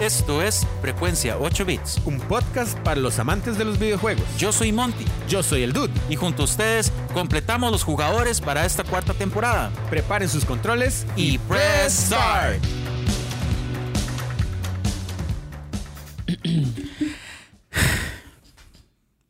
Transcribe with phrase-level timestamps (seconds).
[0.00, 2.00] Esto es Frecuencia 8 Bits.
[2.04, 4.22] Un podcast para los amantes de los videojuegos.
[4.38, 5.92] Yo soy Monty Yo soy el Dude.
[6.08, 9.72] y junto a ustedes completamos los jugadores para esta cuarta temporada.
[9.90, 12.62] Preparen sus controles Y press start.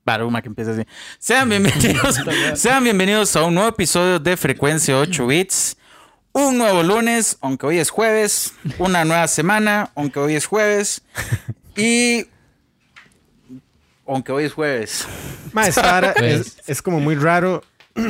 [0.05, 0.83] Baruma que empieza así.
[1.19, 2.21] Sean bienvenidos,
[2.61, 5.78] sean bienvenidos a un nuevo episodio de Frecuencia 8 Bits.
[6.39, 8.55] Un nuevo lunes, aunque hoy es jueves.
[8.79, 11.03] Una nueva semana, aunque hoy es jueves.
[11.77, 12.27] Y.
[14.07, 15.07] Aunque hoy es jueves.
[15.53, 16.59] Ma, vara Pues.
[16.59, 17.63] es, es como muy raro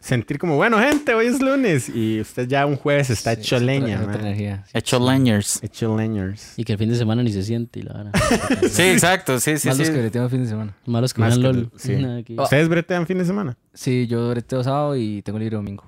[0.00, 1.88] sentir como, bueno, gente, hoy es lunes.
[1.88, 4.60] Y usted ya un jueves está Sí, hecho es leña, es.
[4.72, 5.62] Hecho leñers.
[5.62, 6.54] Hecho leñers.
[6.56, 8.10] Y que el fin de semana ni se siente y la vara.
[8.70, 9.82] Sí, exacto, sí, sí, Más sí.
[9.84, 10.76] los que breteamos fin de semana.
[10.86, 11.70] Malos que Más que LOL.
[11.76, 11.96] sí.
[12.38, 13.56] ¿Ustedes bretean fin de semana?
[13.74, 15.84] Sí, yo breteo sábado y tengo libre domingo.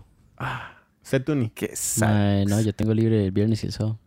[1.08, 1.48] ¿Usted, Tuni?
[1.50, 2.06] Qué sad.
[2.06, 3.98] Mae, no, yo tengo libre el viernes y el sábado.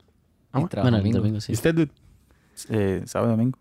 [0.54, 1.18] Ah, Y Bueno, el domingo.
[1.18, 1.52] domingo sí.
[1.52, 1.91] ¿Y usted, Dude?
[2.70, 3.58] Eh, sábado y domingo.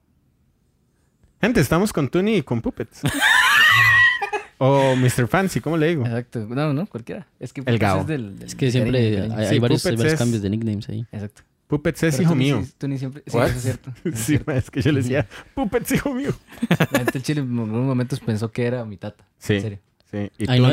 [1.41, 3.01] Gente, estamos con Tuni y con Puppets.
[4.59, 5.27] o Mr.
[5.27, 6.05] Fancy, ¿cómo le digo?
[6.05, 6.47] Exacto.
[6.51, 7.27] No, no, cualquiera.
[7.39, 8.01] Es que El Gao.
[8.01, 10.51] Es, del, del Es que siempre hay, Sí, varios, hay Puppets varios es- cambios de
[10.51, 11.07] nicknames ahí.
[11.11, 11.43] Exacto.
[11.67, 12.63] Puppets es Pero hijo mío.
[12.77, 13.23] Tú ni siempre.
[13.27, 13.91] Sí, eso es cierto.
[13.91, 14.53] Eso es Sí, cierto.
[14.53, 16.33] es que yo le decía, Puppets, hijo mío.
[16.69, 19.25] La gente del Chile en algunos momentos pensó que era mi tata.
[19.39, 19.55] Sí.
[19.55, 19.79] En serio.
[20.11, 20.31] Sí.
[20.37, 20.69] Y Ay, no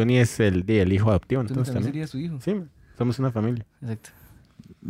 [0.00, 1.92] Tony, es el, el hijo adoptivo, entonces también también.
[2.08, 2.38] serías su hijo.
[2.40, 2.54] Sí,
[2.98, 3.64] somos una familia.
[3.82, 4.10] Exacto.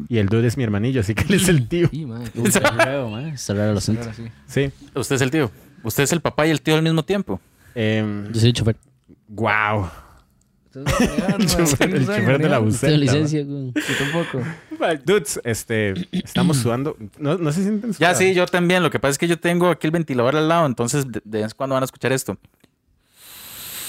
[0.08, 1.89] Y el dude es mi hermanillo, así que él es el tío.
[2.06, 2.30] Madre.
[2.34, 3.31] Uy, Está raro, mae.
[3.31, 4.03] Está raro el asunto.
[4.14, 4.25] Sí.
[4.47, 4.70] Sí.
[4.94, 5.50] Usted es el tío.
[5.83, 7.41] Usted es el papá y el tío al mismo tiempo.
[7.75, 8.77] Em, Yo soy chofer.
[9.28, 9.88] wow.
[10.72, 10.84] El
[11.47, 12.97] chofer, Ustedes no el chofer de la buseta.
[12.97, 13.72] Licencia, güey.
[13.75, 15.03] Yo tampoco.
[15.05, 16.97] Dudes, este, estamos sudando.
[17.19, 18.19] No, no se sienten Ya sudados?
[18.19, 18.83] sí, yo también.
[18.83, 21.38] Lo que pasa es que yo tengo aquí el ventilador al lado, entonces de, de
[21.42, 22.38] vez en cuando van a escuchar esto.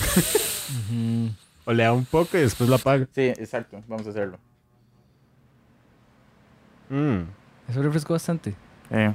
[1.64, 3.08] O le da un poco y después lo apaga.
[3.14, 3.84] Sí, exacto.
[3.88, 4.40] Vamos a hacerlo.
[6.90, 7.22] Mm.
[7.70, 8.56] Eso refrescó bastante.
[8.90, 9.14] Eh,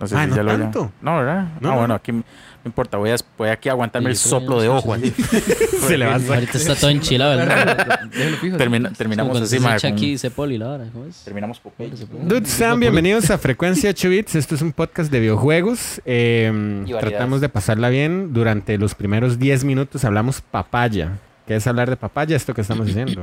[0.00, 0.92] no sé Ah, si no ya lo tanto.
[1.02, 1.44] No, ¿verdad?
[1.60, 1.76] No, no.
[1.78, 2.22] bueno, aquí no
[2.64, 2.96] importa.
[2.98, 4.94] Voy a, voy aquí a aguantarme el soplo de ojo.
[4.94, 5.10] así.
[5.86, 6.34] Se le va a sacar.
[6.36, 8.00] Ahorita está todo enchilado, ¿verdad?
[8.40, 8.56] Fijo.
[8.56, 10.84] Termina- terminamos así, se echa aquí Cepol y la vara.
[10.92, 11.22] ¿Cómo es?
[11.24, 11.92] Terminamos Popeye.
[12.24, 14.34] Dudes, sean bienvenidos a Frecuencia 8 Bits.
[14.34, 16.00] Esto es un podcast de videojuegos.
[16.04, 16.98] Variedades.
[17.00, 18.32] tratamos de pasarla bien.
[18.32, 21.18] Durante los primeros 10 minutos hablamos papaya.
[21.46, 22.36] ¿Qué es hablar de papaya?
[22.36, 23.22] Esto que estamos diciendo.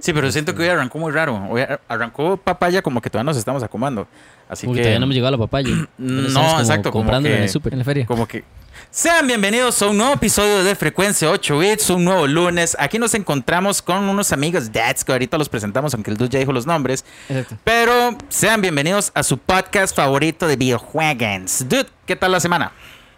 [0.00, 1.46] Sí, pero siento que hoy arrancó muy raro.
[1.50, 4.06] Hoy ar- arrancó papaya como que todavía nos estamos acomodando.
[4.48, 5.68] Así Como que todavía no hemos llegado a la papaya.
[5.98, 7.72] No, como exacto, como Comprándola en el súper.
[7.72, 8.06] En la feria.
[8.06, 8.44] Como que.
[8.90, 12.76] Sean bienvenidos a un nuevo episodio de Frecuencia 8 Bits, un nuevo lunes.
[12.78, 16.38] Aquí nos encontramos con unos amigos dads que ahorita los presentamos, aunque el dude ya
[16.38, 17.04] dijo los nombres.
[17.28, 17.56] Exacto.
[17.64, 21.68] Pero sean bienvenidos a su podcast favorito de videojuegos.
[21.68, 22.72] Dude, ¿qué tal la semana?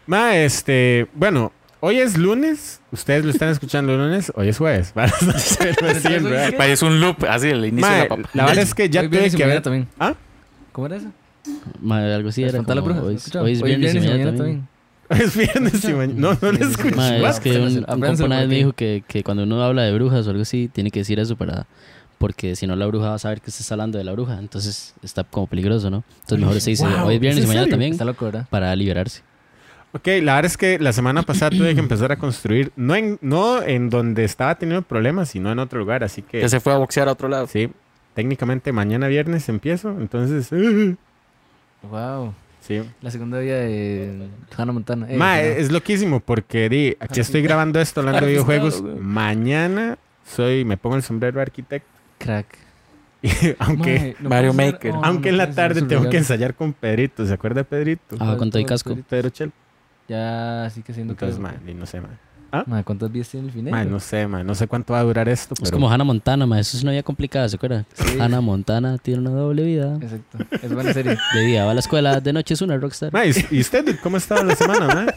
[0.07, 1.53] Ma, este, bueno,
[1.87, 2.81] hoy es lunes.
[2.93, 4.33] Ustedes lo están escuchando el lunes.
[4.35, 4.91] Hoy es jueves.
[4.95, 5.13] Para.
[6.57, 8.29] Parece un loop, así el inicio de la papa.
[8.35, 9.63] la verdad es que ya Hoy tuve viernes y que mañana ver.
[9.63, 9.89] también.
[9.99, 10.15] ¿Ah?
[10.73, 11.09] ¿Cómo era eso?
[11.91, 12.63] Algo así era.
[12.63, 12.81] Como.
[12.81, 14.69] Hoy, ¿lo es- hoy viernes y mañana también.
[15.09, 16.15] Es viernes y mañana.
[16.19, 16.97] No, no lo escuché.
[16.97, 19.83] Mae, Ma, es que un, un una vez me dijo que, que cuando uno habla
[19.83, 21.69] de brujas o algo así, tiene que decir eso para...
[22.19, 24.37] Porque si no, la bruja va a saber que se está hablando de la bruja.
[24.41, 26.03] Entonces está como peligroso, ¿no?
[26.23, 27.73] Entonces mejor se dice, Wow, hoy es viernes ¿es y mañana serio?
[27.75, 28.47] también, Está loco, ¿verdad?
[28.51, 29.23] para liberarse.
[29.93, 33.19] Ok, la verdad es que la semana pasada tuve que empezar a construir, no en,
[33.23, 36.75] no en donde estaba teniendo problemas, sino en otro lugar, así que Que se fue
[36.75, 37.47] a boxear a otro lado.
[37.47, 37.71] sí,
[38.15, 40.51] técnicamente mañana viernes empiezo, entonces,
[41.91, 42.35] Wow.
[42.61, 42.83] sí.
[43.01, 45.07] La segunda día de Hannah Montana.
[45.09, 45.43] Eh, Ma, no.
[45.43, 50.97] es loquísimo porque di, aquí estoy grabando esto hablando de videojuegos, mañana soy, me pongo
[50.97, 52.47] el sombrero arquitecto, Crack.
[53.23, 53.31] y
[53.61, 54.91] aunque, no Mario Maker.
[54.93, 58.17] oh, aunque no en la tarde tengo que ensayar con Pedrito, ¿se acuerda de Pedrito?
[58.19, 58.95] Ah, con todo y casco.
[59.09, 59.53] Pedro Chel.
[60.09, 61.43] Ya, sí que siendo Entonces, que.
[61.43, 62.09] ma, di, no sé, ma.
[62.67, 63.73] Mae, ¿cuántas vías tiene el final?
[63.73, 65.77] Ma, no sé, ma, no sé cuánto va a durar esto, Es pero...
[65.77, 66.59] como Hannah Montana, ma.
[66.59, 67.85] Eso es una vida complicada, ¿se acuerda?
[67.93, 68.19] Sí.
[68.19, 69.99] Hannah Montana tiene una doble vida.
[70.01, 70.39] Exacto.
[70.63, 71.19] Es buena serie.
[71.35, 73.13] De día va a la escuela, de noche es una rockstar.
[73.13, 75.07] Ma, ¿y, y usted cómo estaba la semana, ma?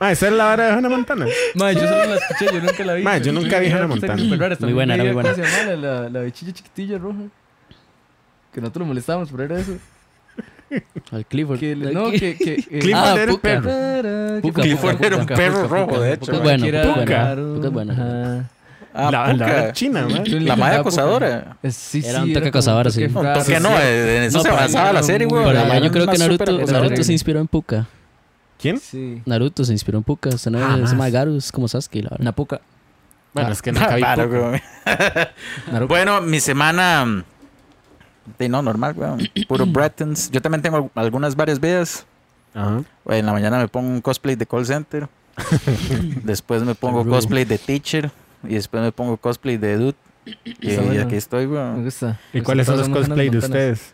[0.00, 1.26] Ma, esa es la vara de Hannah Montana.
[1.54, 3.02] Mae, yo solo la escuché, yo nunca la vi.
[3.04, 4.16] Mae, yo nunca vi Hannah Montana.
[4.16, 5.62] Muy buena, era muy ¿cómo se llama?
[5.64, 7.20] La, la, la bichilla chiquitilla roja.
[8.52, 9.76] Que nosotros lo molestábamos por era eso.
[11.10, 11.58] Al Clifford.
[11.60, 12.36] Que, no, que...
[12.36, 13.42] que eh, Clifford Ah, era Puka.
[13.42, 14.40] perro.
[14.42, 16.32] Puka, Clifford Puka, era un Puka, perro Puka, rojo, Puka, de Puka, hecho.
[16.32, 17.34] es bueno, Puka, Puka es Puka.
[17.34, 17.54] bueno.
[17.54, 18.48] Puka es bueno.
[18.94, 20.22] Ah, la, la china, ma.
[20.22, 21.40] Yo le La madre acosadora.
[21.44, 21.56] Puka.
[21.62, 23.08] Eh, Sí, Era sí, un toque toque sí.
[23.08, 23.62] No, raro, ¿por qué sí.
[23.62, 23.70] no?
[23.80, 25.44] En eso No, se pero basaba la serie, güey.
[25.82, 27.86] Yo creo que Naruto, se inspiró en Puka.
[28.60, 28.78] ¿Quién?
[28.78, 29.22] Sí.
[29.24, 30.28] Naruto se inspiró en Puka.
[30.28, 30.90] Usted no Jamás.
[30.90, 32.20] se llama Garus, como Sasuke, la verdad.
[32.20, 32.60] Una puca.
[33.32, 34.52] Bueno, es que nunca vi Claro.
[35.88, 37.24] Bueno, mi semana.
[38.38, 39.28] De no, normal, güey.
[39.46, 40.30] Puro Bretons.
[40.30, 42.06] Yo también tengo algunas varias vidas.
[42.54, 42.82] Ajá.
[43.08, 45.08] En la mañana me pongo un cosplay de call center.
[46.24, 48.10] después me pongo cosplay de teacher.
[48.44, 49.96] Y después me pongo cosplay de dude.
[50.60, 51.84] Y, aquí estoy, Me weón.
[51.84, 52.20] gusta.
[52.28, 53.92] ¿Y Pues cuáles son los cosplays de ustedes?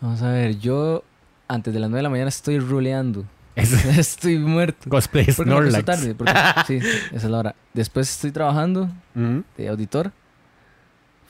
[0.00, 1.02] Vamos a ver, yo
[1.48, 3.24] antes de las 9 de la mañana estoy ruleando.
[3.54, 4.88] Es estoy muerto.
[4.88, 5.84] cosplay me Snorlax.
[5.84, 6.14] tarde.
[6.14, 6.32] Porque,
[6.66, 7.54] sí, esa es la hora.
[7.74, 8.88] Después estoy trabajando
[9.56, 10.12] de auditor.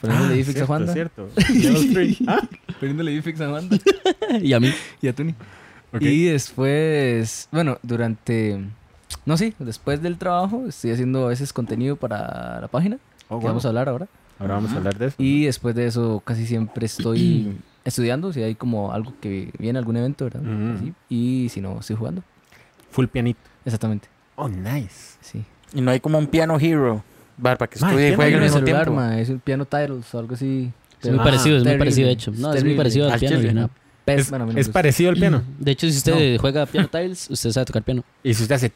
[0.02, 0.92] Poniéndole Ah, IFIX a Juanda.
[0.92, 1.28] cierto.
[2.28, 2.40] Ah,
[2.80, 3.76] Poniéndole IFIX a Juanda.
[4.42, 4.70] y a mí.
[5.00, 5.34] y a Tony.
[5.94, 6.02] ok.
[6.02, 8.60] Y después, bueno, durante.
[9.24, 12.98] No, sí, después del trabajo estoy haciendo a veces contenido para la página.
[13.28, 13.48] Oh, que wow.
[13.48, 14.08] vamos a hablar ahora.
[14.38, 15.16] Ahora vamos a hablar de eso.
[15.18, 18.32] Y después de eso casi siempre estoy estudiando.
[18.32, 20.42] Si hay como algo que viene, algún evento, ¿verdad?
[20.42, 20.76] Ujú.
[20.78, 20.92] Así.
[21.08, 22.22] Y si no, estoy jugando.
[22.90, 23.40] Full pianito.
[23.64, 24.08] Exactamente.
[24.34, 25.16] Oh, nice.
[25.20, 25.44] Sí.
[25.74, 27.04] Y no hay como un piano hero
[27.36, 29.02] bar para que estudie y juegue al mismo tiempo.
[29.02, 30.72] Es el piano titles o algo así.
[31.00, 32.32] Es muy parecido, es muy parecido, de hecho.
[32.36, 33.70] No, es muy parecido al piano.
[34.04, 35.44] Es, parecido al piano.
[35.60, 38.02] De hecho, si usted juega piano tiles, usted sabe tocar piano.
[38.22, 38.72] Y si usted hace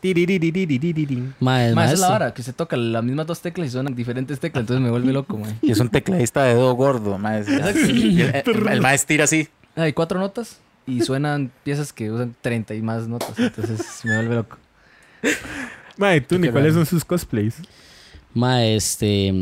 [1.40, 4.38] Más ma, es la hora que se toca las mismas dos teclas y suenan diferentes
[4.38, 5.58] teclas, entonces me vuelve loco, man.
[5.62, 7.48] Y es un tecladista de dedo gordo, más.
[7.48, 9.48] el, el, el tira así.
[9.74, 14.34] Hay cuatro notas y suenan piezas que usan 30 y más notas, entonces me vuelve
[14.36, 14.58] loco.
[15.96, 17.56] Mae, ¿cuáles son sus cosplays?
[18.36, 19.32] Ma, este.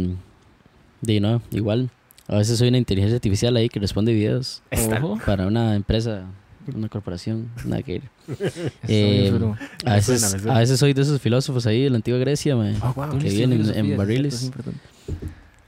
[1.00, 1.91] De no, igual.
[2.29, 5.19] A veces soy una inteligencia artificial ahí que responde videos Ojo.
[5.26, 6.25] para una empresa,
[6.75, 8.00] una corporación, nada que
[8.88, 9.31] Eh.
[9.85, 12.93] A veces, a veces soy de esos filósofos ahí de la antigua Grecia, ma, Oh,
[12.94, 13.19] wow.
[13.19, 14.52] que filosofía, en sí, barriles.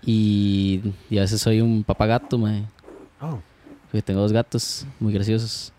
[0.05, 0.81] Y,
[1.11, 2.63] y a veces soy un papagato, ma,
[3.21, 3.41] Oh.
[3.91, 5.73] porque tengo dos gatos muy graciosos.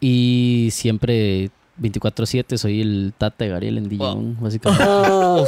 [0.00, 1.50] Y siempre
[1.80, 4.84] 24-7 soy el tata de Gabriel en Digimon, básicamente.
[4.86, 5.46] Oh,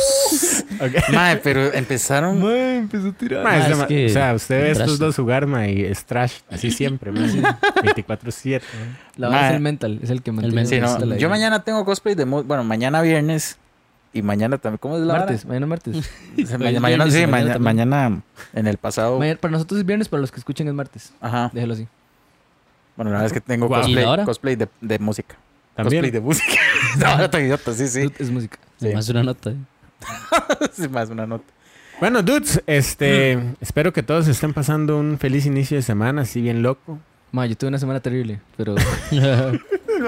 [0.80, 1.08] Ok.
[1.12, 2.40] Mae, pero empezaron.
[2.42, 3.44] Ma, empezó a tirar.
[3.44, 6.38] Mae, es que- o sea, usted ve estos dos jugar, mae, y es trash.
[6.50, 7.28] Así siempre, mae.
[7.82, 8.62] 24-7.
[9.16, 11.28] La vara Ma, es el mental, es el que mantiene mental, Sí, no, mental yo
[11.28, 12.24] mañana tengo cosplay de.
[12.24, 13.58] Bueno, mañana viernes.
[14.14, 14.78] Y mañana también.
[14.78, 15.14] ¿Cómo es la?
[15.14, 15.96] Martes, mañana martes.
[16.42, 18.22] O sea, Hoy ma- es mañana, sí, mañana mañana,
[18.54, 19.18] en el pasado.
[19.18, 21.12] Mañana- para nosotros es viernes, para los que escuchen es martes.
[21.20, 21.50] Ajá.
[21.52, 21.86] Déjelo así.
[22.96, 23.88] Bueno, la verdad es que tengo Guau.
[23.88, 25.36] ¿Y cosplay, cosplay de, de música.
[25.74, 26.02] También.
[26.02, 26.60] Cosplay de música.
[26.98, 28.10] no, estoy idiota, sí, sí.
[28.18, 28.58] Es música.
[28.78, 28.88] Sí.
[28.94, 29.50] Más una nota.
[29.50, 29.56] ¿eh?
[30.72, 31.44] Sí, más una nota.
[32.00, 36.62] Bueno, dudes, este, espero que todos estén pasando un feliz inicio de semana, así bien
[36.62, 36.98] loco.
[37.30, 38.74] Ma, yo tuve una semana terrible, pero...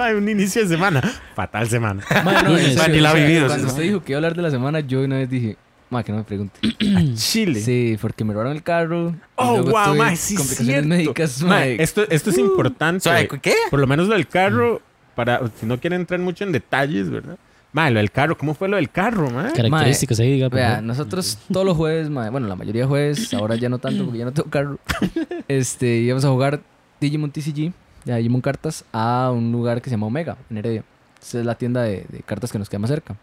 [0.00, 1.00] Ay, un inicio de semana.
[1.34, 2.02] Fatal semana.
[2.24, 4.18] Ma, no, Ma, serio, ni la ha vivido, Cuando sí, usted dijo que iba a
[4.18, 5.56] hablar de la semana, yo una vez dije,
[5.88, 6.58] ma, que no me pregunte.
[7.14, 7.60] Chile.
[7.60, 9.14] Sí, porque me robaron el carro.
[9.36, 10.88] Oh, wow, mae, sí, complicaciones cierto.
[10.88, 11.48] médicas, ma.
[11.48, 13.04] Mae, esto, esto es importante.
[13.04, 13.54] ¿Sabe qué?
[13.70, 14.82] Por lo menos lo del carro,
[15.14, 17.36] para si no quieren entrar mucho en detalles, ¿verdad?
[17.72, 19.52] Mae, lo del carro, ¿cómo fue lo del carro, mae?
[19.52, 20.48] Características ahí, diga.
[20.48, 24.18] Vea, nosotros todos los jueves, bueno, la mayoría de jueves, ahora ya no tanto porque
[24.18, 24.78] ya no tengo carro.
[25.48, 26.60] Este, íbamos a jugar
[27.00, 27.72] Digimon TCG,
[28.04, 30.84] ya Digimon Cartas, a un lugar que se llama Omega, en Heredia.
[31.20, 33.16] Esa es la tienda de, de cartas que nos queda más cerca.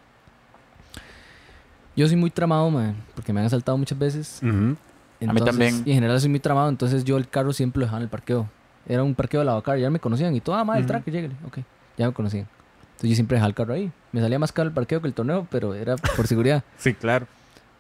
[1.96, 4.40] Yo soy muy tramado, ma, porque me han asaltado muchas veces.
[4.42, 5.84] Entonces, también.
[5.86, 8.10] Y en general soy muy tramado, entonces yo el carro siempre lo dejaba en el
[8.10, 8.50] parqueo.
[8.88, 11.06] Era un parqueo de la Bacar, ya me conocían y todo, ah, ma, el track,
[11.06, 11.36] lléguele.
[11.46, 11.60] Ok,
[12.02, 12.48] ya me conocían.
[12.92, 13.92] Entonces yo siempre dejaba el carro ahí.
[14.12, 16.64] Me salía más caro el parqueo que el torneo, pero era por seguridad.
[16.78, 17.28] Sí, claro.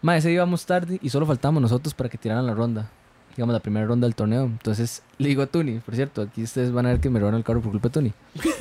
[0.01, 2.89] Ma, ese íbamos tarde y solo faltábamos nosotros para que tiraran la ronda.
[3.35, 4.45] Digamos, la primera ronda del torneo.
[4.45, 7.37] Entonces le digo a Tuni, por cierto, aquí ustedes van a ver que me robaron
[7.37, 8.13] el carro por culpa de Tuni.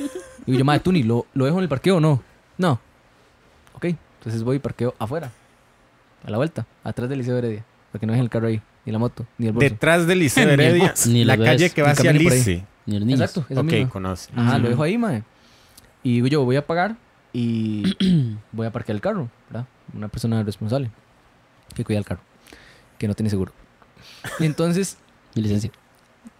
[0.47, 2.21] Y yo, madre, Tuni, ¿lo, ¿lo dejo en el parqueo o no?
[2.57, 2.79] No.
[3.73, 3.85] Ok,
[4.17, 5.31] entonces voy y parqueo afuera.
[6.25, 7.63] A la vuelta, atrás del Liceo Heredia.
[7.91, 9.69] Para que no dejen el carro ahí, ni la moto, ni el bolso.
[9.69, 12.11] Detrás del Liceo Ni el Heredia, ni la calle que va hacia.
[12.13, 12.65] Lice.
[12.87, 13.21] Ni los niños.
[13.21, 13.89] Exacto, esa Ok, misma.
[13.89, 14.31] conoce.
[14.35, 15.23] Ajá, lo dejo ahí, mae.
[16.03, 16.95] Y digo yo, voy a pagar
[17.33, 17.95] y
[18.51, 19.67] voy a parquear el carro, ¿verdad?
[19.93, 20.91] Una persona responsable
[21.75, 22.21] que cuida el carro,
[22.97, 23.53] que no tiene seguro.
[24.39, 24.97] Y entonces,
[25.35, 25.71] Mi licencia.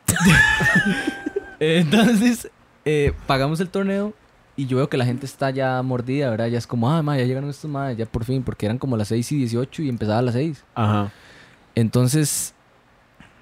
[1.59, 2.49] entonces
[2.83, 4.13] eh, pagamos el torneo
[4.55, 6.47] y yo veo que la gente está ya mordida, ¿verdad?
[6.47, 8.97] Ya es como, ah, ma, ya llegaron estos más, ya por fin, porque eran como
[8.97, 10.63] las 6 y 18 y empezaba a las 6.
[10.75, 11.11] Ajá.
[11.73, 12.53] Entonces,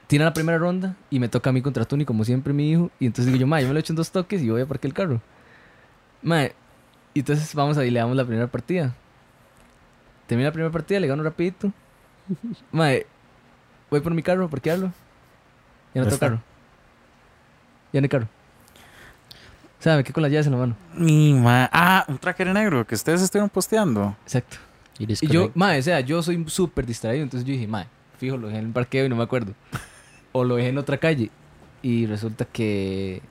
[0.07, 2.91] tiene la primera ronda y me toca a mí contra Tony, como siempre, mi hijo.
[2.99, 4.67] Y entonces digo yo, ma, yo me lo echo en dos toques y voy a
[4.67, 5.21] parquear el carro.
[6.21, 6.45] Ma,
[7.13, 8.93] y entonces vamos ahí, le damos la primera partida.
[10.27, 11.71] Termina la primera partida, le gano rapidito.
[12.71, 12.89] Ma,
[13.89, 14.87] voy por mi carro parquearlo.
[15.93, 16.27] Ya no tengo está.
[16.27, 16.41] carro.
[17.91, 18.27] Ya no hay carro.
[19.79, 20.75] O sea, me quedé con las llaves en la mano.
[20.93, 24.15] Mi ma- Ah, un tracker negro que ustedes estuvieron posteando.
[24.23, 24.57] Exacto.
[24.99, 25.51] Y yo, correcto.
[25.57, 27.23] ma, o sea, yo soy súper distraído.
[27.23, 29.53] Entonces yo dije, ma, fijo, lo dejé en el parqueo y no me acuerdo.
[30.33, 31.31] o lo dejé en otra calle.
[31.81, 33.21] Y resulta que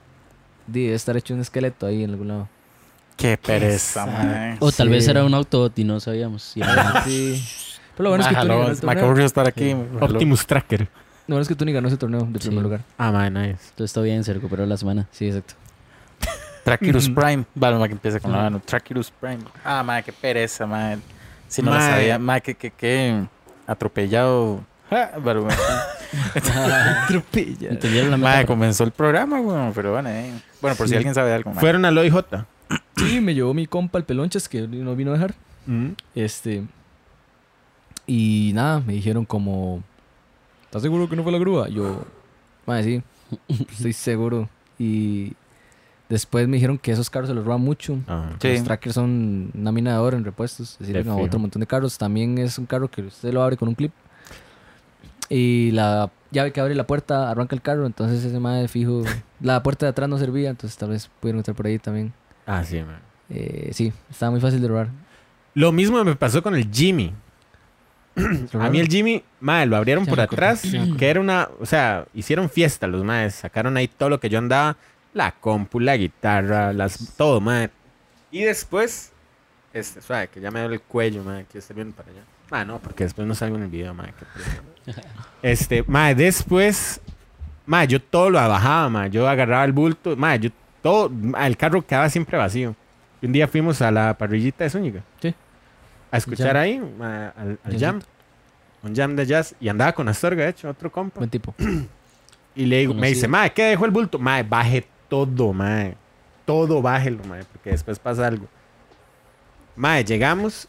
[0.66, 2.48] debe estar hecho un esqueleto ahí en algún lado.
[3.18, 4.56] Qué pereza, mae.
[4.60, 4.92] O tal Sí.
[4.94, 6.56] vez era un auto y no sabíamos.
[6.56, 7.44] Y era- Sí.
[7.96, 9.04] Pero lo bueno es que ganó el Me torneo.
[9.04, 9.74] aburrió estar aquí.
[10.00, 10.82] Optimus Tracker.
[11.26, 12.46] Lo bueno es que Tony ganó ese torneo de Sí.
[12.48, 12.80] primer lugar.
[12.96, 13.50] Ah, man, nice.
[13.70, 15.06] Entonces está bien, se recuperó la semana.
[15.10, 15.54] Sí, exacto.
[16.64, 17.44] Trachirus Prime.
[17.54, 18.62] Vale, ma, que empieza con la mano.
[18.64, 19.40] Trachirus Prime.
[19.64, 20.96] Ah, ma, qué pereza, ma.
[21.48, 21.90] Si no lo Mae.
[21.90, 22.18] sabía.
[22.18, 23.24] Ma, que, que, que
[23.66, 24.60] atropellado
[24.90, 25.56] Ah, pero, mae,
[27.08, 27.70] Tropilla.
[27.70, 28.46] ¿Entendieron la metáfora?
[28.46, 30.30] comenzó el programa, weón, pero bueno, eh.
[30.62, 31.52] bueno, por si alguien sabe algo.
[31.54, 32.14] Fueron al OIJ.
[32.98, 35.34] Sí, me llevó mi compa el pelonchas que no vino a dejar.
[35.66, 35.88] Mm.
[36.14, 36.64] Este.
[38.06, 39.82] Y nada, me dijeron como.
[40.64, 41.68] ¿Estás seguro que no fue la grúa?
[41.68, 42.04] Yo.
[42.66, 43.02] Madre, sí.
[43.70, 44.48] Estoy seguro.
[44.78, 45.34] Y.
[46.08, 47.98] Después me dijeron que esos carros se los roban mucho.
[48.06, 48.36] Ajá.
[48.40, 48.52] Sí.
[48.54, 50.78] Los trackers son una mina de oro en repuestos.
[50.80, 51.98] Es decir, otro montón de carros.
[51.98, 53.92] También es un carro que usted lo abre con un clip.
[55.28, 57.84] Y la llave que abre la puerta arranca el carro.
[57.84, 59.02] Entonces ese madre fijo.
[59.40, 60.48] La puerta de atrás no servía.
[60.48, 62.14] Entonces tal vez pudieron entrar por ahí también.
[62.48, 62.98] Ah, sí, man.
[63.28, 64.88] Eh, sí, estaba muy fácil de robar.
[65.52, 67.12] Lo mismo me pasó con el Jimmy.
[68.58, 70.62] A mí el Jimmy, madre, lo abrieron por atrás,
[70.98, 74.38] que era una, o sea, hicieron fiesta los madres, sacaron ahí todo lo que yo
[74.38, 74.76] andaba,
[75.12, 77.70] la compu, la guitarra, las, todo, madre.
[78.30, 79.12] Y después,
[79.74, 82.22] este, suave, que ya me duele el cuello, madre, que estoy viendo para allá.
[82.50, 84.14] Ah, no, porque después no salgo en el video, madre.
[85.42, 87.00] este, madre, después,
[87.66, 90.50] madre, yo todo lo bajaba, madre, yo agarraba el bulto, madre, yo
[90.88, 92.74] todo, el carro quedaba siempre vacío.
[93.20, 95.02] Y un día fuimos a la parrillita de Zúñiga.
[95.20, 95.34] Sí.
[96.10, 96.56] A escuchar Jam.
[96.56, 96.80] ahí,
[97.62, 98.00] al, jam.
[98.82, 99.54] Un jam de jazz.
[99.60, 101.18] Y andaba con Astorga, de hecho, otro compa.
[101.18, 101.54] Buen tipo.
[102.54, 104.18] Y le digo, me dice, mae, ¿qué dejó el bulto?
[104.18, 105.94] Mae, baje todo, mae.
[106.44, 108.48] Todo bájelo, mae, porque después pasa algo.
[109.76, 110.68] Mae, llegamos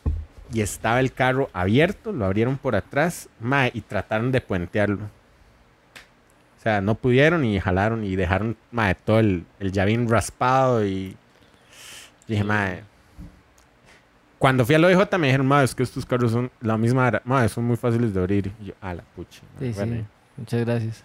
[0.53, 5.09] y estaba el carro abierto, lo abrieron por atrás, mae, y trataron de puentearlo.
[6.69, 11.15] Sea, no pudieron y jalaron y dejaron, mae, todo el, el llavín raspado y
[12.27, 12.83] dije, mae.
[14.37, 17.49] Cuando fui al OIJ me dijeron, mae, es que estos carros son la misma, mae,
[17.49, 18.51] son muy fáciles de abrir.
[18.61, 19.41] Y yo, a la pucha.
[19.59, 20.03] Sí, bueno, sí.
[20.37, 21.03] Muchas gracias.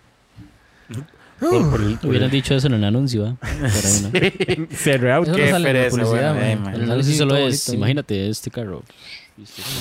[1.41, 3.37] por- por el- por Hubieran el- dicho eso en el anuncio, ¿ah?
[3.41, 4.11] Pero no.
[4.77, 4.99] Se Qué
[5.51, 6.59] no pereza, bueno, eh.
[6.75, 7.77] El análisis solo es, bonito, ¿eh?
[7.77, 8.83] imagínate este carro.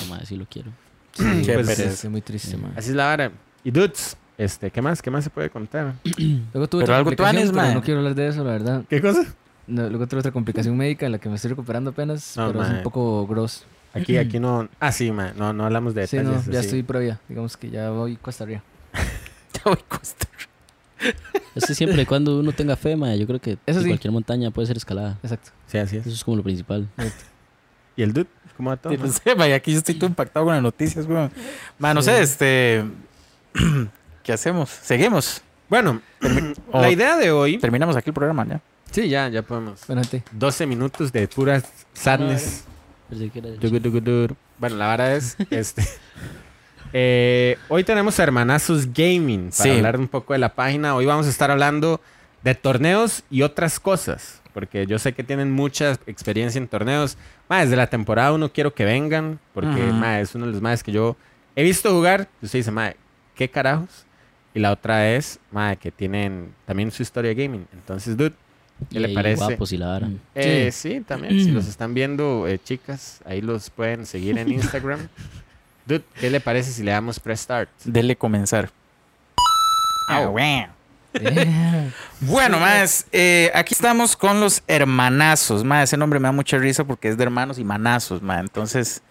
[0.08, 0.70] Madre, sí lo quiero.
[1.12, 2.72] Sí, pues, pues, es- es muy triste, man.
[2.74, 3.30] Así es la vara.
[3.62, 5.00] Y dudes, este, ¿qué más?
[5.02, 5.94] ¿Qué más se puede contar?
[6.52, 7.74] Luego tuve Pero otra algo complicación, tuanis, pero man.
[7.74, 8.84] no quiero hablar de eso, la verdad.
[8.88, 9.24] ¿Qué cosa?
[9.66, 12.62] No, luego tuve otra complicación médica en la que me estoy recuperando apenas, No, pero
[12.62, 12.76] es man.
[12.78, 13.64] un poco gross.
[13.94, 14.68] Aquí, aquí no.
[14.80, 15.32] Ah, sí, man.
[15.36, 16.46] No, no hablamos de Sí, detalles.
[16.46, 16.66] no, ya así.
[16.66, 17.20] estoy previa.
[17.28, 18.62] Digamos que ya voy cuesta arriba.
[19.54, 20.26] Ya voy a Costa
[21.54, 23.86] Es que siempre y cuando uno tenga fe, madre, yo creo que Eso sí.
[23.86, 25.16] cualquier montaña puede ser escalada.
[25.22, 25.50] Exacto.
[25.68, 26.16] Sí, así Eso es.
[26.16, 26.88] es como lo principal.
[27.96, 28.26] ¿Y el dude?
[28.56, 28.92] ¿Cómo va todo?
[28.92, 31.30] Sí, no sé, vaya, aquí yo estoy todo impactado con las noticias, weón.
[31.78, 32.84] Ma, no sé, este.
[34.24, 34.70] ¿Qué hacemos?
[34.70, 35.42] ¿Seguimos?
[35.68, 36.00] Bueno,
[36.72, 37.58] o la idea de hoy.
[37.58, 38.60] Terminamos aquí el programa, ¿ya?
[38.90, 39.84] Sí, ya, ya podemos.
[39.84, 40.22] Gente.
[40.32, 42.64] 12 minutos de puras sadness.
[43.60, 44.34] Tur.
[44.58, 45.36] Bueno, la vara es.
[45.50, 45.84] este.
[46.92, 49.70] eh, hoy tenemos a Hermanazos Gaming para Sí.
[49.70, 50.94] hablar un poco de la página.
[50.94, 52.00] Hoy vamos a estar hablando
[52.42, 54.40] de torneos y otras cosas.
[54.54, 57.18] Porque yo sé que tienen mucha experiencia en torneos.
[57.48, 59.38] Más desde la temporada uno quiero que vengan.
[59.52, 59.92] Porque Ujú.
[59.92, 61.16] ma, es uno de los más que yo
[61.56, 62.28] he visto jugar.
[62.40, 62.92] Y usted dice, ma,
[63.34, 64.06] ¿qué carajos?
[64.54, 67.66] Y la otra es, ma, que tienen también su historia de gaming.
[67.72, 68.34] Entonces, dude,
[68.88, 69.44] ¿qué y le parece?
[69.44, 70.08] Guapos y la vara.
[70.34, 71.00] Eh, sí.
[71.00, 71.32] también.
[71.32, 75.08] Si los están viendo, eh, chicas, ahí los pueden seguir en Instagram.
[75.86, 77.68] Dude, ¿qué le parece si le damos press start?
[77.84, 78.70] Dele comenzar.
[80.08, 80.30] Ah, Au.
[80.30, 80.68] weón.
[82.20, 85.64] Bueno, más, eh, aquí estamos con los hermanazos.
[85.64, 88.40] Ma, ese nombre me da mucha risa porque es de hermanos y manazos, ma.
[88.40, 89.02] Entonces,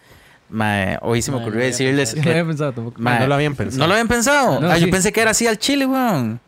[1.02, 2.16] hoy se me ocurrió no había decirles.
[2.16, 3.02] No había que- pensado tampoco.
[3.02, 3.80] no lo habían pensado.
[3.80, 4.60] ¿No lo habían pensado?
[4.60, 4.92] No, ah, yo sí.
[4.92, 6.40] pensé que era así al chile, weón.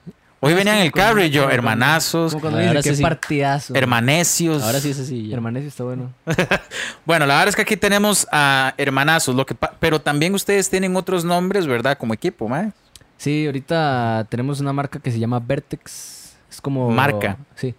[0.41, 3.01] Hoy No, venían en el carro y yo, hermanazos, Como cuando Ahora sí.
[3.01, 3.73] partidazo.
[3.73, 4.61] hermanecios.
[4.61, 5.27] Ahora sí es así.
[5.29, 5.35] ya.
[5.35, 6.13] Hermanesio está bueno.
[7.05, 10.95] Bueno, la verdad es que aquí tenemos a hermanazos, lo que pero también ustedes tienen
[10.95, 11.97] otros nombres, ¿verdad?
[11.97, 12.71] Como equipo, ma.
[13.17, 16.35] Sí, ahorita tenemos una marca que se llama Vertex.
[16.51, 16.89] Es como...
[16.91, 17.37] Marca.
[17.55, 17.73] Sí.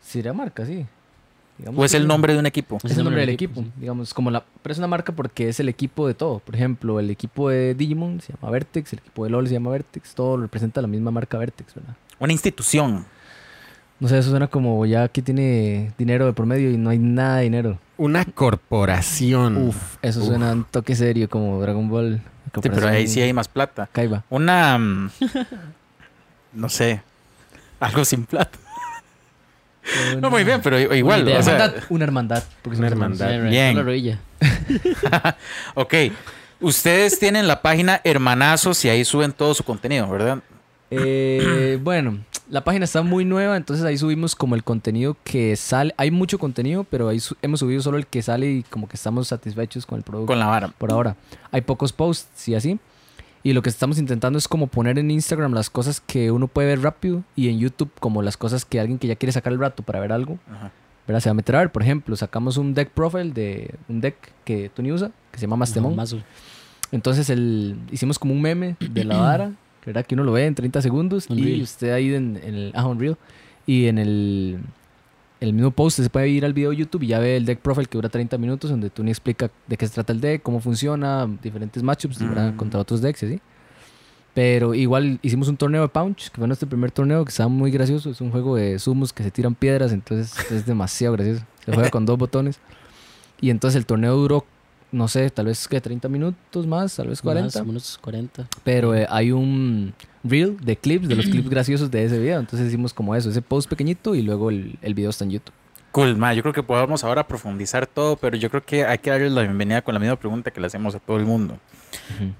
[0.00, 0.86] Sería marca, sí.
[1.58, 2.78] Digamos ¿O es el nombre de un equipo?
[2.84, 5.68] Es el nombre del equipo, digamos, como la, pero es una marca porque es el
[5.68, 6.38] equipo de todo.
[6.38, 9.70] Por ejemplo, el equipo de Digimon se llama Vertex, el equipo de LOL se llama
[9.70, 11.94] Vertex, todo lo representa la misma marca Vertex, ¿verdad?
[12.20, 13.04] Una institución.
[13.98, 16.98] No sé, eso suena como ya aquí tiene dinero de por medio y no hay
[16.98, 17.78] nada de dinero.
[17.96, 19.56] Una corporación.
[19.68, 20.26] Uf, eso Uf.
[20.26, 22.22] suena un toque serio como Dragon Ball.
[22.62, 23.88] Sí, pero ahí sí hay más plata.
[23.90, 24.22] Kaiba.
[24.30, 24.78] Una.
[24.78, 25.10] mm,
[26.52, 27.02] no sé.
[27.80, 28.56] Algo sin plata.
[30.20, 31.22] No, muy bien, pero igual.
[31.22, 31.40] Una idea.
[31.40, 32.42] O sea, hermandad, una hermandad.
[32.62, 33.20] porque Una somos hermanos.
[33.20, 33.84] hermandad.
[33.84, 34.18] Bien.
[35.74, 35.94] ok.
[36.60, 40.38] Ustedes tienen la página Hermanazos y ahí suben todo su contenido, ¿verdad?
[40.90, 42.18] Eh, bueno,
[42.50, 45.94] la página está muy nueva, entonces ahí subimos como el contenido que sale.
[45.96, 48.96] Hay mucho contenido, pero ahí su- hemos subido solo el que sale y como que
[48.96, 50.26] estamos satisfechos con el producto.
[50.32, 50.68] Con la vara.
[50.76, 51.14] por ahora.
[51.52, 52.78] Hay pocos posts y así.
[53.42, 56.68] Y lo que estamos intentando es como poner en Instagram las cosas que uno puede
[56.68, 59.58] ver rápido y en YouTube como las cosas que alguien que ya quiere sacar el
[59.58, 60.72] rato para ver algo, Ajá.
[61.06, 61.20] ¿verdad?
[61.20, 61.72] se va a meter a ver.
[61.72, 65.56] Por ejemplo, sacamos un deck profile de un deck que Tony usa, que se llama
[65.56, 65.96] Mastemon.
[66.90, 69.52] Entonces el, hicimos como un meme de la vara,
[69.84, 70.04] ¿verdad?
[70.04, 72.72] Que uno lo ve en 30 segundos y usted ahí en, en el...
[72.74, 73.16] Ah, Unreal.
[73.66, 74.58] Y en el,
[75.40, 77.60] el mismo post se puede ir al video de YouTube y ya ve el deck
[77.60, 80.60] profile que dura 30 minutos donde Tony explica de qué se trata el deck, cómo
[80.60, 82.20] funciona, diferentes matchups.
[82.20, 82.56] Mm.
[82.56, 83.40] contra otros decks y así.
[84.34, 87.70] Pero igual hicimos un torneo de Punch, que fue nuestro primer torneo, que estaba muy
[87.70, 88.10] gracioso.
[88.10, 91.44] Es un juego de sumos que se tiran piedras, entonces es demasiado gracioso.
[91.64, 92.60] Se juega con dos botones.
[93.40, 94.44] Y entonces el torneo duró,
[94.92, 97.58] no sé, tal vez que 30 minutos más, tal vez 40.
[97.60, 98.46] Más, unos 40.
[98.64, 99.92] Pero eh, hay un
[100.24, 102.40] reel de clips, de los clips graciosos de ese video.
[102.40, 105.52] Entonces hicimos como eso, ese post pequeñito y luego el, el video está en YouTube.
[105.90, 109.08] Cool, ma, yo creo que podemos ahora profundizar todo, pero yo creo que hay que
[109.10, 111.58] darles la bienvenida con la misma pregunta que le hacemos a todo el mundo.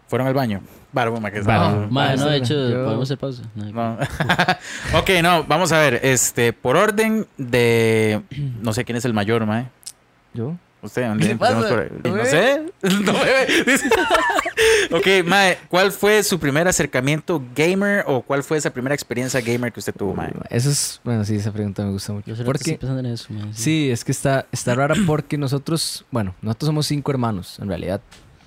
[0.07, 0.61] ¿Fueron al baño?
[0.93, 1.83] Barbo, ma, que Barbo.
[1.85, 3.43] está- Ma, no, de hecho, yo- podemos hacer pausa.
[3.55, 3.99] No, No.
[4.99, 8.23] ok, no, vamos a ver, este, por orden de,
[8.61, 9.71] no sé quién es el mayor, ma.
[10.35, 10.55] ¿Yo?
[10.81, 11.55] Usted, ¿Qué ¿dónde pasa?
[11.57, 13.47] empezamos por- ¿No sé, no me ve.
[13.67, 13.91] Dice-
[15.23, 19.73] ok, mae, ¿cuál fue su primer acercamiento gamer o cuál fue esa primera experiencia gamer
[19.73, 20.33] que usted tuvo, mae?
[20.51, 22.33] Eso es, bueno, sí, esa pregunta me gusta mucho.
[22.33, 26.35] Yo Porque, pensando en eso, ma, sí, es que está, está rara porque nosotros, bueno,
[26.43, 28.01] nosotros somos cinco hermanos, en realidad.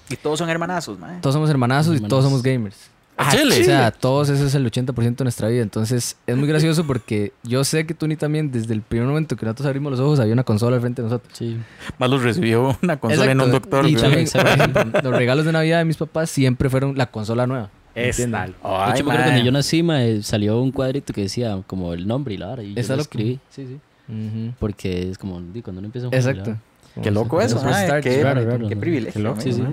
[0.10, 1.20] Y todos son hermanazos, mae.
[1.22, 2.90] Todos somos hermanazos y todos somos gamers.
[3.22, 3.62] ¿A Chile?
[3.62, 5.62] O sea, todos ese es el 80% de nuestra vida.
[5.62, 9.36] Entonces, es muy gracioso porque yo sé que tú ni también, desde el primer momento
[9.36, 11.32] que nosotros abrimos los ojos, había una consola al frente de nosotros.
[11.38, 11.58] Sí.
[11.98, 13.70] Más los recibió una consola en un Exacto.
[13.78, 13.90] doctor.
[13.90, 14.28] Y también
[15.04, 17.70] los regalos de Navidad de mis papás siempre fueron la consola nueva.
[17.94, 18.52] Es tal.
[18.52, 19.24] De Ay, hecho, me acuerdo mae.
[19.26, 22.50] cuando yo nací, ma, eh, salió un cuadrito que decía como el nombre y la
[22.50, 22.64] hora.
[22.64, 23.40] Y yo lo escribí.
[23.50, 23.80] Sí, sí.
[24.08, 24.54] Ujú.
[24.60, 26.58] Porque es como, di, cuando uno empieza un juego, Exacto.
[27.02, 29.14] Qué loco eso, mae, Start, qué, qué privilegio.
[29.14, 29.40] Qué loco.
[29.42, 29.64] Sí, sí,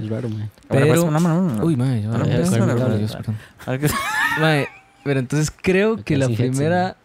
[0.68, 1.04] Pero-.
[1.64, 2.22] Uy, mae, Ah,
[5.04, 6.96] pero entonces creo que la primera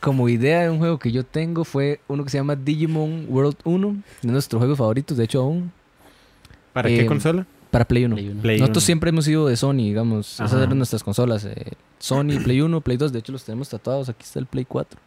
[0.00, 3.56] como idea de un juego que yo tengo fue uno que se llama Digimon World
[3.64, 5.72] 1, de nuestros juegos favoritos, de hecho aún,
[6.74, 7.46] ¿Para Eh, qué consola?
[7.70, 8.14] para Play 1.
[8.16, 8.42] Play uno.
[8.42, 8.86] Play Nosotros uno.
[8.86, 10.34] siempre hemos sido de Sony, digamos.
[10.34, 10.64] Esas Ajá.
[10.64, 11.44] eran nuestras consolas.
[11.44, 11.54] eh,
[11.98, 13.12] Sony, Play 1, Play 2.
[13.12, 14.08] De hecho, los tenemos tatuados.
[14.08, 15.00] Aquí está el Play 4.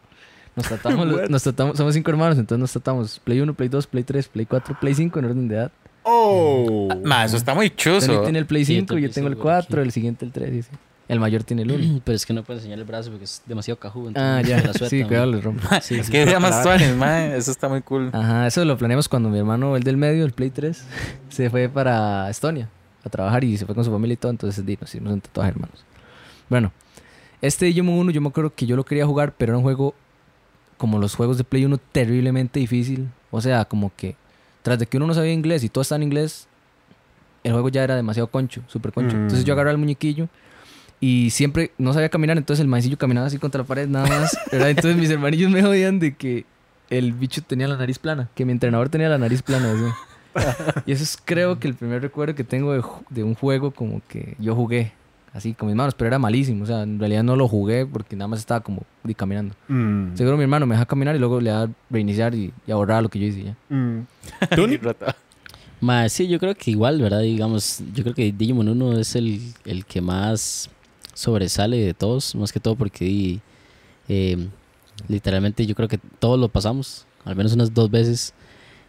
[0.58, 4.02] Nos tratamos, nos tratamos, somos cinco hermanos, entonces nos tratamos Play 1, Play 2, Play
[4.04, 5.72] 3, Play 4, Play 5 en orden de edad.
[6.02, 6.88] Oh.
[7.04, 8.22] Ma, eso está muy Tony chuzo.
[8.22, 9.86] tiene el Play Sí, yo 5, yo también tengo el tengo 4, aquí.
[9.86, 10.50] el siguiente el 3.
[10.50, 10.68] sí, sí.
[11.06, 12.00] El mayor tiene el 1.
[12.04, 14.10] Pero es que no puedo enseñar el brazo porque es demasiado cajudo.
[14.16, 14.56] ah, entonces ya.
[14.66, 15.62] la suelta, sí, cuidado, les rompo.
[15.80, 16.12] Sí, Es sí.
[16.12, 17.36] que idea más tuanes, mae.
[17.36, 18.10] Eso está muy cool.
[18.12, 20.84] Ajá, eso lo planeamos cuando mi hermano, el del medio, el Play 3,
[21.28, 22.68] se fue para Estonia
[23.04, 25.20] a trabajar y se fue con su familia y todo, entonces di, nos hicimos un
[25.20, 25.84] tatuaje, hermanos.
[26.50, 26.72] Bueno,
[27.40, 29.94] este Digimon 1 yo me acuerdo que yo lo quería jugar, pero era un juego
[30.78, 33.08] como los juegos de Play 1 terriblemente difícil.
[33.30, 34.16] O sea, como que
[34.62, 36.48] tras de que uno no sabía inglés y todo está en inglés,
[37.44, 39.16] el juego ya era demasiado concho, súper concho.
[39.16, 39.22] Mm.
[39.22, 40.28] Entonces yo agarraba el muñequillo
[41.00, 44.36] y siempre no sabía caminar, entonces el maecillo caminaba así contra la pared nada más.
[44.52, 44.70] ¿verdad?
[44.70, 46.44] Entonces mis hermanillos me jodían de que
[46.90, 49.72] el bicho tenía la nariz plana, que mi entrenador tenía la nariz plana.
[49.72, 50.42] así.
[50.86, 54.00] y eso es creo que el primer recuerdo que tengo de, de un juego como
[54.08, 54.92] que yo jugué
[55.38, 56.64] así con mis manos, pero era malísimo.
[56.64, 59.54] O sea, en realidad no lo jugué porque nada más estaba como di, caminando.
[59.68, 60.14] Mm.
[60.14, 63.02] Seguro mi hermano me deja caminar y luego le da reiniciar y, y a borrar
[63.02, 63.56] lo que yo hice y ya.
[63.68, 64.06] Mm.
[64.54, 64.66] ¿Tú?
[65.80, 67.20] Ma, sí, yo creo que igual, ¿verdad?
[67.20, 70.68] Digamos, yo creo que Digimon 1 es el, el que más
[71.14, 73.40] sobresale de todos, más que todo porque
[74.08, 74.48] eh,
[75.06, 78.34] literalmente yo creo que todos lo pasamos, al menos unas dos veces.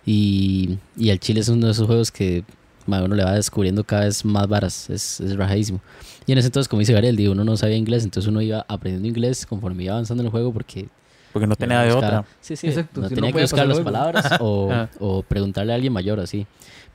[0.06, 2.44] Y, y el Chile es uno de esos juegos que
[2.86, 5.80] ma, uno le va descubriendo cada vez más varas, es, es rajadísimo.
[6.26, 8.66] Y en ese entonces, como dice Gabriel, digo, uno no sabía inglés, entonces uno iba
[8.68, 10.88] aprendiendo inglés conforme iba avanzando en el juego porque
[11.34, 12.26] Porque no tenía de otra.
[12.42, 12.68] Sí, sí.
[12.68, 14.90] Exacto, No si no tenía que podía buscar las palabras o, Ah.
[15.00, 16.46] o preguntarle a alguien mayor así.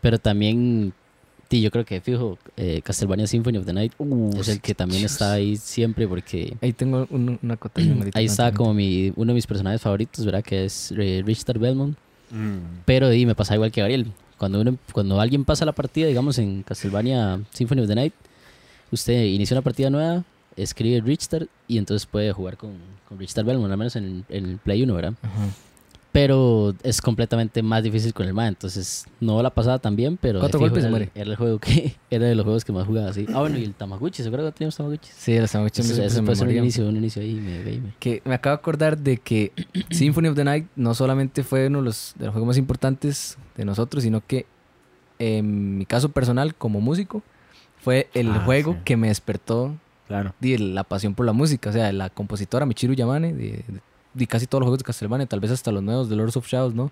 [0.01, 0.93] Pero también,
[1.51, 3.93] sí, yo creo que fijo, eh, Castlevania Symphony of the Night
[4.39, 8.19] es el que también está ahí siempre porque Ahí tengo un- una ahorita.
[8.19, 10.43] ahí está como mi, uno de mis personajes favoritos, ¿verdad?
[10.43, 11.97] Que es eh, Richard Belmont.
[12.31, 12.83] Mm.
[12.85, 14.13] Pero y me pasa igual que Gabriel.
[14.39, 18.15] Cuando, uno, cuando alguien pasa la partida, digamos en Castlevania Symphony of the Night,
[18.91, 20.25] usted inicia una partida nueva,
[20.57, 22.73] escribe Richard y entonces puede jugar con,
[23.09, 25.15] con Richard Belmont, al menos en, en el Play 1, ¿verdad?
[25.23, 25.49] Ajá.
[26.15, 30.39] Pero es completamente más difícil con el MA, entonces no la pasaba tan bien, pero
[30.59, 31.11] fijo golpes era, muere.
[31.17, 33.27] el, era el juego que era de los juegos que más jugaba así.
[33.35, 35.11] Ah, bueno, y el Tamagotchi, ¿seguro que teníamos Tamagotchi?
[35.13, 37.95] Sí, los ese se me puede ser un inicio, un inicio ahí gamer.
[37.99, 39.51] Que me acabo de acordar de que
[39.91, 43.37] Symphony of the Night no solamente fue uno de los, de los juegos más importantes
[43.57, 44.47] de nosotros, sino que
[45.19, 47.25] en mi caso personal como músico
[47.81, 48.79] fue el Ah, juego sí.
[48.85, 49.75] que me despertó
[50.07, 50.33] Claro.
[50.41, 51.71] la pasión por la música.
[51.71, 53.81] O sea, la compositora Michiru Yamane de, de-
[54.15, 56.47] de casi todos los juegos de Castlevania, tal vez hasta los nuevos de Lords of
[56.47, 56.91] Shadows, ¿no?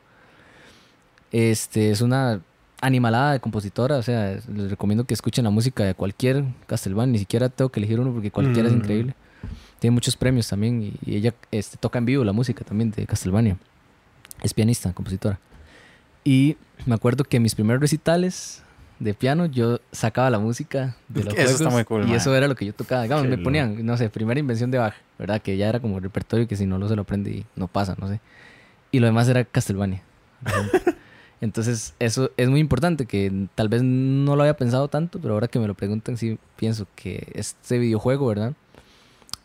[1.31, 2.41] Este es una
[2.81, 7.13] animalada de compositora, o sea, es- les recomiendo que escuchen la música de cualquier Castlevania,
[7.13, 8.79] ni siquiera tengo que elegir uno porque cualquiera es Mm.
[8.79, 9.15] increíble.
[9.79, 13.07] Tiene muchos premios también y, y ella este, toca en vivo la música también de
[13.07, 13.57] Castlevania.
[14.43, 15.39] Es pianista, compositora.
[16.25, 16.57] Y
[16.87, 18.63] me acuerdo que mis primeros recitales
[19.03, 22.17] de piano, yo sacaba la música de los Eso está juegos muy cool, y mae.
[22.17, 23.03] eso era lo que yo tocaba.
[23.03, 23.45] Digamos, Qué me loco.
[23.45, 25.43] ponían, no sé, primera invención de Bach, ¿verdad?
[25.43, 27.97] Que ya era como repertorio que si no lo se lo aprende y no pasa,
[28.01, 28.21] no sé.
[28.93, 30.03] Y lo demás era Castlevania.
[31.41, 35.49] Entonces, eso es muy importante, que tal vez no lo había pensado tanto, pero ahora
[35.49, 38.53] que me lo preguntan, sí pienso que este videojuego, ¿verdad?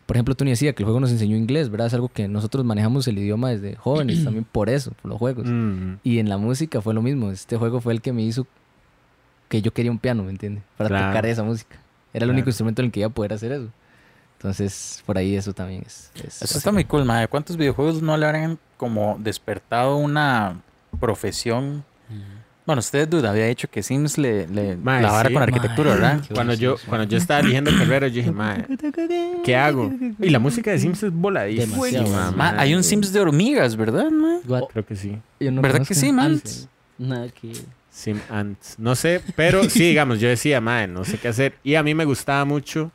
[0.05, 1.87] Por ejemplo, Tony decía que el juego nos enseñó inglés, ¿verdad?
[1.87, 5.47] Es algo que nosotros manejamos el idioma desde jóvenes, también por eso, por los juegos.
[5.47, 7.31] Mm, Y en la música fue lo mismo.
[7.31, 8.45] Este juego fue el que me hizo
[9.49, 10.63] que yo quería un piano, ¿me entiendes?
[10.77, 11.07] Para Claro.
[11.07, 11.75] tocar esa música.
[12.13, 12.33] Era el Claro.
[12.33, 13.69] único instrumento en el que iba a poder hacer eso.
[14.37, 16.11] Entonces, por ahí eso también es.
[16.15, 17.27] es- Eso está muy cool, mae.
[17.27, 20.61] ¿Cuántos videojuegos no le habrán como despertado una
[20.99, 21.83] profesión?
[22.65, 25.33] Bueno, usted duda, había dicho que Sims le, le Mae, la vara sí.
[25.33, 25.99] con arquitectura, Mae.
[26.01, 26.21] ¿verdad?
[26.35, 28.65] Cuando yo, cuando yo estaba eligiendo carrera, yo dije, mae,
[29.45, 29.89] ¿qué hago?
[30.19, 31.85] Y la música de Sims es voladísima.
[31.85, 32.31] Demasiado, mae.
[32.53, 34.09] Ma, hay un Sims de hormigas, ¿verdad?
[34.45, 34.63] What?
[34.73, 35.17] Creo que sí.
[35.39, 35.87] No ¿Verdad conozco.
[35.87, 36.41] que sí, man?
[36.97, 37.53] Nada que.
[37.97, 38.75] Sim Ants.
[38.77, 41.55] No sé, pero sí, digamos, yo decía, madre, no sé qué hacer.
[41.63, 42.91] Y a mí me gustaba mucho,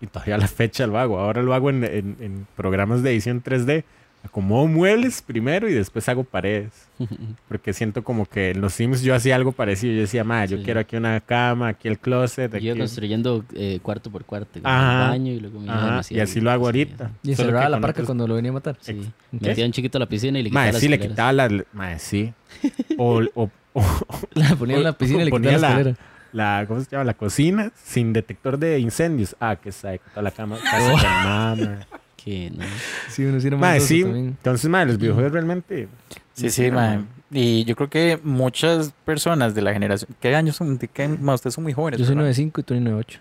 [0.00, 1.18] y todavía a la fecha lo hago.
[1.18, 3.84] Ahora lo hago en, en- en programas de edición 3D.
[4.24, 6.72] Acomodo muebles primero y después hago paredes.
[7.48, 9.94] Porque siento como que en los Sims yo hacía algo parecido.
[9.94, 10.64] Yo decía, madre, yo Sí.
[10.64, 12.50] quiero aquí una cama, aquí el closet.
[12.58, 12.78] Yo aquí...
[12.80, 14.58] construyendo eh, cuarto por cuarto.
[14.64, 15.04] Ajá.
[15.04, 17.10] el baño y luego Ajá, y así lo hago sí, ahorita.
[17.22, 18.76] Y encerraba la con parca otros- cuando lo venía a matar.
[18.80, 19.00] Sí.
[19.30, 21.14] Metía un chiquito a la piscina y le quitaba Madre, las sí, le escaleras.
[21.14, 21.64] quitaba la...
[21.72, 22.32] Madre, sí.
[22.98, 25.96] O, o- o- La ponía en la piscina y le Ponía quitaba la la- escalera.
[26.32, 27.04] la, ¿cómo se llama?
[27.04, 29.36] La cocina sin detector de incendios.
[29.40, 30.56] Ah, que sabe, toda la cama.
[30.70, 31.56] Con mamá.
[32.16, 32.64] Que no.
[33.08, 34.02] Sí, uno sí era Madre, sí.
[34.02, 34.26] también.
[34.28, 35.88] Entonces, madre, los videojuegos realmente.
[36.34, 37.00] Sí, sí, mae.
[37.30, 40.10] Y yo creo que muchas personas de la generación.
[40.20, 40.78] ¿Qué años son?
[40.78, 41.06] ¿De qué?
[41.08, 41.98] mae, ustedes son muy jóvenes.
[42.00, 42.30] Yo soy ¿verdad?
[42.32, 43.18] 9'5 y tú 9'8.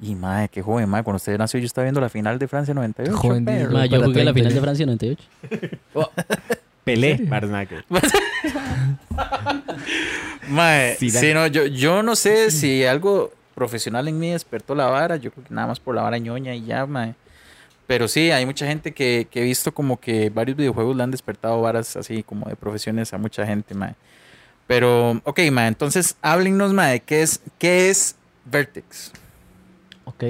[0.00, 1.02] Y mae, qué joven, mae.
[1.02, 3.16] Cuando usted nació, yo estaba viendo la final de Francia 98.
[3.16, 3.58] Joven, perro.
[3.60, 5.24] dice, Ma, yo jugué la 30 final de Francia 98.
[6.84, 7.84] Pelé, Barznacker.
[10.48, 15.16] Mae, Sí, no, yo, yo no sé si algo profesional en mí despertó la vara.
[15.16, 17.14] Yo creo que nada más por la vara ñoña y ya, mae.
[17.86, 21.10] Pero sí, hay mucha gente que, que he visto como que varios videojuegos le han
[21.10, 23.94] despertado varas así como de profesiones a mucha gente, mae.
[24.66, 28.16] Pero, ok, mae, entonces háblennos, mae, ¿qué es, qué es
[28.46, 29.12] Vertex?
[30.04, 30.24] Ok.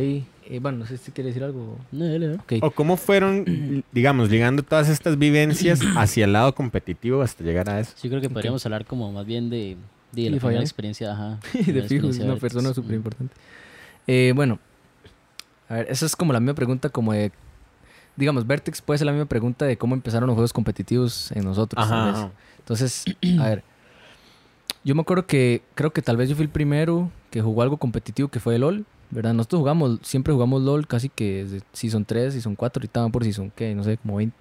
[0.46, 1.78] Eh, bueno, no sé si quiere decir algo.
[1.90, 2.38] No, dale, dale.
[2.38, 2.52] Ok.
[2.62, 7.80] O cómo fueron, digamos, ligando todas estas vivencias hacia el lado competitivo hasta llegar a
[7.80, 7.92] eso.
[7.96, 9.76] Sí, creo que podríamos hablar como más bien de,
[10.12, 11.12] de la primera experiencia.
[11.12, 11.38] Ajá.
[11.52, 13.34] de primera fijo, es una de persona súper importante.
[14.06, 14.58] Eh, bueno,
[15.68, 17.32] a ver, esa es como la misma pregunta como de...
[18.16, 21.84] Digamos, Vertex puede ser la misma pregunta de cómo empezaron los juegos competitivos en nosotros.
[22.58, 23.04] Entonces,
[23.40, 23.64] a ver,
[24.84, 27.78] yo me acuerdo que creo que tal vez yo fui el primero que jugó algo
[27.78, 29.32] competitivo que fue el LOL, ¿verdad?
[29.34, 33.24] Nosotros jugamos, siempre jugamos LOL casi que desde Season 3, Season 4, ahorita van por
[33.24, 33.74] Season, ¿qué?
[33.74, 34.36] No sé, como 20.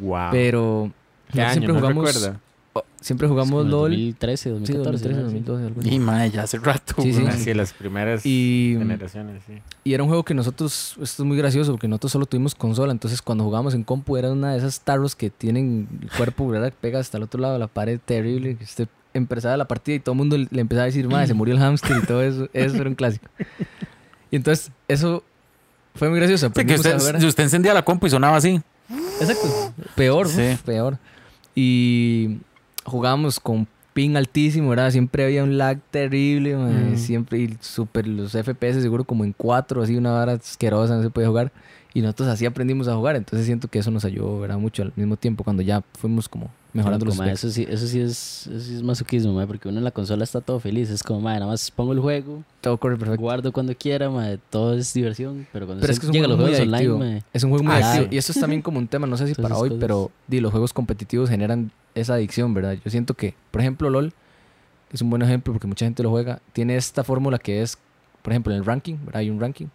[0.00, 0.28] Wow.
[0.30, 0.90] Pero
[1.32, 1.52] ¿Qué año?
[1.52, 2.14] siempre ¿No jugamos...
[2.14, 2.40] recuerda?
[2.74, 3.90] oh, siempre jugamos LOL.
[3.90, 5.08] 2013, Sí, 2014.
[5.08, 5.28] 2013, ¿no?
[5.28, 5.34] Sí.
[5.44, 5.94] 2012, algo así.
[5.94, 6.94] Y mae, ya hace rato.
[7.02, 7.26] Sí, sí.
[7.26, 9.54] Así, las primeras Y, generaciones, sí.
[9.84, 12.92] y era un juego que nosotros, esto es muy gracioso, porque nosotros solo tuvimos consola,
[12.92, 16.70] entonces cuando jugábamos en compu era una de esas tarros que tienen el cuerpo, ¿verdad?
[16.70, 19.96] Que pega hasta el otro lado de la pared, terrible, que usted empezaba la partida
[19.96, 22.22] y todo el mundo le empezaba a decir, madre, se murió el hámster y todo
[22.22, 23.26] eso, eso era un clásico.
[24.32, 25.22] Y entonces, eso
[25.94, 26.50] fue muy gracioso.
[26.56, 26.76] Sí, que a
[27.28, 28.60] usted, encendía la compu y sonaba así.
[29.20, 29.72] Exacto.
[29.94, 30.52] Peor, Sí.
[30.54, 30.98] uf, peor.
[31.54, 32.38] Y
[32.84, 34.90] jugábamos con ping altísimo, ¿verdad?
[34.90, 36.96] Siempre había un lag terrible, Mm.
[36.96, 41.10] siempre, y super, los FPS seguro como en 4, así una vara asquerosa, no se
[41.10, 41.52] podía jugar.
[41.94, 44.56] Y nosotros así aprendimos a jugar, entonces siento que eso nos ayudó, ¿verdad?
[44.56, 48.46] Mucho al mismo tiempo, cuando ya fuimos como mejorando los eso sí, eso sí es,
[48.46, 50.90] eso sí es masoquismo, porque uno en la consola está todo feliz.
[50.90, 53.20] Es como, mae, nada más pongo el juego, Todo corre perfecto.
[53.20, 55.46] guardo cuando quiera, mae, todo es diversión.
[55.52, 56.60] Pero cuando Pero se es que es un llega a los juego muy
[56.94, 58.14] online, Es un juego muy Ah, adictivo.
[58.14, 59.80] Y esto es también como un tema, no sé si para hoy, cosas.
[59.80, 62.78] pero di, los juegos competitivos generan esa adicción, ¿verdad?
[62.82, 64.10] Yo siento que, por ejemplo, LOL,
[64.88, 67.76] que es un buen ejemplo porque mucha gente lo juega, tiene esta fórmula que es,
[68.22, 69.20] por ejemplo, en el ranking, ¿verdad?
[69.20, 69.66] Hay un ranking.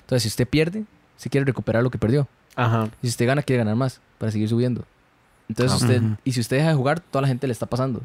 [0.00, 0.84] Entonces, si usted pierde,
[1.16, 2.26] si quiere recuperar lo que perdió.
[2.56, 2.88] Ajá.
[3.02, 4.84] Y si usted gana, quiere ganar más para seguir subiendo.
[5.48, 6.16] Entonces, Ah, usted, ujú.
[6.24, 8.00] y si usted deja de jugar, toda la gente le está pasando.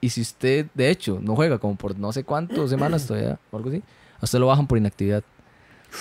[0.00, 3.56] Y si usted, de hecho, no juega como por no sé cuántas semanas todavía o
[3.56, 3.82] algo así,
[4.20, 5.22] a usted lo bajan por inactividad.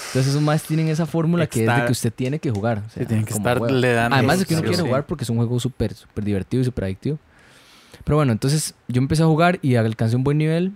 [0.08, 2.84] Entonces, esos más tienen esa fórmula que es de Estar- que usted tiene que jugar.
[2.86, 4.16] o sea, tienen que estar le dando.
[4.16, 4.84] Además de que uno quiere sí.
[4.84, 7.18] jugar porque es un juego súper súper divertido y súper adictivo.
[8.04, 10.74] Pero bueno, entonces yo empecé a jugar y alcancé un buen nivel.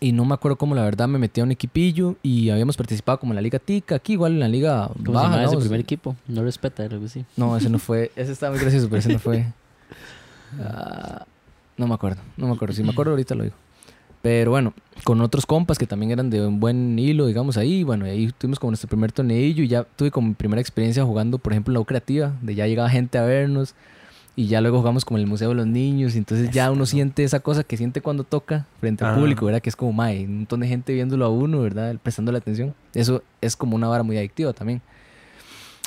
[0.00, 3.20] Y no me acuerdo cómo, la verdad, me metí a un equipillo y habíamos participado
[3.20, 5.30] como en la Liga Tica, aquí igual en la Liga ¿cómo se baja.
[5.30, 5.60] llama ese ¿no?
[5.60, 6.16] primer equipo?
[6.26, 7.24] No respeta, algo así.
[7.36, 8.10] No, ese no fue.
[8.16, 9.46] Ese estaba muy gracioso, pero ese no fue.
[10.60, 11.24] Ah,
[11.78, 12.74] no me acuerdo, no me acuerdo.
[12.74, 13.56] Si me acuerdo ahorita lo digo.
[14.20, 17.82] Pero bueno, con otros compas que también eran de un buen hilo, digamos ahí.
[17.82, 21.38] Bueno, ahí tuvimos como nuestro primer torneillo y ya tuve como mi primera experiencia jugando,
[21.38, 23.74] por ejemplo, en la U creativa, de ya llegaba gente a vernos.
[24.34, 26.14] Y ya luego jugamos como en el Museo de los Niños.
[26.14, 29.60] Y entonces ya uno siente esa cosa que siente cuando toca frente al público, ¿verdad?
[29.60, 31.96] Que es como, mae, un montón de gente viéndolo a uno, ¿verdad?
[32.02, 32.74] Prestando la atención.
[32.94, 34.80] Eso es como una vara muy adictiva también.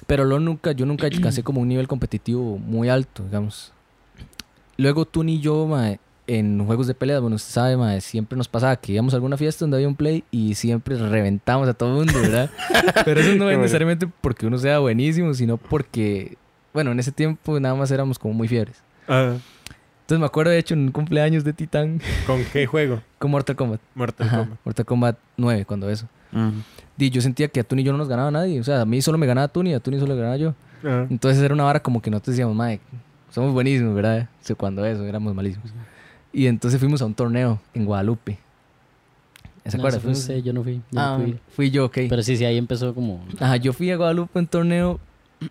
[0.08, 3.71] Pero lo nunca, yo nunca alcancé como un nivel competitivo muy alto, digamos.
[4.77, 8.47] Luego tú ni yo, mae, en juegos de pelea, bueno, usted sabe, mae, siempre nos
[8.47, 11.89] pasaba que íbamos a alguna fiesta donde había un play y siempre reventamos a todo
[11.89, 12.49] el mundo, ¿verdad?
[13.05, 16.38] Pero eso no es necesariamente porque uno sea buenísimo, sino porque,
[16.75, 18.83] bueno, en ese tiempo nada más éramos como muy fiebres.
[19.07, 19.33] Ah,
[20.01, 23.01] Entonces me acuerdo, de hecho, en un cumpleaños de Titán ¿Con qué juego?
[23.17, 23.81] con Mortal Kombat.
[23.95, 24.59] Mortal Ajá, Kombat.
[24.63, 26.07] Mortal Kombat 9, cuando eso.
[26.97, 28.59] Di, yo sentía que a Tuni y yo no nos ganaba nadie.
[28.59, 30.53] O sea, a mí solo me ganaba Tuni y a Tuni solo le ganaba yo.
[30.83, 32.79] Ah, Entonces era una vara como que nosotros decíamos, madre,
[33.31, 34.27] somos buenísimos, ¿verdad?
[34.41, 35.71] O sea, cuando eso, éramos malísimos.
[36.33, 38.38] Y entonces fuimos a un torneo en Guadalupe.
[39.65, 39.99] ¿Se No, acuerdan?
[39.99, 40.75] ese fue usted, yo no fui.
[40.75, 41.39] yo no Ah, fui.
[41.55, 41.97] fui yo, ok.
[42.09, 43.25] Pero sí, sí, ahí empezó como...
[43.39, 44.99] Ajá, yo fui a Guadalupe en torneo.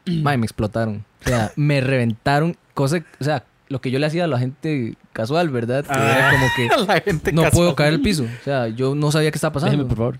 [0.22, 1.04] Madre, me explotaron.
[1.24, 2.56] O sea, me reventaron.
[2.74, 5.84] Cosa, o sea, lo que yo le hacía a la gente casual, ¿verdad?
[5.84, 6.32] Que era Ah.
[6.32, 7.58] como que La gente no casual.
[7.58, 8.24] puedo caer al piso.
[8.24, 9.72] O sea, yo no sabía qué estaba pasando.
[9.72, 10.18] Déjeme, por favor.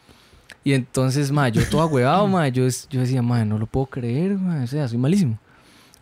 [0.62, 4.38] Y entonces, ma, yo todo agüevado, ma, yo, yo decía, ma, no lo puedo creer,
[4.38, 5.38] ma, o sea, soy malísimo.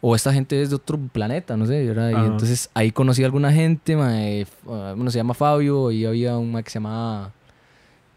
[0.01, 1.85] O esta gente es de otro planeta, no sé.
[1.85, 6.05] Y entonces ahí conocí a alguna gente, ma, eh, ah, uno se llama Fabio, y
[6.05, 7.31] había un ma que se llamaba,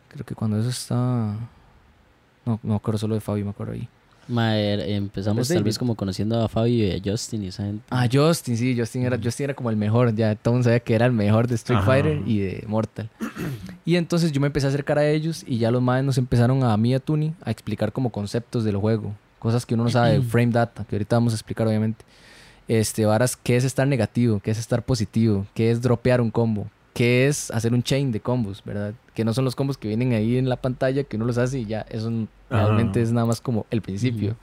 [0.10, 1.38] creo que cuando eso está, no,
[2.46, 3.88] no me acuerdo solo de Fabio, me acuerdo ahí.
[4.28, 7.84] Empezamos ¿Es tal vez como conociendo a Fabio y a Justin y esa gente.
[7.90, 10.80] Ah, Justin, sí, Justin era, Justin era como el mejor, ya todo el mundo sabía
[10.80, 11.86] que era el mejor de Street Ajá.
[11.86, 13.10] Fighter y de Mortal.
[13.86, 16.64] Y entonces yo me empecé a acercar a ellos y ya los más nos empezaron
[16.64, 19.90] a mí y a Tuni a explicar como conceptos del juego, cosas que uno no
[19.90, 22.04] sabe, frame data, que ahorita vamos a explicar obviamente.
[22.68, 26.68] Este, varas, qué es estar negativo, qué es estar positivo, qué es dropear un combo,
[26.96, 28.94] qué es hacer un chain de combos, ¿verdad?
[29.14, 31.60] Que no son los combos que vienen ahí en la pantalla, que uno los hace
[31.60, 32.08] y ya, eso
[32.50, 32.64] Ajá.
[32.66, 34.36] realmente es nada más como el principio.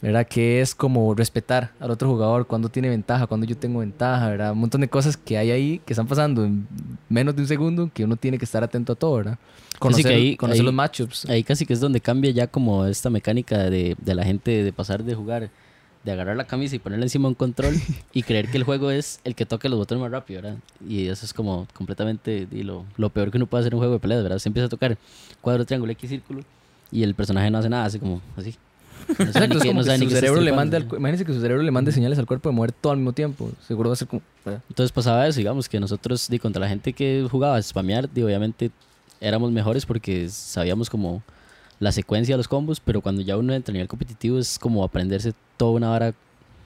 [0.00, 0.28] ¿verdad?
[0.28, 4.52] Que es como respetar al otro jugador, cuando tiene ventaja, cuando yo tengo ventaja, ¿verdad?
[4.52, 6.68] Un montón de cosas que hay ahí que están pasando en
[7.08, 9.38] menos de un segundo que uno tiene que estar atento a todo, ¿verdad?
[9.80, 11.24] Conocer, que ahí- conocer ahí- los matchups.
[11.28, 14.72] Ahí casi que es donde cambia ya como esta mecánica de, de la gente de
[14.72, 15.50] pasar de jugar,
[16.04, 17.74] de agarrar la camisa y ponerla encima de un control
[18.12, 20.58] y creer que el juego es el que toque los botones más rápido, ¿verdad?
[20.86, 23.94] Y eso es como completamente lo, lo peor que uno puede hacer en un juego
[23.94, 24.38] de peleas, ¿verdad?
[24.38, 24.96] Se empieza a tocar
[25.40, 26.42] cuadro, triángulo, X, círculo
[26.90, 28.54] y el personaje no hace nada, así como así.
[29.08, 32.18] No como que su cerebro le mande al, imagínense que su cerebro le mande señales
[32.18, 33.50] al cuerpo de mover todo al mismo tiempo.
[33.66, 34.20] Seguro va a ser como...
[34.44, 34.62] ¿verdad?
[34.68, 38.22] Entonces pasaba eso, digamos, que nosotros, di, contra la gente que jugaba a spamear, di,
[38.22, 38.70] obviamente
[39.20, 41.22] éramos mejores porque sabíamos como
[41.80, 44.82] la secuencia de los combos, pero cuando ya uno entra a nivel competitivo es como
[44.84, 46.14] aprenderse toda una vara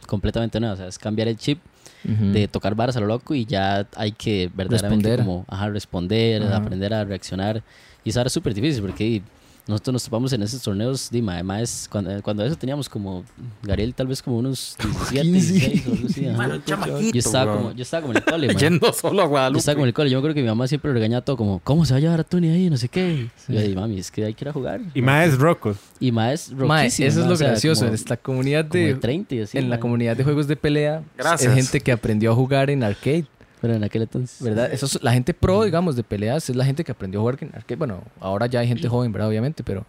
[0.06, 1.58] completamente nueva, o sea, es cambiar el chip
[2.04, 5.24] de tocar varas a lo loco y ya hay que verdaderamente Responder.
[5.24, 7.62] como ajá, responder, aprender a reaccionar.
[8.04, 9.22] Y eso era súper difícil porque
[9.66, 13.24] nosotros nos topamos en esos torneos, di, además cuando, cuando eso teníamos como
[13.62, 14.76] Gabriel tal vez como unos
[15.10, 16.36] 17, 16 o algo así, ajá.
[16.38, 18.56] Mano, chamaquito, Yo estaba como, yo estaba como en el cole, man.
[18.56, 19.58] Yendo solo a Yo Guadalupe.
[19.60, 20.10] estaba como en el cole.
[20.10, 22.20] Yo me acuerdo que mi mamá siempre regañaba todo como, ¿cómo se va a llevar
[22.20, 22.68] a Tony ahí?
[22.70, 23.28] No sé qué.
[23.48, 24.80] Y yo dije, mami, es que hay que ir a jugar.
[24.94, 25.76] Y más es Rocco.
[26.00, 27.80] Y más es Ma, roquísimo, eso es lo o sea, gracioso.
[27.82, 28.94] como- En esta comunidad de de...
[28.96, 29.58] 30 y así.
[29.58, 29.80] en la ma.
[29.80, 31.50] comunidad de juegos de pelea Gracias.
[31.50, 33.26] es gente que aprendió a jugar en arcade.
[33.62, 34.42] Pero en aquel entonces.
[34.42, 34.70] ¿verdad?
[34.72, 37.38] Eso es, la gente pro, digamos, de peleas es la gente que aprendió a jugar
[37.40, 37.76] en arcade.
[37.76, 39.28] Bueno, ahora ya hay gente joven, ¿verdad?
[39.28, 39.86] Obviamente, pero,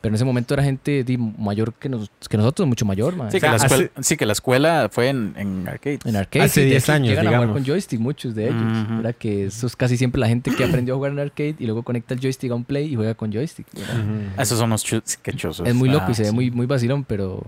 [0.00, 3.30] pero en ese momento era gente di, mayor que, nos- que nosotros, mucho mayor, man.
[3.30, 5.98] Sí, que O la sea, escuela, sí, que la escuela fue en, en arcade.
[6.06, 6.44] En arcade.
[6.46, 7.56] Hace sí, de 10 hecho, años, Llegan a jugar digamos.
[7.62, 8.62] con joystick, muchos de ellos.
[8.84, 8.96] Ujú.
[8.96, 9.14] ¿verdad?
[9.18, 11.82] Que eso es casi siempre la gente que aprendió a jugar en arcade y luego
[11.82, 13.66] conecta el joystick a un play y juega con joystick.
[13.74, 14.40] ¿verdad?
[14.42, 15.68] Esos son los chu- sí, qué chosos.
[15.68, 16.34] Es muy loco Ah, y se ve sí.
[16.34, 17.42] muy, muy vacilón, pero,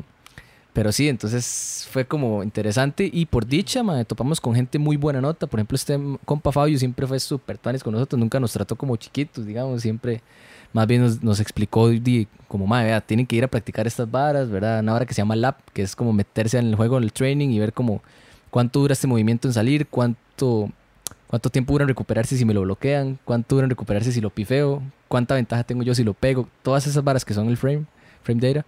[0.76, 3.08] pero sí, entonces fue como interesante.
[3.10, 5.46] Y por dicha, mae, topamos con gente muy buena nota.
[5.46, 8.94] Por ejemplo, este compa Fabio siempre fue súper tanis con nosotros, nunca nos trató como
[8.96, 10.20] chiquitos, digamos, siempre.
[10.74, 11.88] Más bien nos, explicó
[12.46, 14.80] como, madre, vea, tienen que ir a practicar estas varas, ¿verdad?
[14.80, 17.12] Una vara que se llama lap, que es como meterse en el juego, en el
[17.14, 18.02] training y ver como
[18.50, 20.70] cuánto dura este movimiento en salir, cuánto,
[21.26, 24.28] cuánto tiempo dura en recuperarse si me lo bloquean, cuánto dura en recuperarse si lo
[24.28, 27.86] pifeo, cuánta ventaja tengo yo si lo pego, todas esas varas que son el frame,
[28.22, 28.66] frame data.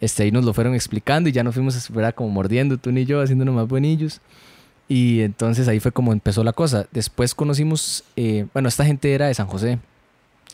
[0.00, 2.14] Este, ahí nos lo fueron explicando y ya nos fuimos, ¿verdad?
[2.14, 4.20] Como mordiendo tú y yo, haciéndonos más buenillos.
[4.88, 6.86] Y entonces ahí fue como empezó la cosa.
[6.92, 9.78] Después conocimos, eh, bueno, esta gente era de San José.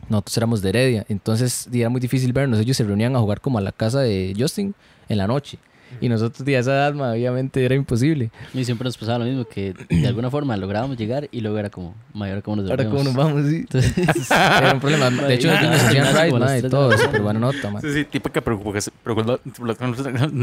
[0.09, 1.07] Nosotros éramos de Heredia.
[1.09, 2.61] Entonces era muy difícil vernos.
[2.61, 4.75] Ellos se reunían a jugar como a la casa de Justin
[5.09, 5.59] en la noche.
[6.01, 8.31] Y nosotros, a esa edad, ma, obviamente era imposible.
[8.55, 11.71] Y siempre nos pasaba lo mismo, que de alguna forma lográbamos llegar y luego era
[11.71, 13.47] como, mayor cómo nos Ahora, ¿cómo nos vamos?
[13.47, 13.57] Sí.
[13.57, 13.95] Entonces,
[14.31, 15.11] Era un problema.
[15.11, 16.97] De hecho, nos hacían ride, como ma, y de todo.
[16.97, 17.81] Súper buena nota, ma.
[17.81, 18.95] Sí, sí, típica preocupación.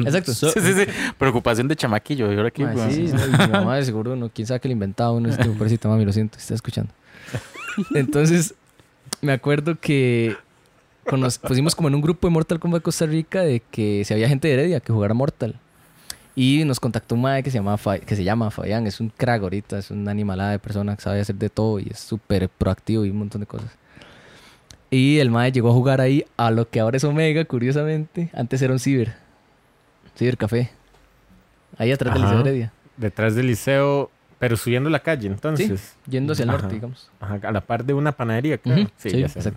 [0.06, 0.34] Exacto.
[0.34, 0.86] Sí, sí, sí.
[1.18, 2.32] Preocupación de chamaquillo.
[2.32, 5.12] Y ahora aquí, Ma, sí, mi mamá de seguro no, quién sabe que le inventaba
[5.12, 6.92] uno este pobrecito mami, lo siento, está escuchando.
[7.94, 8.56] Entonces,
[9.22, 10.36] me acuerdo que
[11.08, 14.28] conoc- pusimos como en un grupo de Mortal Kombat Costa Rica de que si había
[14.30, 15.56] gente de Heredia que jugara Mortal.
[16.36, 18.86] Y nos contactó un mae que se llama, que se llama Fabián.
[18.86, 21.88] Es un crack ahorita, es una animalada de persona que sabe hacer de todo y
[21.89, 23.72] es súper proactivo y un montón de cosas.
[24.91, 28.30] Y el mae llegó a jugar ahí a lo que ahora es Omega, curiosamente.
[28.34, 29.15] Antes era un ciber.
[30.15, 30.70] Ciber Café.
[31.78, 32.24] Ahí atrás del.
[32.24, 32.72] Liceo Heredia.
[32.98, 35.96] Detrás del liceo, pero subiendo la calle, entonces.
[36.08, 36.60] Yendo hacia el Ajá.
[36.60, 37.10] norte, digamos.
[37.20, 38.82] Ajá, a la par de una panadería, creo.
[38.82, 39.52] Ujú, Sí, sí, ya sé.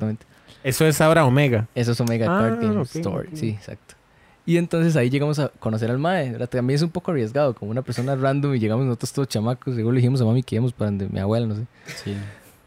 [0.63, 1.67] Eso es ahora Omega.
[1.75, 3.29] Eso es Omega Ah, Card Game ok, Store.
[3.29, 3.35] ok.
[3.35, 3.95] Sí, exacto.
[4.47, 6.33] Y entonces ahí llegamos a conocer al mae.
[6.33, 6.49] ¿verdad?
[6.49, 9.75] También es un poco arriesgado, como una persona random y llegamos nosotros todos chamacos.
[9.75, 11.63] Luego le dijimos a mami que íbamos para donde mi abuela, no sé.
[12.05, 12.15] Sí.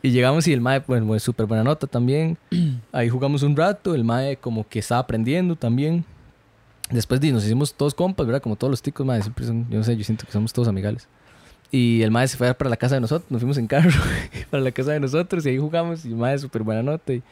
[0.02, 2.38] Y llegamos y el mae, bueno, pues súper buena nota también.
[2.92, 3.96] Ahí jugamos un rato.
[3.96, 6.06] El mae como que estaba aprendiendo también.
[6.90, 8.42] Después nos hicimos todos compas, ¿verdad?
[8.42, 9.22] Como todos los ticos, mae.
[9.22, 11.08] Siempre son, yo no sé, yo siento que somos todos amigales.
[11.72, 13.30] Y el mae se fue para la casa de nosotros.
[13.32, 13.90] Nos fuimos en carro
[14.52, 16.06] para la casa de nosotros y ahí jugamos.
[16.06, 17.14] Y el mae, súper buena nota.
[17.14, 17.24] Y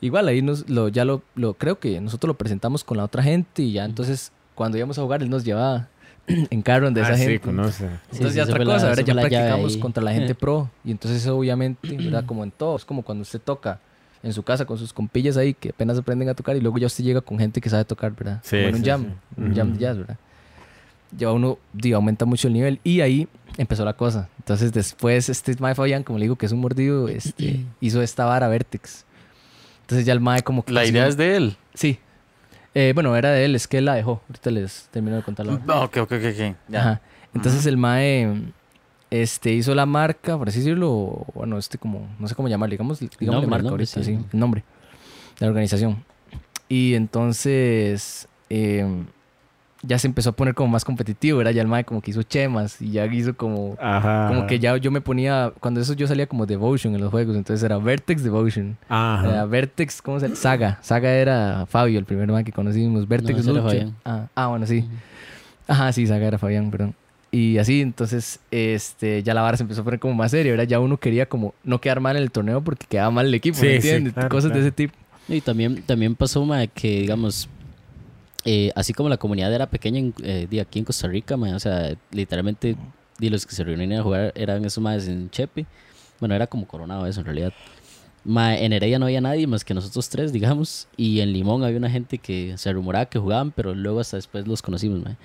[0.00, 3.22] igual ahí nos, lo, ya lo, lo, creo que nosotros lo presentamos con la otra
[3.22, 3.62] gente.
[3.62, 5.88] Y ya entonces, cuando íbamos a jugar, él nos llevaba
[6.26, 7.34] en carro donde esa ah, gente.
[7.34, 7.84] sí, conoce.
[8.12, 9.04] Entonces Sí, ya esa otra la- cosa, esa ¿verdad?
[9.04, 10.70] Ya la practicamos contra la gente pro.
[10.84, 12.24] Y entonces eso obviamente, ¿verdad?
[12.24, 12.76] Como en todo.
[12.76, 13.80] Es como cuando usted toca
[14.22, 16.86] en su casa con sus compillas ahí que apenas aprenden a tocar y luego ya
[16.86, 18.40] usted llega con gente que sabe tocar, ¿verdad?
[18.42, 20.16] Sí, como en un jam, un jam de jazz, ¿verdad?
[21.16, 24.28] Ya uno digo, aumenta mucho el nivel y ahí empezó la cosa.
[24.38, 28.26] Entonces después este Mae Fabián, como le digo que es un mordido, este, hizo esta
[28.26, 29.04] vara Vertex.
[29.90, 30.72] Entonces ya el Mae como que...
[30.72, 31.56] La idea es de él.
[31.74, 31.98] Sí.
[32.74, 34.22] Eh, bueno, era de él, es que él la dejó.
[34.28, 35.64] Ahorita les termino de contar la vara.
[35.66, 36.56] Ah, Ok, ok, ok, ok.
[36.68, 36.80] Ya.
[36.80, 37.00] Ajá.
[37.34, 38.52] Entonces el Mae
[39.10, 43.00] este, hizo la marca, por así decirlo, bueno, este como, no sé cómo llamarle, digamos,
[43.00, 44.16] digamos nombre, marca el nombre, ahorita, sí.
[44.16, 44.62] sí, el nombre
[45.40, 46.04] de la organización.
[46.68, 48.86] Y entonces eh,
[49.82, 51.52] ya se empezó a poner como más competitivo, ¿verdad?
[51.52, 53.76] Ya el Mae como que hizo chemas y ya hizo como...
[53.80, 54.28] Ajá.
[54.28, 57.34] Como que ya yo me ponía, cuando eso yo salía como Devotion en los juegos,
[57.36, 58.76] entonces era Vertex Devotion.
[58.88, 59.28] Ajá.
[59.28, 60.36] Era Vertex, ¿cómo se llama?
[60.36, 60.78] Saga.
[60.82, 63.08] Saga era Fabio, el primer man que conocimos.
[63.08, 63.62] Vertex era Lucha.
[63.62, 63.96] Fabián.
[64.04, 64.86] Ah, ah, bueno, sí.
[65.66, 66.94] Ajá, sí, Saga era Fabián, perdón.
[67.32, 70.66] Y así, entonces, este, ya la vara se empezó a poner como más seria, ¿verdad?
[70.66, 73.56] Ya uno quería como no quedar mal en el torneo porque quedaba mal el equipo,
[73.56, 74.12] Sí, ¿me sí, entiendes?
[74.14, 74.62] claro, Cosas claro.
[74.62, 74.94] de ese tipo.
[75.28, 77.48] Y también, también pasó, mae, que digamos,
[78.44, 81.60] eh, así como la comunidad era pequeña en, eh, aquí en Costa Rica, mae, o
[81.60, 82.76] sea, literalmente
[83.18, 85.66] di, los que se reunían a jugar eran esos más en Chepe.
[86.20, 87.52] Bueno, era como coronado eso en realidad.
[88.24, 90.88] Mae, en Heredia no había nadie más que nosotros tres, digamos.
[90.96, 94.46] Y en Limón había una gente que se rumoraba que jugaban, pero luego hasta después
[94.46, 95.16] los conocimos, mae.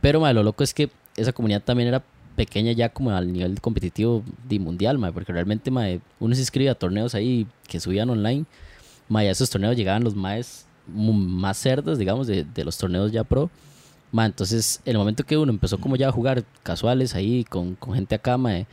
[0.00, 2.02] Pero mae, lo loco es que esa comunidad también era
[2.36, 7.14] pequeña ya como al nivel competitivo di, mundial, porque realmente uno se inscribe a torneos
[7.14, 8.44] ahí que subían online.
[9.08, 13.24] Mae, a esos torneos llegaban los maes más cerdos, digamos, de, de los torneos ya
[13.24, 13.50] pro.
[14.10, 17.74] Ma, entonces, en el momento que uno empezó como ya a jugar casuales ahí con,
[17.76, 18.66] con gente acá, mae,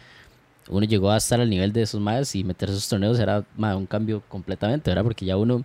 [0.68, 3.74] uno llegó a estar al nivel de esos maes y meter esos torneos era mae,
[3.76, 5.04] un cambio completamente, ¿verdad?
[5.04, 5.64] Porque ya uno,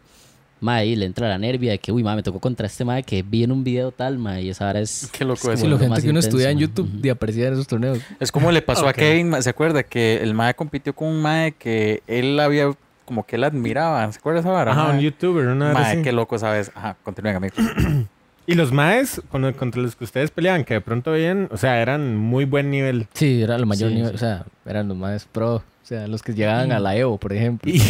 [0.65, 3.43] ahí le entra la nervia de que, uy, me tocó contra este mae que vi
[3.43, 5.11] en un video tal, y esa hora es...
[5.13, 6.59] Qué loco es Sí, lo gente que uno intenso, estudia en.
[6.59, 7.01] YouTube Ujú.
[7.07, 7.99] y aparecía en esos torneos.
[8.21, 8.89] Es como le pasó Ok.
[8.91, 9.83] a Kevin, ma- ¿se acuerda?
[9.83, 12.73] Que el Mae compitió con un Mae que él había,
[13.05, 14.11] como que él admiraba.
[14.13, 14.73] ¿Se acuerda esa vara?
[14.73, 15.03] Ajá, un mae?
[15.03, 16.03] youtuber, una así.
[16.03, 16.71] qué loco, ¿sabes?
[16.75, 17.59] Ajá, continúen, amigos.
[18.47, 21.81] Y los maes con- contra los que ustedes peleaban, que de pronto veían, o sea,
[21.81, 23.07] eran muy buen nivel.
[23.15, 24.17] Sí, era lo mayor Sí, nivel, sí.
[24.17, 25.55] o sea, eran los más pro.
[25.57, 27.73] O sea, los que llegaban a la Evo, por ejemplo.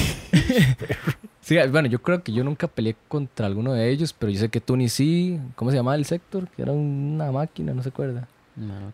[1.40, 4.48] Sí, bueno, yo creo que yo nunca peleé contra alguno de ellos, pero yo sé
[4.48, 5.38] que Tony sí.
[5.56, 6.48] ¿Cómo se llamaba el sector?
[6.48, 8.26] Que era una máquina, no se acuerda.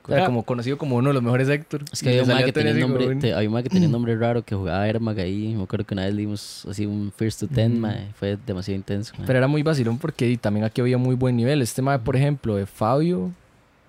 [0.08, 1.82] Era como conocido como uno de los mejores sector.
[1.92, 4.54] Es que había un que tenía nombre, Tony te- había que tenía nombre raro que
[4.54, 5.54] jugaba Airmag ahí.
[5.54, 7.80] Me acuerdo que una vez le dimos así un first to ten, Ujú.
[7.82, 9.12] mae, fue demasiado intenso.
[9.18, 9.26] mae.
[9.26, 11.60] Pero era muy vacilón porque también aquí había muy buen nivel.
[11.60, 13.30] Este mae, por ejemplo, de Fabio,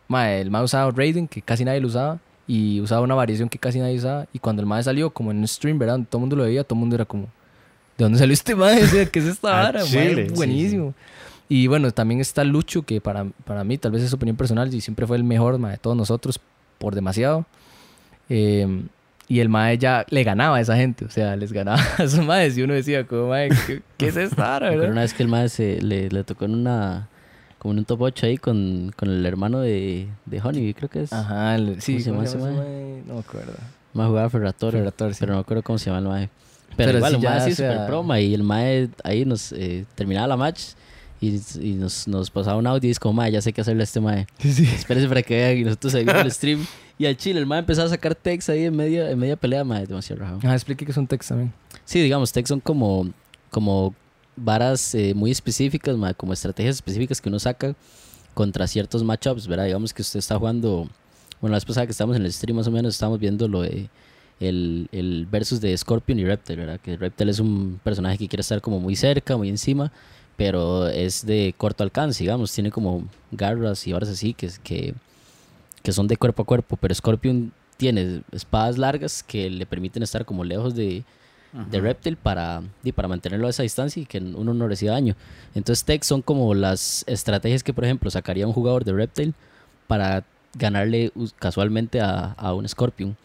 [0.09, 3.57] mae, el mae usaba Raiden, que casi nadie lo usaba, y usaba una variación que
[3.57, 4.27] casi nadie usaba.
[4.33, 5.99] Y cuando el mae salió, como en un stream, ¿verdad?
[6.09, 7.23] Todo el mundo lo veía, todo el mundo era como,
[7.97, 8.83] ¿de dónde salió este mae?
[8.83, 9.79] O sea, ¿qué es esta Ah, vara?
[9.81, 10.27] Mae, chile.
[10.29, 10.93] Sí, buenísimo.
[11.53, 14.79] Y bueno, también está Lucho, que para, para mí, tal vez es opinión personal, y
[14.79, 16.39] siempre fue el mejor mae, de todos nosotros,
[16.77, 17.45] por demasiado.
[18.29, 18.83] Eh,
[19.27, 22.25] y el mae ya le ganaba a esa gente, o sea, les ganaba a esos
[22.25, 22.57] maes.
[22.57, 24.91] Y uno decía, como, mae, ¿qué, qué es esta verdad?
[24.91, 27.07] una vez que el mae se, le, le tocó en una
[27.57, 31.03] como en un top 8 ahí con, con el hermano de, de Honey, creo que
[31.03, 31.13] es.
[31.13, 33.03] Ajá, el- sí, ¿Cómo se ¿cómo llama se llama?
[33.07, 33.53] No me acuerdo.
[33.93, 35.17] Más jugaba Ferrator, Ferrator, sí.
[35.19, 36.29] pero no me acuerdo cómo se llama el mae.
[36.75, 39.51] Pero, Pero igual, sí, el mae sea- super pro, mae, y el mae ahí nos
[39.51, 40.61] eh, terminaba la match
[41.21, 43.85] y, y nos, nos pasaba un audio y como, mae, ya sé qué hacerle a
[43.85, 44.25] este mae.
[44.39, 44.63] Sí.
[44.63, 46.65] Espérese para que vean y nosotros viendo el stream.
[46.97, 49.63] Y al chile, el mae empezaba a sacar text ahí en media, en media pelea,
[49.63, 50.39] mae, demasiado rajado.
[50.43, 51.53] Ah, explique que es un text también.
[51.85, 53.07] Sí, digamos, text son como,
[53.51, 53.93] como
[54.35, 57.75] varas eh, muy específicas, mae, como estrategias específicas que uno saca
[58.33, 59.65] contra ciertos matchups, ¿verdad?
[59.65, 60.89] Digamos que usted está jugando,
[61.39, 63.61] bueno, la vez pasada que estábamos en el stream más o menos, estábamos viendo lo
[63.61, 63.89] de
[64.39, 66.79] el, el versus de Scorpion y Reptil, ¿verdad?
[66.79, 69.91] Que Reptil es un personaje que quiere estar como muy cerca, muy encima,
[70.41, 74.95] pero es de corto alcance, digamos, tiene como garras y varas así que, que
[75.83, 80.25] que son de cuerpo a cuerpo, pero Scorpion tiene espadas largas que le permiten estar
[80.25, 81.03] como lejos de,
[81.69, 85.15] de Reptile para, y para mantenerlo a esa distancia y que uno no reciba daño.
[85.53, 89.33] Entonces, Tech son como las estrategias que, por ejemplo, sacaría un jugador de Reptile
[89.85, 90.23] para
[90.55, 93.15] ganarle casualmente a, a un Scorpion.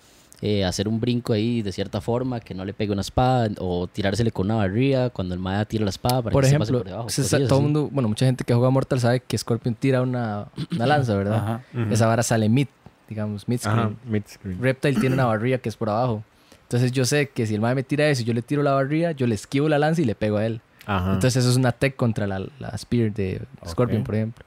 [0.43, 3.87] Eh, hacer un brinco ahí de cierta forma, que no le pegue una espada, o
[3.87, 6.71] tirársele con una barría cuando el Maya tira la espada para Por que se pase
[6.73, 7.09] ejemplo, por debajo.
[7.09, 10.49] se cosillas todo mundo, bueno, mucha gente que juega Mortal sabe que Scorpion tira una,
[10.75, 11.37] una lanza, ¿verdad?
[11.39, 11.63] Ajá.
[11.73, 11.93] Ujú.
[11.95, 12.67] Esa vara sale mid,
[13.09, 13.97] digamos, mid Ajá, screen.
[14.05, 14.59] mid-screen.
[14.61, 16.23] Reptile tiene una barrilla que es por abajo.
[16.65, 18.73] Entonces yo sé que si el mae me tira eso y yo le tiro la
[18.73, 20.61] barrilla, yo le esquivo la lanza y le pego a él.
[20.85, 21.15] Ajá.
[21.15, 24.45] Entonces eso es una tech contra la, la spear de Scorpion, por ejemplo.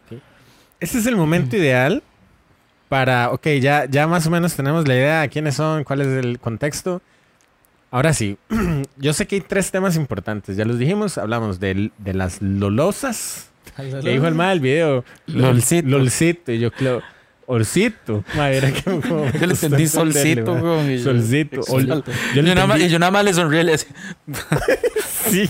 [0.79, 2.03] Este es el momento ideal
[2.89, 6.07] para, ok, ya, ya más o menos tenemos la idea de quiénes son, cuál es
[6.07, 7.01] el contexto.
[7.91, 8.37] Ahora sí,
[8.97, 13.49] yo sé que hay tres temas importantes, ya los dijimos, hablamos del- de, las lolosas,
[13.75, 15.05] que dijo el mal del video.
[15.27, 15.87] Lolcito.
[15.87, 17.01] Lolcito, y yo creo,
[17.45, 18.23] Orcito.
[18.35, 18.81] Madre, era que
[19.39, 21.61] Yo le entendí solcito, Solcito.
[21.61, 22.11] ol- Solcito.
[22.35, 23.89] yo nada más- yo nada más le sonríe le decía,
[25.29, 25.49] Sí.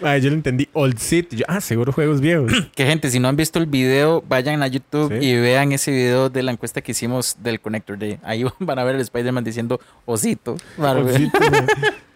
[0.00, 0.68] Madre, yo lo entendí.
[0.72, 1.36] Oldcito.
[1.36, 2.52] Yo, ah, seguro juegos viejos.
[2.74, 5.26] Que gente, si no han visto el video, vayan a YouTube Sí.
[5.26, 8.18] y vean ese video de la encuesta que hicimos del Connector Day.
[8.22, 10.56] Ahí van a ver el Spider-Man diciendo osito.
[10.78, 11.30] Madre.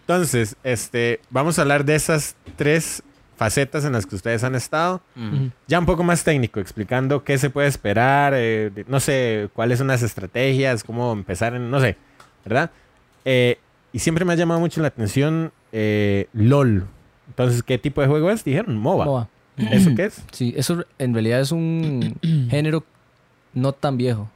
[0.01, 3.03] Entonces, este, vamos a hablar de esas tres
[3.37, 5.01] facetas en las que ustedes han estado.
[5.15, 5.49] Ujú.
[5.67, 9.87] Ya un poco más técnico, explicando qué se puede esperar, eh, no sé, cuáles son
[9.87, 11.97] las estrategias, cómo empezar en, no sé,
[12.45, 12.69] ¿verdad?
[13.25, 13.57] Eh,
[13.93, 16.85] y siempre me ha llamado mucho la atención eh, LOL.
[17.29, 18.43] Entonces, ¿qué tipo de juego es?
[18.43, 19.05] Dijeron MOBA.
[19.05, 19.27] MOBA.
[19.71, 20.23] ¿Eso qué es?
[20.31, 22.15] Sí, eso en realidad es un
[22.49, 22.83] género
[23.53, 24.29] no tan viejo.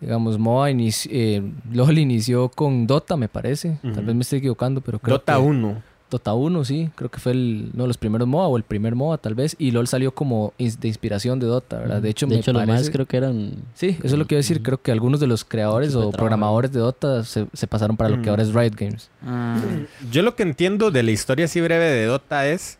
[0.00, 1.42] Digamos, MOBA inici- eh,
[1.72, 3.78] LOL inició con Dota, me parece.
[3.82, 5.40] Tal vez me estoy equivocando, pero creo Dota que...
[5.40, 5.82] 1.
[6.10, 6.90] Dota 1, sí.
[6.94, 9.56] Creo que fue el, uno de los primeros MOBA o el primer MOBA, tal vez.
[9.58, 12.00] Y LOL salió como de inspiración de Dota, ¿verdad?
[12.00, 12.78] De hecho, de me hecho, los parece...
[12.84, 13.52] más creo que eran.
[13.74, 14.62] Sí, eso es lo que iba a decir.
[14.62, 18.16] Creo que algunos de los creadores o programadores de Dota se, se pasaron para lo
[18.16, 18.30] que Ujú.
[18.30, 19.10] ahora es Riot Games.
[19.22, 20.10] Mm.
[20.10, 22.78] Yo lo que entiendo de la historia así breve de Dota es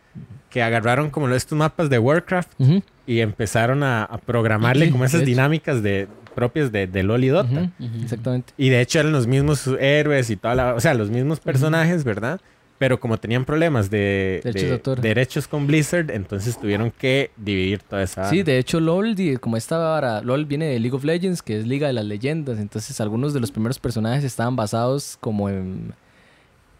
[0.50, 2.52] que agarraron como estos mapas de Warcraft
[3.06, 7.24] y empezaron a, a programarle Sí, como esas de dinámicas de, propias de, de LOL
[7.24, 7.70] y Dota.
[8.02, 8.52] Exactamente.
[8.56, 10.74] Y de hecho eran los mismos héroes y toda la...
[10.74, 12.40] O sea, los mismos personajes, ¿verdad?
[12.78, 15.00] Pero como tenían problemas de Derechos de- de autor.
[15.00, 18.28] derechos con Blizzard, entonces tuvieron que dividir toda esa...
[18.28, 21.66] Sí, de hecho LOL, como esta vara, LOL viene de League of Legends, que es
[21.66, 22.58] Liga de las Leyendas.
[22.58, 25.94] Entonces algunos de los primeros personajes estaban basados como en,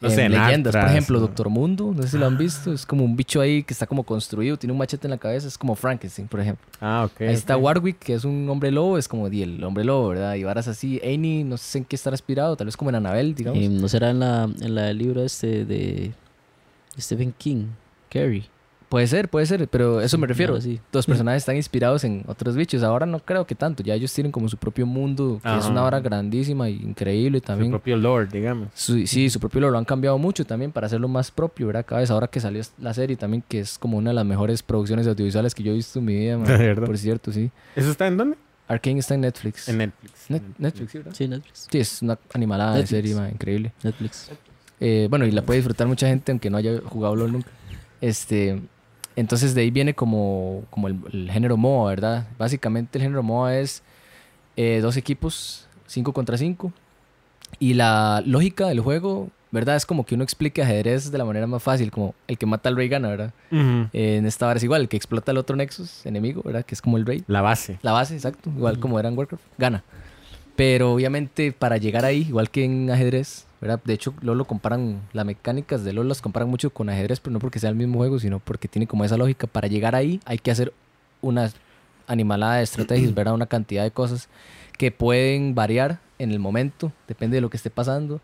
[0.09, 0.75] No sé, en leyendas.
[0.75, 1.27] Por ejemplo, ¿no?
[1.27, 2.73] Doctor Mundo, no sé si lo han visto.
[2.73, 5.49] Es como un bicho ahí que está como construido, tiene un machete en la cabeza.
[5.49, 6.67] Es como Frankenstein, por ejemplo.
[6.81, 7.21] Ah, ok.
[7.23, 7.57] Ahí está.
[7.57, 10.35] Warwick, que es un hombre lobo, es como el hombre lobo, ¿verdad?
[10.35, 11.01] Y varas así.
[11.05, 13.63] Annie, no sé en qué estará inspirado, tal vez como en Annabelle, digamos.
[13.63, 16.13] Eh, ¿No será en la, en la del libro este de
[16.99, 17.67] Stephen King?
[18.09, 18.45] Carrie.
[18.89, 20.55] Puede ser, puede ser, pero eso me refiero.
[20.55, 20.81] algo así.
[20.93, 22.85] Los personajes están inspirados en otros bichos.
[22.85, 23.83] Ahora no creo que tanto.
[23.83, 27.45] Ya ellos tienen como su propio mundo, que es una hora grandísima e increíble Su
[27.47, 27.71] también.
[27.73, 28.69] propio lord, digamos.
[28.75, 31.85] Su- sí, su propio lore lo han cambiado mucho también para hacerlo más propio, ¿verdad?
[31.85, 34.63] Cada vez ahora que salió la serie también, que es como una de las mejores
[34.63, 36.87] producciones audiovisuales que yo he visto en mi vida, man, De verdad.
[36.87, 37.51] por cierto, sí.
[37.75, 38.37] ¿Eso está en dónde?
[38.69, 39.69] Arkane está en Netflix.
[39.69, 40.31] En Netflix.
[40.31, 41.13] Net- Netflix, sí, ¿verdad?
[41.15, 41.67] Sí, Netflix.
[41.71, 43.73] Sí, es una animalada de serie, man, increíble.
[43.83, 44.31] Netflix.
[44.79, 47.51] Eh, bueno, y la puede disfrutar mucha gente aunque no haya jugado LOL nunca.
[48.01, 48.61] Este,
[49.17, 52.29] entonces de ahí viene como, como el, el género MOA, ¿verdad?
[52.39, 53.83] Básicamente el género MOA es
[54.57, 56.73] eh, dos equipos, 5 contra 5.
[57.59, 59.77] Y la lógica del juego, ¿verdad?
[59.77, 62.69] Es como que uno explique ajedrez de la manera más fácil, como el que mata
[62.69, 63.33] al rey gana, ¿verdad?
[63.51, 66.65] Eh, en esta hora es igual, el que explota al otro Nexus enemigo, ¿verdad?
[66.65, 67.23] Que es como el rey.
[67.27, 67.79] La base.
[67.83, 68.51] La base, exacto.
[68.55, 69.45] Igual como era en Warcraft.
[69.59, 69.85] Gana.
[70.57, 73.47] Pero obviamente para llegar ahí, igual que en ajedrez,
[73.85, 77.33] De hecho, LoL lo comparan, las mecánicas de LoL las comparan mucho con ajedrez, pero
[77.33, 79.47] no porque sea el mismo juego, sino porque tiene como esa lógica.
[79.47, 80.73] Para llegar ahí hay que hacer
[81.21, 81.51] una
[82.07, 83.35] animalada de estrategias, ¿verdad?
[83.35, 84.29] Una cantidad de cosas
[84.79, 88.21] que pueden variar en el momento, depende de lo que esté pasando.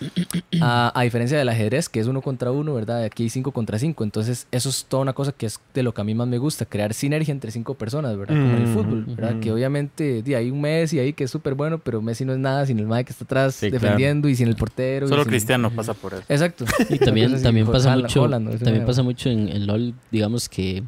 [0.62, 3.02] A, a diferencia del ajedrez, que es uno contra uno, ¿verdad?
[3.04, 4.04] Aquí hay cinco contra cinco.
[4.04, 6.36] Entonces, eso es toda una cosa que es de lo que a mí más me
[6.36, 8.38] gusta, crear sinergia entre cinco personas, ¿verdad?
[8.38, 9.40] Como en el Mm, fútbol, ¿verdad?
[9.40, 12.38] Que obviamente di, hay un Messi ahí que es súper bueno, pero Messi no es
[12.38, 13.82] nada sin el Mae que está atrás Sí, claro.
[13.84, 15.06] defendiendo y sin el portero.
[15.06, 16.24] y Solo sin- Cristiano pasa por eso.
[16.28, 16.66] Exacto.
[16.90, 20.82] Y también, también pasa mucho, también pasa mucho en, en LOL, digamos que,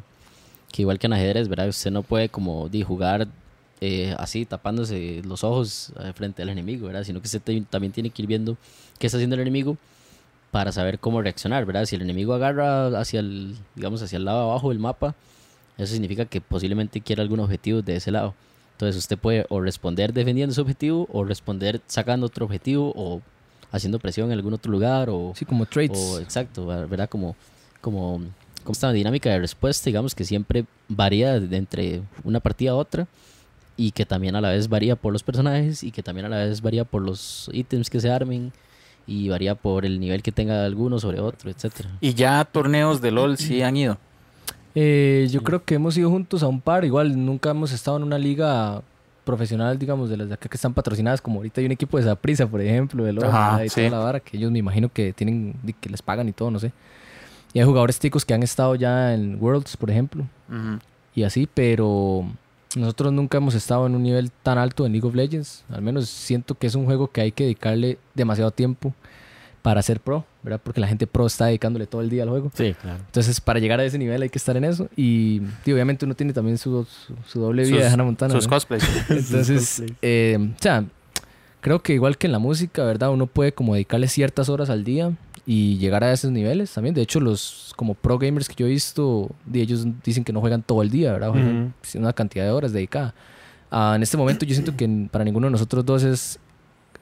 [0.71, 1.67] que igual que en ajedrez, ¿verdad?
[1.69, 3.27] Usted no puede como di, jugar
[3.85, 7.03] eh, así, tapándose los ojos eh, frente al enemigo, ¿verdad?
[7.03, 8.55] Sino que usted te- también tiene que ir viendo
[8.97, 9.77] qué está haciendo el enemigo
[10.51, 11.85] para saber cómo reaccionar, ¿verdad?
[11.85, 15.15] Si el enemigo agarra hacia el, digamos, hacia el lado de abajo del mapa,
[15.77, 18.35] eso significa que posiblemente quiera algún objetivo de ese lado.
[18.73, 23.21] Entonces usted puede o responder defendiendo ese objetivo, o responder sacando otro objetivo, o
[23.71, 25.97] haciendo presión en algún otro lugar, o, Sí, como traits.
[25.97, 27.09] o exacto, ¿verdad?
[27.09, 27.35] Como,
[27.81, 28.21] como,
[28.63, 33.07] como esta dinámica de respuesta, digamos, que siempre varía de entre una partida a otra,
[33.77, 36.37] y que también a la vez varía por los personajes y que también a la
[36.37, 38.51] vez varía por los ítems que se armen
[39.07, 41.89] y varía por el nivel que tenga alguno sobre otro, etcétera.
[41.99, 43.97] Y ya torneos de LOL sí han ido.
[44.75, 46.85] Eh, yo creo que hemos ido juntos a un par.
[46.85, 48.81] Igual nunca hemos estado en una liga
[49.23, 51.21] profesional, digamos, de las de acá que están patrocinadas.
[51.21, 53.81] Como ahorita hay un equipo de Zaprisa, por ejemplo, de LOL, Ajá, y sí.
[53.87, 56.59] toda la vara, que ellos me imagino que tienen, que les pagan y todo, no
[56.59, 56.71] sé.
[57.53, 60.79] Y hay jugadores ticos que han estado ya en Worlds, por ejemplo, Ujú.
[61.13, 62.25] y así, pero
[62.75, 65.63] nosotros nunca hemos estado en un nivel tan alto en League of Legends.
[65.69, 68.93] Al menos siento que es un juego que hay que dedicarle demasiado tiempo
[69.61, 70.59] para ser pro, ¿verdad?
[70.61, 72.51] Porque la gente pro está dedicándole todo el día al juego.
[72.53, 72.99] Sí, claro.
[73.05, 74.89] Entonces, para llegar a ese nivel hay que estar en eso.
[74.97, 78.33] Y, y obviamente uno tiene también su, su, su doble vida Sus- de Hannah Montana.
[78.33, 78.49] Sus ¿no?
[78.49, 78.83] cosplays.
[79.09, 79.93] Entonces, cosplays.
[80.01, 80.83] eh, o sea,
[81.61, 83.11] creo que igual que en la música, ¿verdad?
[83.11, 85.11] Uno puede como dedicarle ciertas horas al día
[85.45, 86.95] y llegar a esos niveles también.
[86.95, 90.63] De hecho, los como pro gamers que yo he visto, ellos dicen que no juegan
[90.63, 91.31] todo el día, ¿verdad?
[91.31, 93.13] Juegan una cantidad de horas dedicada.
[93.69, 96.39] Ah, en este momento yo siento que para ninguno de nosotros dos es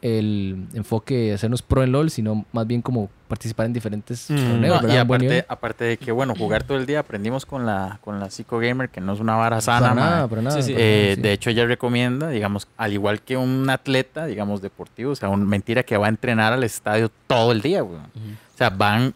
[0.02, 4.36] el enfoque de hacernos pro en LOL, sino más bien como participar en diferentes Mm.
[4.36, 8.20] torneos, y aparte, aparte de que, bueno, jugar todo el día, aprendimos con la, con
[8.20, 9.90] la Psycho Gamer, que no es una vara sana.
[9.90, 10.56] para nada, para nada.
[10.62, 10.74] Sí, sí.
[10.74, 11.22] para Eh, nada, sí.
[11.22, 15.48] De hecho, ella recomienda, digamos, al igual que un atleta, digamos, deportivo, o sea, un,
[15.48, 18.00] mentira que va a entrenar al estadio todo el día, güey.
[18.00, 19.14] O sea, van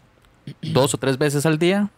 [0.62, 1.90] dos o tres veces al día,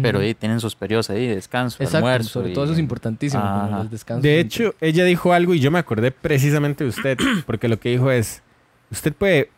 [0.00, 2.28] pero ahí tienen sus periodos ahí, de descanso, Exacto, almuerzo.
[2.30, 3.80] sobre y- todo eso es importantísimo, como Ajá.
[3.82, 4.22] el descanso.
[4.22, 7.90] De hecho, ella dijo algo y yo me acordé precisamente de usted, porque lo que
[7.90, 8.42] dijo es,
[8.90, 9.50] usted puede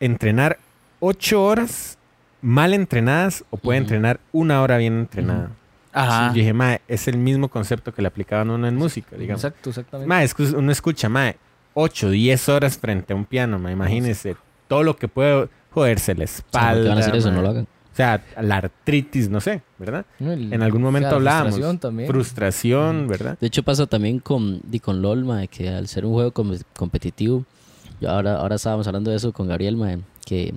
[0.00, 0.58] entrenar
[1.00, 1.98] ocho horas
[2.40, 5.50] mal entrenadas o puede entrenar una hora bien entrenada.
[5.92, 6.28] Ajá.
[6.28, 9.44] Yo dije, mae, es el mismo concepto que le aplicaban a uno en música, digamos.
[9.44, 10.08] Exacto, exactamente.
[10.08, 11.36] Mae, uno escucha, mae,
[11.74, 14.36] 8, 10 horas frente a un piano, mae, imagínese
[14.68, 16.88] todo lo que puede joderse la O sea, ¿por qué espalda.
[16.88, 17.30] van a hacer eso?
[17.30, 17.66] No lo hagan.
[17.92, 20.06] O sea, la artritis, no sé, ¿verdad?
[20.18, 21.50] El- En algún o sea, momento la hablábamos.
[21.54, 22.08] frustración también.
[22.08, 23.38] Frustración, ¿verdad?
[23.38, 26.56] De hecho pasa también con, di, con LOL, mae, que al ser un juego com-
[26.74, 27.44] competitivo,
[28.00, 30.54] yo ahora, ahora estábamos hablando de eso con Gabriel, mae, que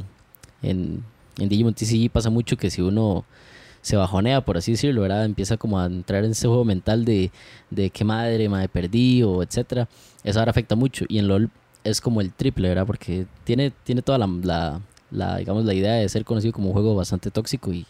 [0.61, 1.03] en,
[1.37, 3.25] en Digimon TCG pasa mucho que si uno
[3.81, 5.25] se bajonea, por así decirlo, ¿verdad?
[5.25, 7.31] Empieza como a entrar en ese juego mental de,
[7.69, 9.87] de qué madre, madre, perdí o etcétera.
[10.23, 11.05] Eso ahora afecta mucho.
[11.07, 11.49] Y en LOL
[11.83, 12.87] es como el triple, ¿verdad?
[12.87, 14.81] Porque tiene, tiene toda la, la,
[15.11, 17.85] la, digamos, la idea de ser conocido como un juego bastante tóxico y,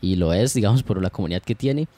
[0.00, 1.88] y lo es, digamos, por la comunidad que tiene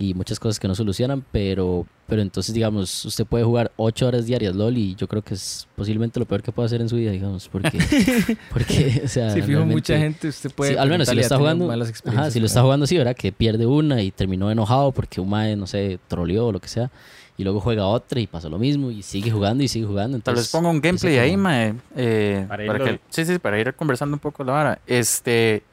[0.00, 4.26] y muchas cosas que no solucionan, pero, pero entonces, digamos, usted puede jugar ocho horas
[4.26, 6.94] diarias LOL y yo creo que es posiblemente lo peor que puede hacer en su
[6.96, 7.78] vida, digamos, porque,
[8.52, 10.72] porque o sea, Si fijo, mucha gente, usted puede.
[10.72, 13.16] Sí, al menos si lo está jugando, malas ajá, si lo está jugando así, ¿verdad?
[13.16, 16.68] Que pierde una y terminó enojado porque un mae, no sé, troleó o lo que
[16.68, 16.92] sea,
[17.36, 20.18] y luego juega otra y pasa lo mismo y sigue jugando y sigue jugando.
[20.20, 23.58] Tal vez Entonces, ponga un gameplay ahí, como- mae, eh, Para que, sí, sí, para
[23.58, 24.78] ir conversando un poco la vara.
[24.86, 25.64] Este,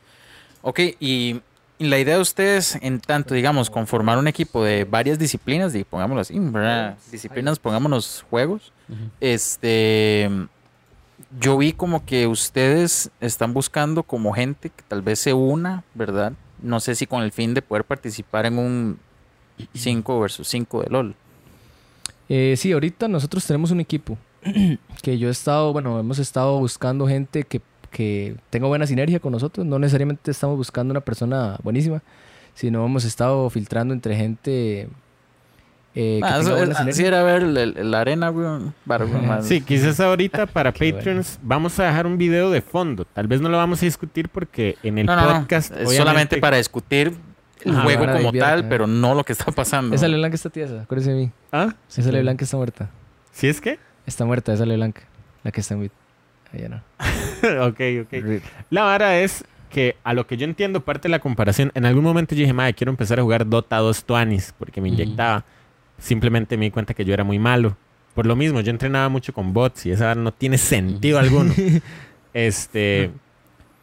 [0.63, 1.41] ok, y
[1.79, 6.21] la idea de ustedes, en tanto, digamos, conformar un equipo de varias disciplinas, y pongámoslo
[6.21, 6.97] así, ¿verdad?
[7.11, 8.71] Disciplinas, pongámonos juegos.
[9.19, 10.29] Este,
[11.39, 16.33] yo vi como que ustedes están buscando como gente que tal vez se una, ¿verdad?
[16.61, 18.99] No sé si con el fin de poder participar en un
[19.73, 21.15] 5 versus 5 de LOL.
[22.29, 24.17] Eh, sí, ahorita nosotros tenemos un equipo
[25.01, 27.61] que yo he estado, bueno, hemos estado buscando gente que,
[27.95, 29.65] que tenga buena sinergia con nosotros.
[29.65, 32.01] No necesariamente estamos buscando una persona buenísima,
[32.53, 34.89] sino hemos estado filtrando entre gente
[35.97, 36.57] eh, que Ah, eso-
[36.89, 38.33] así era ver la arena,
[39.41, 43.05] Sí, quizás ahorita para Patreons vamos a dejar un video de fondo.
[43.05, 45.75] Tal vez no lo vamos a discutir porque en el No, no, no, podcast Es
[45.77, 47.13] obviamente- solamente para discutir
[47.63, 49.95] el juego como desviar, tal, pero no lo que está pasando.
[49.95, 51.31] Esa Leblanc está tiesa, acuérdese de mí.
[51.53, 51.73] ¿Ah?
[51.89, 52.89] Esa Leblanc está muerta.
[53.31, 53.79] ¿Sí es que?
[54.05, 54.97] Está muerta, esa Leblanc.
[55.43, 55.79] La que está en
[56.55, 56.59] Wit.
[56.65, 56.69] Ella
[57.49, 57.67] no.
[57.67, 58.41] ok, ok.
[58.69, 62.03] La vara es que a lo que yo entiendo parte de la comparación, en algún
[62.03, 65.43] momento yo dije, madre, quiero empezar a jugar Dota 2 Tuanis porque me inyectaba.
[65.97, 67.75] Simplemente me di cuenta que yo era muy malo.
[68.13, 71.53] Por lo mismo, yo entrenaba mucho con bots y esa vara no tiene sentido alguno.
[72.33, 73.11] Este,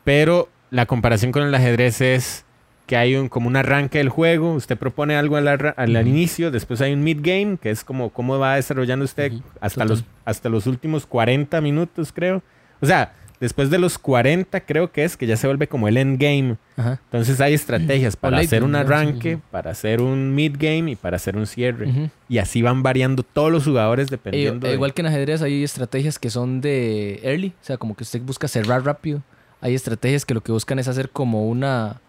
[0.05, 2.45] pero la comparación con el ajedrez es
[2.87, 6.51] que hay un, como un arranque del juego, usted propone algo al, arra- al inicio,
[6.51, 9.89] después hay un mid-game, que es como cómo va desarrollando usted hasta, total.
[9.89, 12.43] los, hasta los últimos 40 minutos, creo.
[12.83, 15.97] O sea, después de los 40 creo que es que ya se vuelve como el
[15.97, 16.57] endgame.
[16.77, 17.01] Ajá.
[17.05, 21.17] Entonces hay estrategias para late hacer un game, arranque, para hacer un mid-game y para
[21.17, 22.11] hacer un cierre.
[22.29, 25.65] Y así van variando todos los jugadores Eh, dependiendo de- igual que en ajedrez hay
[25.65, 29.23] estrategias que son de early, o sea, como que usted busca cerrar rápido.
[29.61, 32.01] Hay estrategias que lo que buscan es hacer como una,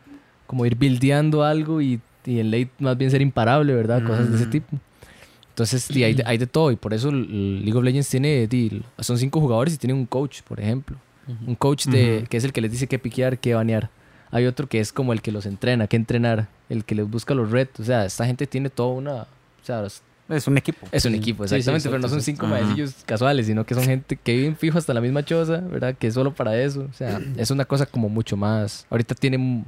[0.48, 4.04] como ir buildeando algo y, y en late más bien ser imparable, ¿verdad?
[4.04, 4.78] Cosas de ese tipo.
[5.54, 8.50] Entonces, di, hay, de, hay de todo y por eso League of Legends tiene,
[9.00, 10.98] son cinco jugadores y tiene un coach, por ejemplo.
[11.28, 11.46] Ujú.
[11.52, 12.28] Un coach de, Ujú.
[12.28, 13.90] que es el que les dice qué piquear, qué banear.
[14.32, 17.36] Hay otro que es como el que los entrena, qué entrenar, el que les busca
[17.36, 17.82] los retos.
[17.82, 19.28] O sea, esta gente tiene toda una, o
[19.64, 19.86] sea,
[20.30, 20.88] Es un equipo.
[20.92, 21.18] Es un Sí.
[21.20, 24.36] equipo, Sí, sí, exactamente, pero no son cinco maecillos casuales, sino que son gente que
[24.36, 25.94] viven fijo hasta la misma choza, ¿verdad?
[25.96, 26.88] Que es solo para eso.
[26.90, 28.88] O sea, es una cosa como mucho más.
[28.90, 29.66] Ahorita tienen.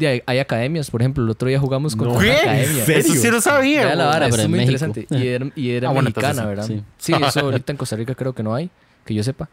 [0.00, 2.32] De, Hay, hay academias, por ejemplo, el otro día jugamos con No, una ¿qué?
[2.32, 2.84] academia.
[2.84, 3.84] Eso sí lo sabía.
[3.86, 4.72] Vea la vara, pero es muy México.
[4.86, 5.06] interesante.
[5.24, 6.84] Y era, y era Ah, bueno, mexicana, entonces, ¿verdad?
[6.98, 7.12] sí.
[7.16, 7.22] Sí.
[7.24, 8.70] eso ahorita en Costa Rica creo que no hay,
[9.04, 9.48] que yo sepa.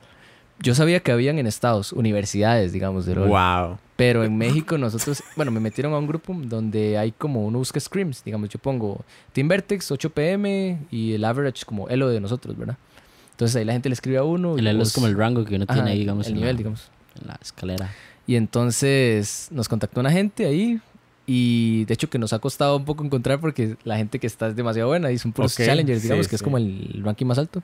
[0.59, 3.27] Yo sabía que habían en Estados universidades, digamos, de LOL.
[3.29, 3.77] Wow.
[3.95, 7.79] Pero en México nosotros, bueno, me metieron a un grupo donde hay como uno busca
[7.79, 12.57] scrims, digamos, yo pongo Team Vertex 8 pm y el average como elo de nosotros,
[12.57, 12.75] ¿verdad?
[13.31, 14.55] Entonces ahí la gente le escribe a uno.
[14.55, 16.25] y El elo es vos- como el rango que uno Ajá, tiene ahí, digamos.
[16.25, 16.89] el en nivel, la, digamos.
[17.21, 17.91] en la escalera.
[18.27, 20.79] Y entonces nos contactó una gente ahí
[21.25, 24.47] y de hecho que nos ha costado un poco encontrar porque la gente que está
[24.47, 26.43] es demasiado buena y son puros Ok, challengers, sí, digamos, que es sí.
[26.43, 27.63] como el ranking más alto.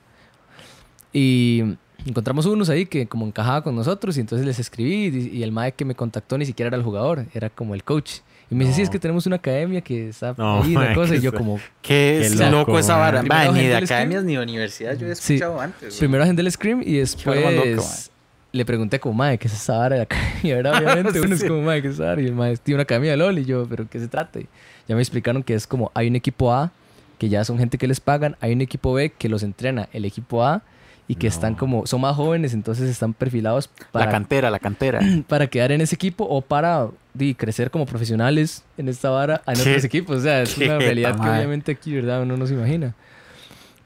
[1.12, 1.62] Y
[2.06, 5.52] encontramos unos ahí que como encajaba con nosotros y entonces les escribí y, y el
[5.52, 8.16] mae que me contactó ni siquiera era el jugador, era como el coach.
[8.50, 8.92] Y me dice, sí, es No.
[8.92, 11.14] que tenemos una academia que está No, ahí, una cosa.
[11.16, 13.22] Y yo como, Qué, es loco, loco, esa vara.
[13.22, 15.34] Ni de academias ni de universidad yo he Sí.
[15.34, 15.88] escuchado antes.
[15.88, 15.98] güey.
[15.98, 18.10] primero agendé el scream y después
[18.54, 20.56] le pregunté como, mae, ¿qué es esa vara de la academia?
[20.56, 20.74] ¿verdad?
[20.82, 22.22] Obviamente uno es como, mae, ¿qué es esa vara?
[22.22, 24.38] Y el mae, tiene una academia de LOL y yo, ¿pero qué se trata?
[24.40, 24.46] Y
[24.88, 26.70] ya me explicaron que es como, hay un equipo A
[27.18, 30.04] que ya son gente que les pagan, hay un equipo B que los entrena el
[30.04, 30.62] equipo A
[31.08, 31.32] y que No.
[31.34, 35.00] están como, son más jóvenes, entonces están perfilados La para, cantera, la cantera.
[35.28, 39.54] para quedar en ese equipo o para di, crecer como profesionales en esta vara en
[39.54, 40.16] Qué- otros equipos.
[40.18, 42.22] O sea, es una realidad que obviamente aquí, ¿verdad?
[42.22, 42.94] Uno no se imagina.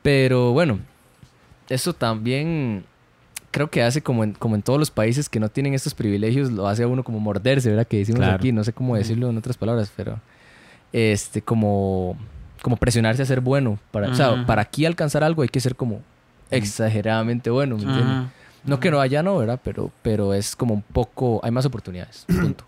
[0.02, 0.78] Pero bueno,
[1.68, 2.84] eso también
[3.50, 6.50] creo que hace como en, como en todos los países que no tienen estos privilegios,
[6.52, 7.86] lo hace a uno como morderse, ¿verdad?
[7.86, 8.36] Que decimos Claro.
[8.36, 10.20] aquí, no sé cómo decirlo en otras palabras, pero
[10.92, 12.16] este, como,
[12.62, 13.78] como presionarse a ser bueno.
[13.90, 16.00] Para, O sea, para aquí alcanzar algo hay que ser como
[16.50, 18.06] exageradamente bueno, ¿me entiendes?
[18.16, 18.30] Ajá.
[18.64, 19.60] No que no haya, no, ¿verdad?
[19.62, 22.24] Pero, pero es como un poco, hay más oportunidades.
[22.26, 22.64] Punto.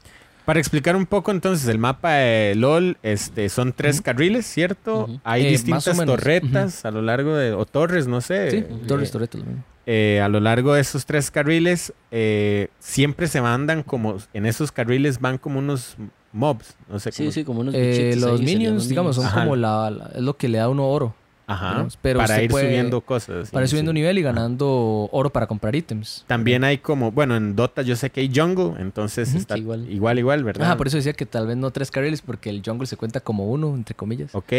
[0.47, 5.09] Para explicar un poco, entonces, el mapa de LOL este, son tres carriles, ¿cierto?
[5.23, 7.53] Hay Eh, distintas torretas a lo largo de...
[7.53, 8.51] O torres, no sé.
[8.51, 9.63] Sí, eh, Torres lo mismo.
[9.93, 14.19] Eh, a lo largo de esos tres carriles, eh, siempre se mandan como...
[14.33, 15.97] En esos carriles van como unos
[16.33, 19.27] mobs, no sé Sí, cómo- sí, como unos Eh, bichitos los ahí, minions, digamos, son.
[19.27, 19.41] Ajá.
[19.43, 21.15] como la, la- es lo que le da uno oro.
[21.49, 21.71] Ajá.
[21.71, 23.51] digamos, pero para usted ir puede- subiendo cosas.
[23.51, 23.95] Para ir sí, subiendo sí.
[23.95, 26.25] nivel y ganando oro para comprar ítems.
[26.29, 27.11] También hay como...
[27.11, 29.39] Bueno, en Dota yo sé que hay jungle, entonces Ujú.
[29.39, 29.91] está Sí, igual.
[29.91, 30.69] igual, igual, ¿verdad?
[30.69, 33.19] Ajá, por eso decía que tal vez no tres carriles porque el jungle se cuenta
[33.19, 34.33] como uno, entre comillas.
[34.37, 34.53] Ok.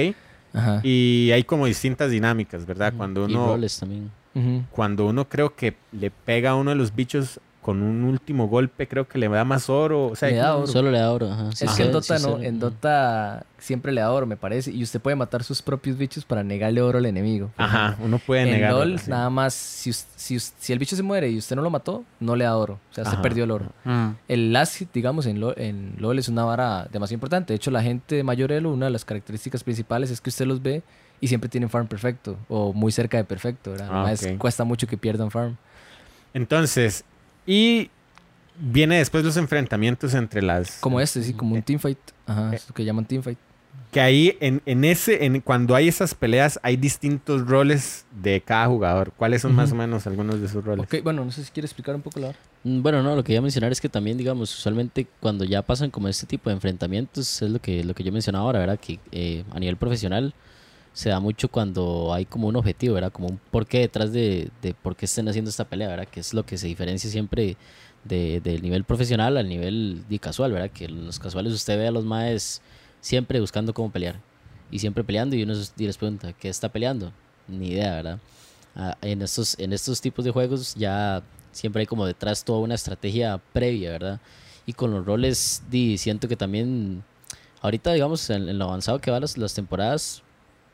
[0.54, 0.82] Ajá.
[0.84, 2.94] Y hay como distintas dinámicas, ¿verdad?
[2.96, 3.48] Cuando Y uno...
[3.48, 4.12] roles también.
[4.72, 8.88] Cuando uno creo que le pega a uno de los bichos con un último golpe,
[8.88, 10.08] creo que le da más oro.
[10.08, 10.68] O sea, Le da oro.
[10.68, 11.32] Solo le da oro.
[11.32, 11.52] Ajá.
[11.54, 12.46] Sí, es que en Dota sí, no, sí.
[12.46, 12.60] en.
[12.60, 14.72] Dota siempre le da oro, me parece.
[14.72, 17.52] Y usted puede matar sus propios bichos para negarle oro al enemigo.
[17.58, 18.06] Ajá, ejemplo.
[18.06, 18.72] uno puede En negar.
[18.74, 22.04] LOL, nada más, si, si, si el bicho se muere y usted no lo mató,
[22.20, 22.80] no le da oro.
[22.90, 23.22] O sea, Ajá.
[23.22, 23.66] perdió el oro.
[23.84, 24.10] Mm.
[24.28, 27.54] El last hit, digamos, en LOL, en LOL es una vara demasiado importante.
[27.54, 30.46] De hecho, la gente de mayor elo, una de las características principales es que usted
[30.46, 30.82] los ve
[31.20, 33.70] y siempre tienen farm perfecto o muy cerca de perfecto.
[33.72, 33.90] ¿verdad?
[33.92, 35.56] Ah, cuesta mucho que pierdan farm.
[36.34, 37.04] Entonces,
[37.46, 37.90] y
[38.60, 40.78] viene después los enfrentamientos entre las...
[40.80, 42.00] Como este, sí, como un teamfight.
[42.28, 43.38] Ajá, es lo que llaman teamfight.
[43.92, 48.68] Que ahí, en, en ese, en, cuando hay esas peleas, hay distintos roles de cada
[48.68, 49.12] jugador.
[49.18, 50.86] ¿Cuáles son más o menos algunos de esos roles?
[50.86, 52.40] Ok, bueno, no sé si quiere explicar un poco la vara.
[52.64, 55.62] Mm, Bueno, no, lo que iba a mencionar es que también, digamos, usualmente cuando ya
[55.62, 58.80] pasan como este tipo de enfrentamientos, es lo que, lo que yo mencionaba ahora, ¿verdad?
[58.80, 60.34] Que eh, a nivel profesional
[60.94, 63.12] se da mucho cuando hay como un objetivo, ¿verdad?
[63.12, 66.08] Como un porqué detrás de, de por qué estén haciendo esta pelea, ¿verdad?
[66.08, 67.56] Que es lo que se diferencia siempre
[68.04, 70.70] de- del nivel profesional al nivel de casual, ¿verdad?
[70.72, 72.62] Que los casuales usted ve a los maes
[73.00, 74.20] siempre buscando cómo pelear
[74.70, 77.12] y siempre peleando y uno les pregunta, ¿qué está peleando?
[77.48, 78.20] Ni idea, ¿verdad?
[78.76, 81.22] Ah, en, estos, en estos tipos de juegos ya
[81.52, 84.20] siempre hay como detrás toda una estrategia previa, ¿verdad?
[84.66, 87.04] Y con los roles, di, siento que también,
[87.62, 90.24] ahorita digamos, en, en lo avanzado que van las, las temporadas,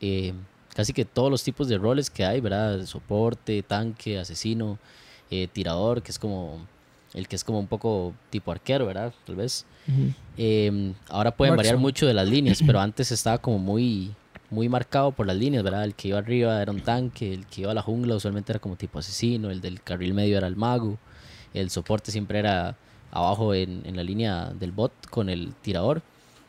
[0.00, 0.32] eh,
[0.74, 2.84] casi que todos los tipos de roles que hay, ¿verdad?
[2.86, 4.78] Soporte, tanque, asesino,
[5.30, 6.60] eh, tirador, que es como
[7.14, 9.12] el que es como un poco tipo arquero, ¿verdad?
[9.26, 9.64] Tal vez.
[10.36, 14.14] Eh, ahora pueden variar mucho de las líneas, pero antes estaba como muy,
[14.50, 15.84] muy marcado por las líneas, ¿verdad?
[15.84, 18.60] El que iba arriba era un tanque, el que iba a la jungla usualmente era
[18.60, 20.98] como tipo asesino, el del carril medio era el mago,
[21.54, 22.76] el soporte siempre era
[23.10, 26.02] abajo en, en la línea del bot con el tirador,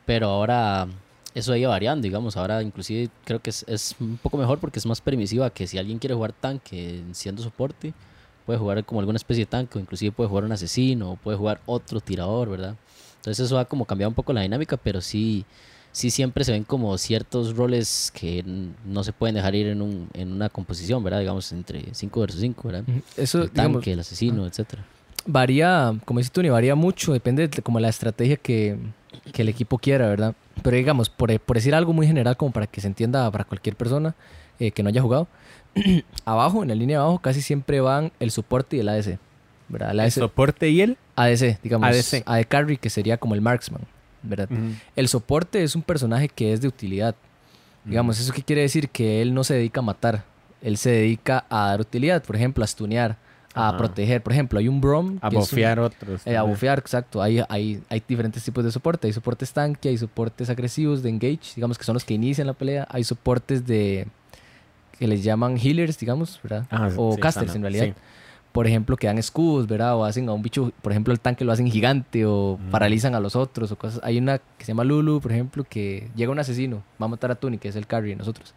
[0.06, 0.88] pero ahora
[1.36, 4.80] eso ha ido variando, digamos, ahora inclusive creo que es, es un poco mejor porque
[4.80, 7.94] es más permisiva que si alguien quiere jugar tanque siendo soporte,
[8.46, 11.38] puede jugar como alguna especie de tanque, o inclusive puede jugar un asesino, o puede
[11.38, 12.76] jugar otro tirador, ¿verdad?
[13.18, 15.46] Entonces eso ha como cambiado un poco la dinámica, pero sí,
[15.92, 18.44] sí siempre se ven como ciertos roles que
[18.86, 21.20] no se pueden dejar ir en, un, en una composición, ¿verdad?
[21.20, 22.84] Digamos, entre 5 versus 5, ¿verdad?
[23.18, 24.84] Eso, El digamos, tanque, el asesino, etcétera.
[25.26, 28.78] Varía, como dice Tony, varía mucho, depende de como la estrategia que,
[29.34, 30.36] que el equipo quiera, ¿verdad?
[30.64, 33.76] Pero digamos, por, por decir algo muy general, como para que se entienda para cualquier
[33.76, 34.16] persona
[34.60, 35.28] eh, que no haya jugado,
[36.26, 39.20] abajo, en la línea de abajo, casi siempre van el soporte y el ADC.
[39.70, 39.92] ¿verdad?
[39.92, 40.98] El El ADC, soporte y el.
[41.16, 41.88] ADC, digamos.
[41.88, 42.24] ADC.
[42.26, 43.82] AD Carry, que sería como el marksman,
[44.24, 44.50] ¿verdad?
[44.96, 47.16] El soporte es un personaje que es de utilidad.
[47.86, 48.90] Digamos, ¿eso qué quiere decir?
[48.90, 50.26] Que él no se dedica a matar.
[50.62, 53.18] Él se dedica a dar utilidad, por ejemplo, a stunear,
[53.56, 53.78] a Ajá.
[53.78, 54.22] proteger.
[54.22, 55.18] Por ejemplo, hay un Brom.
[55.22, 56.22] A bofear otros.
[56.26, 57.22] eh, a bufear, exacto.
[57.22, 59.08] Hay, hay, hay diferentes tipos de soporte.
[59.08, 62.54] Hay soportes tanque, hay soportes agresivos de engage, digamos que son los que inician la
[62.54, 62.88] pelea.
[62.90, 64.08] Hay soportes de
[64.98, 66.66] que les llaman healers, digamos, ¿verdad?
[66.70, 67.86] Ah, o sí, casters sana, en realidad.
[67.86, 67.94] sí.
[68.52, 69.96] Por ejemplo, que dan escudos, ¿verdad?
[69.96, 72.72] O hacen a un bicho, por ejemplo, el tanque lo hacen gigante o Mm.
[72.72, 74.02] paralizan a los otros o cosas.
[74.04, 77.30] Hay una que se llama Lulu, por ejemplo, que llega un asesino, va a matar
[77.32, 78.54] a Tuni, que es el carry de nosotros.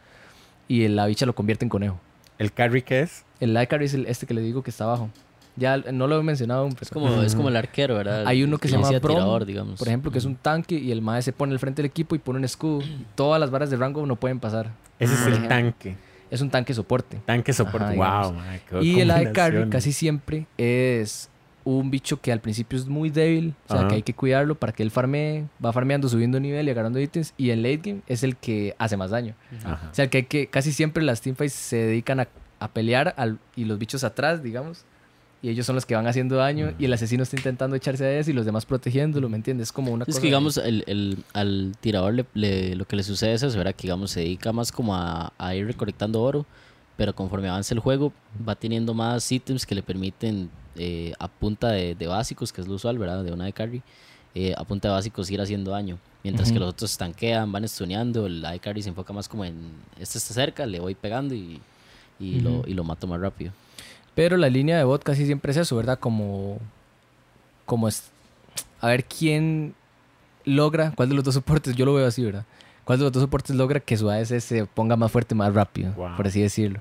[0.66, 1.98] Y la bicha lo convierte en conejo.
[2.42, 3.24] ¿El carry qué es?
[3.38, 5.10] El light carry es el, este que le digo que está abajo.
[5.54, 8.26] Ya no lo he mencionado, Es pero- como, es como el arquero, ¿verdad?
[8.26, 9.78] Hay uno que se llama tirador, digamos.
[9.78, 12.16] Por ejemplo, que es un tanque y el mae se pone al frente del equipo
[12.16, 12.80] y pone un escudo.
[13.14, 14.70] Todas las varas de rango no pueden pasar.
[14.98, 15.48] Ese es el ejemplo.
[15.48, 15.96] tanque.
[16.32, 17.20] Es un tanque soporte.
[17.26, 18.00] Tanque soporte.
[18.00, 21.28] Ajá, wow, man, Y el AD Carry casi siempre es
[21.64, 23.54] un bicho que al principio es muy débil.
[23.66, 23.88] O sea, Ajá.
[23.88, 25.44] que hay que cuidarlo para que él farmee.
[25.64, 27.34] Va farmeando, subiendo nivel y agarrando ítems.
[27.36, 29.34] Y en late game es el que hace más daño.
[29.64, 29.88] Ajá.
[29.90, 30.46] O sea, que hay que...
[30.48, 32.28] Casi siempre las teamfights se dedican a,
[32.60, 34.84] a pelear al- y los bichos atrás, digamos.
[35.44, 36.72] Y ellos son los que van haciendo daño.
[36.78, 39.68] Y el asesino está intentando echarse a eso y los demás protegiéndolo, ¿me entiendes?
[39.68, 40.20] Es como una Es cosa...
[40.20, 43.74] que, digamos, el, el- al tirador le, le- lo que le sucede es eso, ¿verdad?
[43.74, 46.46] Que, digamos, se dedica más como a, a ir recolectando oro,
[46.96, 48.12] pero conforme avanza el juego,
[48.48, 52.68] va teniendo más ítems que le permiten, eh, a punta de, de básicos, que es
[52.68, 53.24] lo usual, ¿verdad?
[53.24, 53.82] De una de carry,
[54.34, 55.98] eh, a punta de básicos ir haciendo daño.
[56.22, 59.72] Mientras que los otros tanquean, van stuneando, el AD carry se enfoca más como en,
[59.98, 61.60] este está cerca, le voy pegando y,
[62.20, 63.52] y, lo, y lo mato más rápido.
[64.14, 65.98] Pero la línea de bot casi siempre es eso, ¿verdad?
[65.98, 66.58] Como.
[67.66, 68.10] Como es.
[68.80, 69.74] A ver quién
[70.44, 70.92] logra.
[70.94, 71.74] ¿Cuál de los dos soportes?
[71.74, 72.44] Yo lo veo así, ¿verdad?
[72.84, 75.92] ¿Cuál de los dos soportes logra que su AS se ponga más fuerte más rápido?
[75.92, 76.16] Wow.
[76.16, 76.80] Por así decirlo.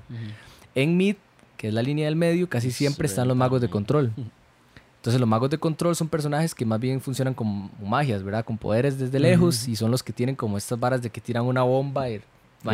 [0.74, 1.16] En mid,
[1.62, 4.10] que es la línea del medio, casi siempre están los magos de control.
[4.96, 8.44] Entonces, los magos de control son personajes que más bien funcionan como magias, ¿verdad?
[8.44, 11.44] Con poderes desde lejos y son los que tienen como estas varas de que tiran
[11.44, 12.20] una bomba y,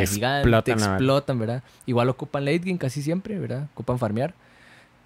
[0.06, 1.62] gigante, explotan explotan, ¿verdad?
[1.84, 3.68] Igual ocupan late game casi siempre, ¿verdad?
[3.74, 4.32] Ocupan farmear.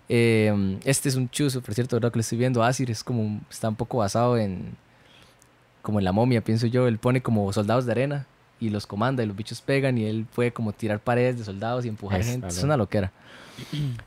[0.09, 2.13] Eh, este es un chuzo, por cierto, ¿verdad?
[2.13, 2.63] Que le estoy viendo.
[2.63, 4.77] Asir es como, está un poco basado en,
[5.83, 6.87] como en la momia, pienso yo.
[6.87, 8.27] Él pone como soldados de arena
[8.67, 11.85] y los comanda y los bichos pegan y él puede como tirar paredes de soldados
[11.85, 12.49] y empujar Está gente.
[12.49, 13.11] Es una loquera.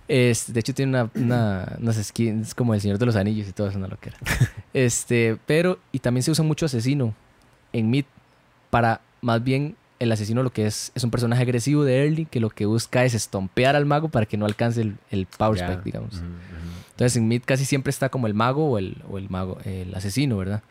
[0.07, 3.51] Es, de hecho tiene una, una, unas skins como el Señor de los Anillos y
[3.51, 4.17] todo es una loquera.
[4.73, 7.13] Este, pero, y también se usa mucho asesino
[7.71, 8.03] en mid
[8.69, 12.41] para más bien el asesino lo que es es un personaje agresivo de early que
[12.41, 15.67] lo que busca es estompear al mago para que no alcance el, el power Ya.
[15.69, 16.21] spec, digamos.
[16.91, 19.95] Entonces en mid casi siempre está como el mago o el, o el mago, el
[19.95, 20.61] asesino, ¿verdad?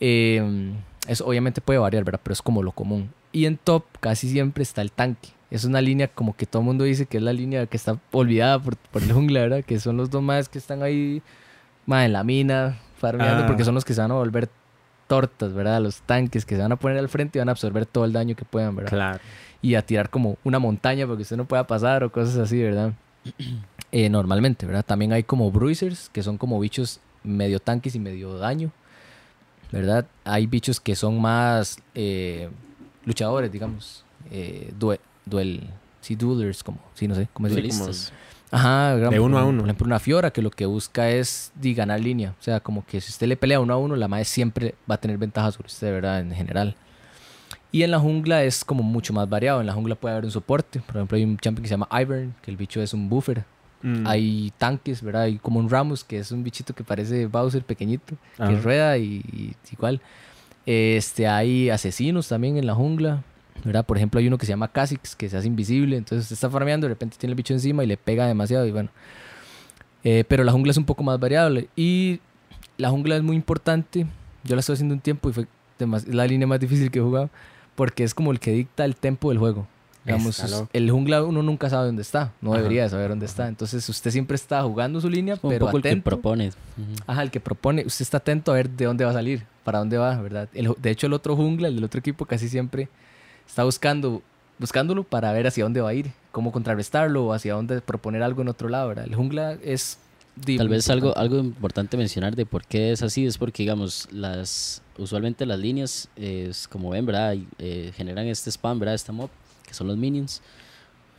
[0.00, 0.72] Eh,
[1.06, 2.20] eso obviamente puede variar, ¿verdad?
[2.22, 3.10] Pero es como lo común.
[3.32, 5.28] Y en top casi siempre está el tanque.
[5.50, 7.98] Es una línea como que todo el mundo dice que es la línea que está
[8.12, 9.64] olvidada por, por el jungla, ¿verdad?
[9.64, 11.22] Que son los dos más que están ahí
[11.86, 13.46] más en la mina, farmeando, Ah.
[13.46, 14.50] porque son los que se van a volver
[15.06, 15.80] tortas, ¿verdad?
[15.80, 18.12] Los tanques que se van a poner al frente y van a absorber todo el
[18.12, 18.90] daño que puedan, ¿verdad?
[18.90, 19.20] Claro.
[19.60, 22.92] y a tirar como una montaña porque usted no pueda pasar o cosas así, ¿verdad?
[23.90, 24.84] Eh, normalmente, ¿verdad?
[24.84, 28.70] También hay como bruisers, que son como bichos medio tanques y medio daño,
[29.72, 30.06] ¿verdad?
[30.24, 32.48] Hay bichos que son más eh,
[33.04, 35.62] luchadores, digamos, eh, due- duel,
[36.00, 37.68] sí, duelers, como, sí, no sé, ¿cómo decirlo?
[37.68, 38.12] Duelistas.
[38.50, 39.58] Ajá, De uno a uno.
[39.60, 42.34] Por ejemplo, una Fiora que lo que busca es di, ganar línea.
[42.40, 44.94] O sea, como que si usted le pelea uno a uno, la madre siempre va
[44.94, 46.20] a tener ventaja sobre usted, ¿verdad?
[46.20, 46.74] En general.
[47.70, 49.60] Y en la jungla es como mucho más variado.
[49.60, 50.80] En la jungla puede haber un soporte.
[50.80, 53.44] Por ejemplo, hay un champion que se llama Ivern, que el bicho es un buffer.
[53.82, 54.06] Mm.
[54.06, 55.22] Hay tanques, ¿verdad?
[55.22, 58.60] Hay como un Ramus, que es un bichito que parece Bowser pequeñito, que Ajá.
[58.60, 60.00] rueda y, y igual.
[60.66, 63.22] Este, hay asesinos también en la jungla,
[63.64, 63.86] ¿verdad?
[63.86, 66.50] Por ejemplo, hay uno que se llama Kha'Zix, que se hace invisible, entonces usted está
[66.50, 68.90] farmeando, de repente tiene el bicho encima y le pega demasiado y bueno.
[70.04, 72.20] Eh, pero la jungla es un poco más variable y
[72.76, 74.06] la jungla es muy importante.
[74.44, 75.46] Yo la estoy haciendo un tiempo y fue
[76.08, 77.30] la línea más difícil que he jugado
[77.74, 79.66] porque es como el que dicta el tempo del juego.
[80.16, 82.58] Digamos, el jungla uno nunca sabe dónde está, no Ajá.
[82.62, 83.48] debería de saber dónde está.
[83.48, 86.04] Entonces usted siempre está jugando su línea, Un pero el que atento.
[86.04, 86.48] propone.
[86.48, 87.02] Ujú.
[87.06, 89.78] Ajá, el que propone, usted está atento a ver de dónde va a salir, para
[89.78, 90.48] dónde va, ¿verdad?
[90.54, 92.88] El- de hecho, el otro jungla, el del otro equipo, casi siempre
[93.46, 94.22] está buscando,
[94.58, 98.42] buscándolo para ver hacia dónde va a ir, cómo contrarrestarlo o hacia dónde proponer algo
[98.42, 99.04] en otro lado, ¿verdad?
[99.06, 99.98] El jungla es...
[100.56, 101.20] Tal vez algo, importante.
[101.34, 106.08] algo importante mencionar de por qué es así es porque, digamos, las usualmente las líneas,
[106.14, 107.34] es, como ven, ¿verdad?
[107.58, 108.94] Eh, generan este spam, ¿verdad?
[108.94, 109.30] Esta mob,
[109.68, 110.42] que son los minions.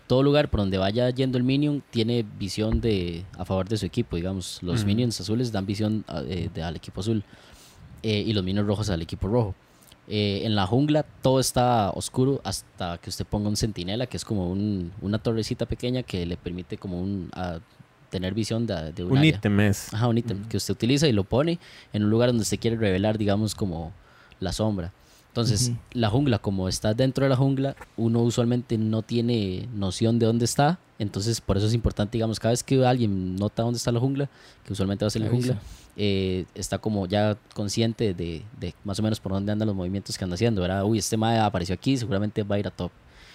[0.08, 3.86] todo lugar por donde vaya yendo el minion tiene visión de a favor de su
[3.86, 4.58] equipo, digamos.
[4.64, 7.24] Los minions azules dan visión a- eh, de- al equipo azul
[8.02, 9.54] eh, y los minions rojos al equipo rojo.
[10.08, 14.26] Eh, en la jungla todo está oscuro hasta que usted ponga un centinela, que es
[14.26, 17.60] como un- una torrecita pequeña que le permite como un, a
[18.10, 19.94] tener visión de, de un, Un ítem es.
[19.94, 21.60] Ajá, un ítem que usted utiliza y lo pone
[21.94, 23.92] en un lugar donde usted quiere revelar, digamos, como
[24.40, 24.92] la sombra.
[25.40, 25.78] Entonces, Ujú.
[25.94, 30.46] la jungla, como está dentro de la jungla, uno usualmente no tiene noción de dónde
[30.46, 30.80] está.
[31.00, 34.30] Entonces, por eso es importante, digamos, cada vez que alguien nota dónde está la jungla,
[34.66, 35.58] que usualmente va a ser la jungla,
[35.96, 40.18] eh, está como ya consciente de, de más o menos por dónde andan los movimientos
[40.18, 40.84] que anda haciendo, ¿verdad?
[40.84, 42.92] Uy, este mae apareció aquí, seguramente va a ir a top.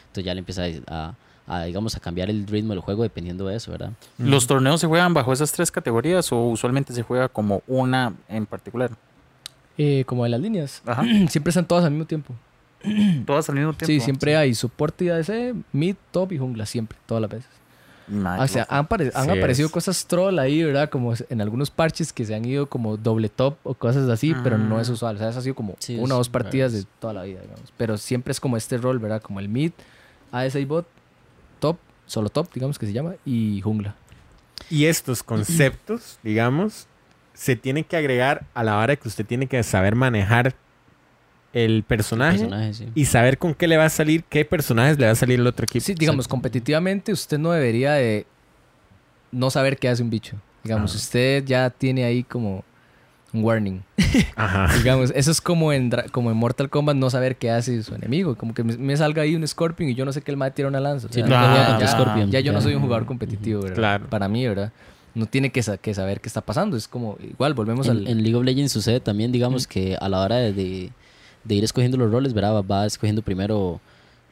[0.09, 1.15] Entonces ya le empieza a,
[1.47, 3.93] a, digamos, a cambiar el ritmo del juego dependiendo de eso, ¿verdad?
[4.19, 8.45] ¿Los torneos se juegan bajo esas tres categorías o usualmente se juega como una en
[8.45, 8.91] particular?
[9.79, 10.83] Eh, como de las líneas.
[10.87, 11.03] Ajá.
[11.29, 12.35] siempre están todas al mismo tiempo.
[13.27, 13.87] Todas al mismo tiempo.
[13.87, 17.49] Sí, siempre hay soporte y ADC, mid, top y jungla, siempre, todas las veces.
[18.07, 19.73] Mae, o sea, han, han Sí aparecido es.
[19.73, 20.91] cosas troll ahí, ¿verdad?
[20.91, 24.59] Como en algunos parches que se han ido como doble top o cosas así, pero
[24.59, 24.93] no es Ah.
[24.93, 25.17] usual.
[25.17, 27.41] O sea, eso ha sido como Sí, una o dos partidas de toda la vida,
[27.41, 27.73] digamos.
[27.79, 29.23] Pero siempre es como este rol, ¿verdad?
[29.23, 29.73] Como el mid,
[30.33, 30.87] ADC y bot,
[31.61, 33.97] top, solo top, digamos que se llama, y jungla.
[34.69, 36.87] Y estos conceptos, digamos,
[37.35, 40.55] se tienen que agregar a la hora que usted tiene que saber manejar
[41.53, 42.89] el personaje, Personaje, sí.
[42.95, 45.47] y saber con qué le va a salir, qué personajes le va a salir el
[45.47, 45.85] otro equipo.
[45.85, 48.27] Sí, digamos, competitivamente usted no debería de
[49.31, 50.37] no saber qué hace un bicho.
[50.65, 50.97] Digamos, Ah.
[50.97, 52.65] usted ya tiene ahí como
[53.33, 53.83] un warning.
[54.37, 54.73] Ajá.
[54.79, 58.37] Digamos, eso es como en, como en Mortal Kombat no saber qué hace su enemigo.
[58.37, 60.51] Como que me, me salga ahí un Scorpion y yo no sé que el mae
[60.53, 61.07] tira una lanza.
[61.09, 62.31] O Sí, sea, juega contra ya, Scorpion.
[62.31, 63.77] ya yo no soy un jugador competitivo, ¿verdad?
[63.77, 64.07] Claro.
[64.09, 64.73] Para mí, ¿verdad?
[65.15, 66.77] No tiene que, sa- que saber qué está pasando.
[66.77, 68.09] Es como, igual, volvemos En, al...
[68.09, 70.93] en League of Legends sucede también, digamos, que a la hora de, de-
[71.45, 72.55] de ir escogiendo los roles, ¿verdad?
[72.55, 73.81] Va- Va escogiendo primero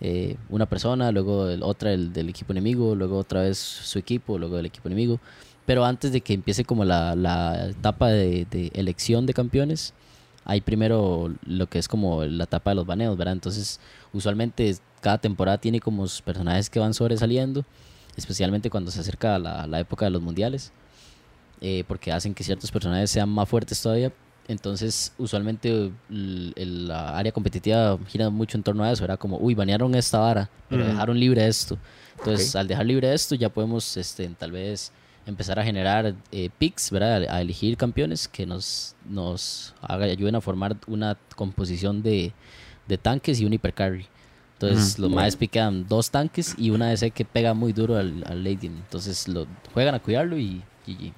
[0.01, 4.39] eh, una persona, luego el, otra el del equipo enemigo, luego otra vez su equipo,
[4.39, 5.21] luego el equipo enemigo.
[5.67, 9.95] Pero antes de que empiece como la, la etapa de, de elección de campeones,
[10.45, 13.35] hay primero lo que es como la etapa de los baneos, ¿verdad?
[13.35, 13.79] Entonces,
[14.13, 17.65] usualmente cada temporada tiene como sus personajes que van sobresaliendo,
[18.17, 20.73] especialmente cuando se acerca la, la época de los mundiales
[21.61, 24.13] eh, porque hacen que ciertos personajes sean más fuertes todavía.
[24.49, 29.05] Entonces, usualmente el- el- la área competitiva gira mucho en torno a eso.
[29.05, 30.91] Era como, uy, banearon esta vara, pero Ujú.
[30.93, 31.79] dejaron libre esto.
[32.17, 34.91] Entonces, al dejar libre esto, ya podemos este, tal vez
[35.25, 37.25] empezar a generar eh, picks, ¿verdad?
[37.29, 42.33] A, a elegir campeones que nos, nos haga- ayuden a formar una composición de,
[42.89, 44.07] de tanques y un hipercarry.
[44.71, 48.43] Entonces, los maes pican dos tanques y una DC que pega muy duro al, al
[48.45, 48.79] late game.
[48.79, 51.13] Entonces, lo juegan a cuidarlo y GG.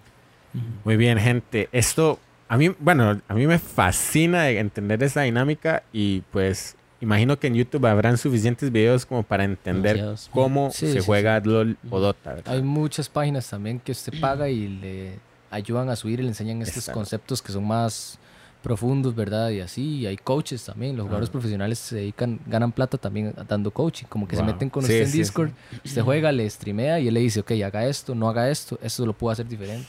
[0.85, 1.69] Muy bien, gente.
[1.73, 2.19] Esto,
[2.49, 7.49] a mí, bueno, a mí me fascina de entender esa dinámica y pues imagino que
[7.49, 10.31] en YouTube habrán suficientes videos como para entender Demasiados.
[10.33, 12.35] cómo Sí, se sí, juega LOL o Dota.
[12.35, 12.55] ¿verdad?
[12.55, 15.19] Hay muchas páginas también que usted paga y le
[15.51, 16.99] ayudan a subir y le enseñan estos Exacto.
[17.01, 18.19] conceptos que son más
[18.65, 19.51] profundos, ¿verdad?
[19.51, 21.33] Y así, y hay coaches también, los jugadores Ah.
[21.33, 25.03] profesionales se dedican, ganan plata también dando coaching, como que se meten con Sí, usted
[25.05, 25.51] en sí, Discord,
[25.85, 29.07] usted juega, le streamea y él le dice, ok, haga esto, no haga esto, esto
[29.07, 29.87] lo puedo hacer diferente.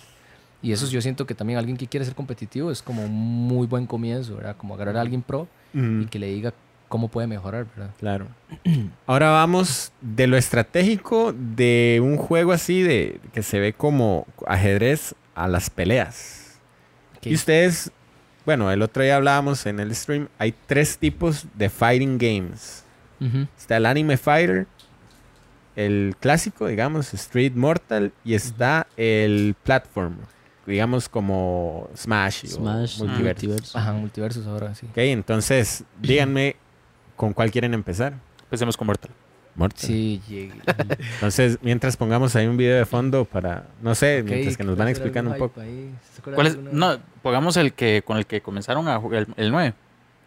[0.62, 3.66] Y eso yo siento que también alguien que quiere ser competitivo es como un muy
[3.66, 4.56] buen comienzo, ¿verdad?
[4.58, 6.54] Como agarrar a alguien pro y que le diga
[6.88, 7.92] cómo puede mejorar, ¿verdad?
[7.98, 8.28] claro.
[9.08, 15.16] Ahora vamos de lo estratégico de un juego así de que se ve como ajedrez
[15.34, 16.60] a las peleas.
[17.24, 17.92] Y ustedes,
[18.46, 22.84] bueno, el otro día hablábamos en el stream, hay tres tipos de fighting games.
[23.58, 24.68] Está el Anime Fighter,
[25.76, 30.18] el clásico, digamos, Street Mortal, y está el platform,
[30.68, 33.48] digamos como Smash, Smash, o Multiversus.
[33.48, 33.78] Multiverso.
[33.78, 34.86] Ajá, multiversos ahora sí.
[34.92, 36.56] Ok, entonces, díganme
[37.16, 38.14] con cuál quieren empezar.
[38.44, 39.12] Empecemos con Mortal.
[39.56, 39.80] Mortal.
[39.88, 40.54] Sí, llegué.
[41.16, 44.86] Entonces, mientras pongamos ahí un video de fondo para, no sé, mientras que nos van
[44.86, 45.62] ¿puede ser explicando un poco.
[46.34, 46.58] ¿Cuál es?
[46.58, 49.74] No, pongamos el que con el que comenzaron a jugar, el, el 9.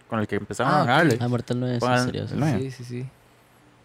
[0.08, 1.18] Con el que empezaron Ah, a jugarle.
[1.20, 2.60] Ah, Mortal 9, sí.
[2.60, 3.06] Sí, sí, sí.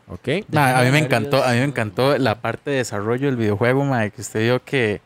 [0.07, 0.45] Ok.
[0.55, 4.09] A mí me encantó, a mí me encantó la parte de desarrollo del videojuego, ma,
[4.09, 5.01] que usted vio que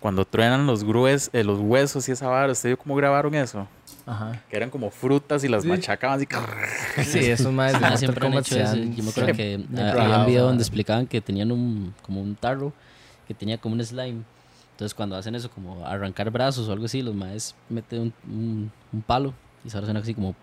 [0.00, 3.66] cuando truenan los grues, eh, los huesos y esa vara, usted vio cómo grabaron eso,
[4.06, 4.40] Ajá.
[4.48, 5.68] que eran como frutas y las Sí.
[5.68, 6.20] machacaban
[6.96, 7.04] así.
[7.04, 8.76] Sí, esos más de Ah, siempre han hecho eso.
[8.76, 9.36] Yo me acuerdo Sí.
[9.36, 12.72] que Muy había un video donde explicaban que tenían un, como un tarro
[13.26, 14.22] que tenía como un slime.
[14.72, 18.72] Entonces cuando hacen eso, como arrancar brazos o algo así, los maes meten un, un,
[18.92, 19.34] un palo
[19.64, 20.34] y se suena así como...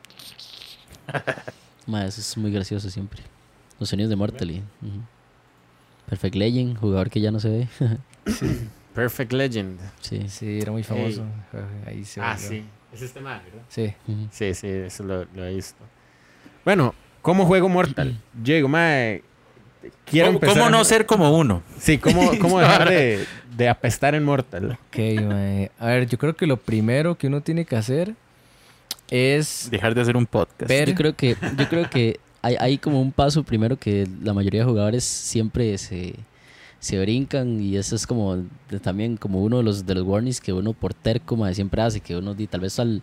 [1.87, 3.21] Mae, eso es muy gracioso siempre.
[3.79, 4.57] Los sonidos de Mortal y...
[4.81, 4.99] ujú.
[6.09, 7.67] Perfect Legend, jugador que ya no se ve.
[8.93, 9.79] Perfect Legend.
[10.01, 10.27] sí.
[10.27, 11.23] Sí, era muy famoso.
[11.87, 12.49] Ahí se Ah, volvió.
[12.49, 12.65] sí.
[12.93, 13.63] Es este mal, ¿verdad?
[13.69, 13.93] Sí.
[14.31, 15.83] Sí, sí, eso lo, lo he visto.
[16.63, 18.17] Bueno, ¿cómo juego Mortal?
[18.33, 19.23] Digo, mae,
[20.05, 20.55] quiero ¿Cómo, empezar.
[20.55, 21.63] cómo a- no ser como uno?
[21.79, 23.25] Sí, cómo, cómo dejar de,
[23.57, 24.77] de apestar en Mortal.
[24.87, 25.71] Ok, mae.
[25.79, 28.13] A ver, yo creo que lo primero que uno tiene que hacer
[29.09, 30.69] es Dejar de hacer un podcast.
[30.69, 34.33] Ver- Yo creo que, yo creo que hay, hay como un paso primero que la
[34.33, 36.15] mayoría de jugadores siempre se,
[36.83, 38.35] se brincan y eso es como
[38.69, 42.01] de- también como uno de los, de los warnings que uno por terco siempre hace,
[42.01, 43.01] que uno di- tal vez al...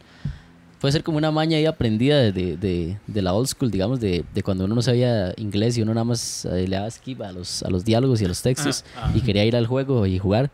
[0.82, 4.22] Puede ser como una maña ahí aprendida de, de, de- la old school, digamos, de,
[4.34, 7.32] de cuando uno no sabía inglés y uno nada más eh, le daba skip a
[7.32, 8.84] los, a los diálogos y a los textos
[9.16, 10.50] y quería ir al juego y jugar.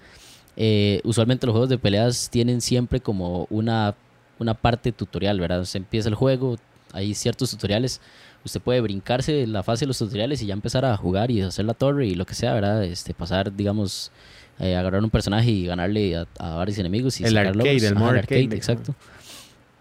[0.57, 3.97] Eh, usualmente los juegos de peleas tienen siempre como una,
[4.39, 5.65] una parte tutorial, ¿verdad?
[5.65, 6.59] Se empieza el juego,
[6.93, 8.01] hay ciertos tutoriales.
[8.47, 11.65] Usted puede brincarse la fase de los tutoriales y ya empezar a jugar y hacer
[11.65, 12.85] la torre y lo que sea, ¿verdad?
[12.85, 14.13] Este, pasar, digamos,
[14.61, 17.21] eh, agarrar un personaje y ganarle a, a varios enemigos.
[17.21, 18.95] Y El arcade, el Ajá, more el arcade, arcade, exacto.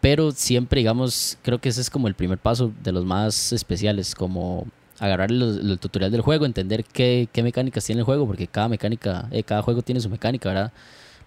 [0.02, 4.16] Pero siempre, digamos, creo que ese es como el primer paso de los más especiales,
[4.16, 4.66] como
[5.00, 9.28] agarrar el, tutorial del juego, entender qué, qué mecánicas tiene el juego, porque cada mecánica,
[9.30, 10.72] eh, cada juego tiene su mecánica, ¿verdad?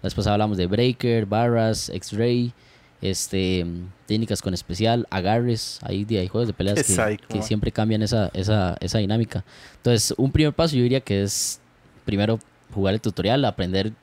[0.01, 2.53] La vez pasada hablamos de Breaker, Barras, X-Ray,
[3.01, 3.65] este,
[4.07, 6.93] técnicas con especial, agarres, de- hay juegos de peleas que,
[7.27, 9.43] que siempre cambian esa, esa, esa dinámica.
[9.77, 11.59] Entonces, un primer paso yo diría que es
[12.05, 12.39] primero
[12.73, 13.93] jugar el tutorial, aprender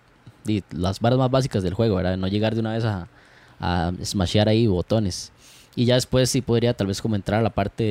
[0.70, 2.16] las barras más básicas del juego, ¿verdad?
[2.16, 3.08] No llegar de una vez a,
[3.60, 5.32] a smashear ahí botones.
[5.74, 7.84] Y ya después sí podría tal vez como entrar a la parte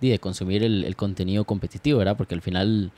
[0.00, 2.16] de, de consumir el, el contenido competitivo, ¿verdad?
[2.16, 2.90] Porque al final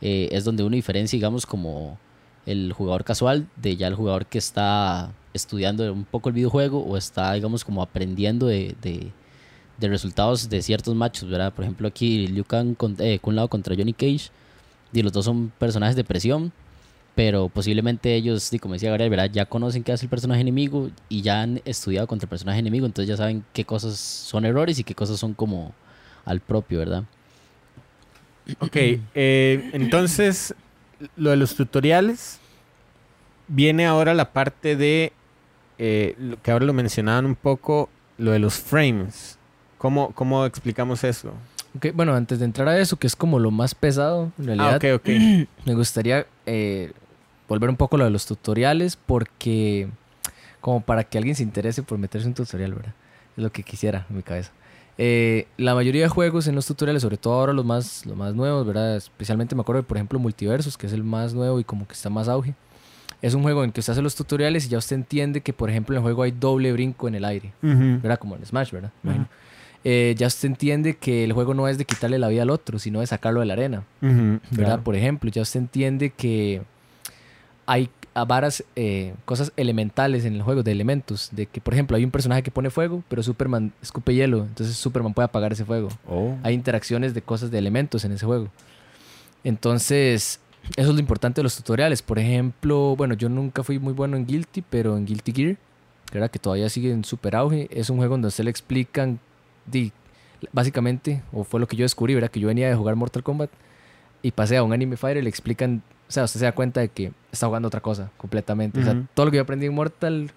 [0.00, 1.98] eh, es donde uno diferencia, digamos, como
[2.46, 6.96] el jugador casual de ya el jugador que está estudiando un poco el videojuego o
[6.96, 11.52] está, digamos, como aprendiendo de, de, resultados de ciertos matches, ¿verdad?
[11.52, 14.30] Por ejemplo, aquí Liu Kang con, eh, con un lado contra Johnny Cage,
[14.92, 16.52] y los dos son personajes de presión,
[17.14, 19.30] pero posiblemente ellos, di, como decía Gabriel, ¿verdad?
[19.30, 22.86] ya conocen qué hace el personaje enemigo y ya han estudiado contra el personaje enemigo,
[22.86, 25.74] entonces ya saben qué cosas son errores y qué cosas son como
[26.24, 27.04] al propio, ¿verdad?
[28.60, 30.54] Ok, eh, entonces
[31.16, 32.38] lo de los tutoriales
[33.48, 35.12] viene ahora la parte de
[35.78, 39.38] eh, lo que ahora lo mencionaban un poco, lo de los frames.
[39.78, 41.32] ¿Cómo, cómo explicamos eso?
[41.76, 44.74] Ok, bueno, antes de entrar a eso, que es como lo más pesado, en realidad,
[44.74, 45.08] Ah, ok, ok.
[45.66, 46.92] me gustaría eh,
[47.48, 49.88] volver un poco a lo de los tutoriales, porque
[50.60, 52.94] como para que alguien se interese por meterse en un tutorial, ¿verdad?
[53.36, 54.52] Es lo que quisiera en mi cabeza.
[54.96, 58.34] Eh, la mayoría de juegos en los tutoriales, sobre todo ahora los más, los más
[58.34, 58.96] nuevos, ¿verdad?
[58.96, 61.94] Especialmente me acuerdo de, por ejemplo, Multiversus, que es el más nuevo y como que
[61.94, 62.54] está más auge.
[63.24, 65.70] Es un juego en que usted hace los tutoriales y ya usted entiende que, por
[65.70, 67.52] ejemplo, en el juego hay doble brinco en el aire.
[67.62, 68.18] ¿verdad?
[68.18, 68.90] Como en Smash, ¿verdad?
[69.82, 72.78] Eh, ya usted entiende que el juego no es de quitarle la vida al otro,
[72.78, 74.40] sino de sacarlo de la arena, ¿verdad?
[74.54, 74.82] claro.
[74.82, 76.60] Por ejemplo, ya usted entiende que
[77.64, 77.88] hay
[78.26, 82.10] varas, eh, cosas elementales en el juego, de elementos, de que, por ejemplo, hay un
[82.10, 85.88] personaje que pone fuego, pero Superman escupe hielo, entonces Superman puede apagar ese fuego.
[86.06, 86.36] Oh.
[86.42, 88.50] Hay interacciones de cosas, de elementos en ese juego.
[89.44, 90.40] Entonces,
[90.76, 92.02] eso es lo importante de los tutoriales.
[92.02, 95.56] Por ejemplo, bueno, yo nunca fui muy bueno en Guilty, pero en Guilty Gear,
[96.10, 98.50] que era que todavía sigue en super auge, es un juego donde a usted le
[98.50, 99.20] explican,
[100.52, 102.30] básicamente, o fue lo que yo descubrí, ¿verdad?
[102.30, 103.50] Que yo venía de jugar Mortal Kombat
[104.22, 106.80] y pasé a un Anime Fighter y le explican, o sea, usted se da cuenta
[106.80, 108.80] de que está jugando otra cosa completamente.
[108.80, 110.30] O sea, todo lo que yo aprendí en Mortal,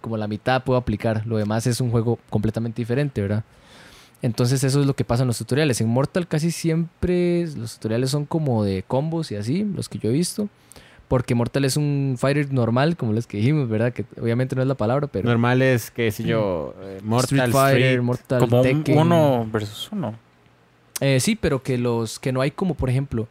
[0.00, 1.26] como la mitad puedo aplicar.
[1.26, 3.44] Lo demás es un juego completamente diferente, ¿verdad?
[4.22, 5.80] Entonces eso es lo que pasa en los tutoriales.
[5.80, 10.10] En Mortal casi siempre los tutoriales son como de combos y así, los que yo
[10.10, 10.48] he visto.
[11.08, 13.92] Porque Mortal es un fighter normal, como los que dijimos, ¿verdad?
[13.92, 15.28] Que obviamente no es la palabra, pero...
[15.28, 18.02] Normal es, qué sé yo, eh, Mortal Street Fighter, Street.
[18.02, 18.96] Mortal Como Tekken.
[18.98, 20.14] uno versus uno.
[21.00, 23.26] Eh, sí, pero que los que no hay como, por ejemplo,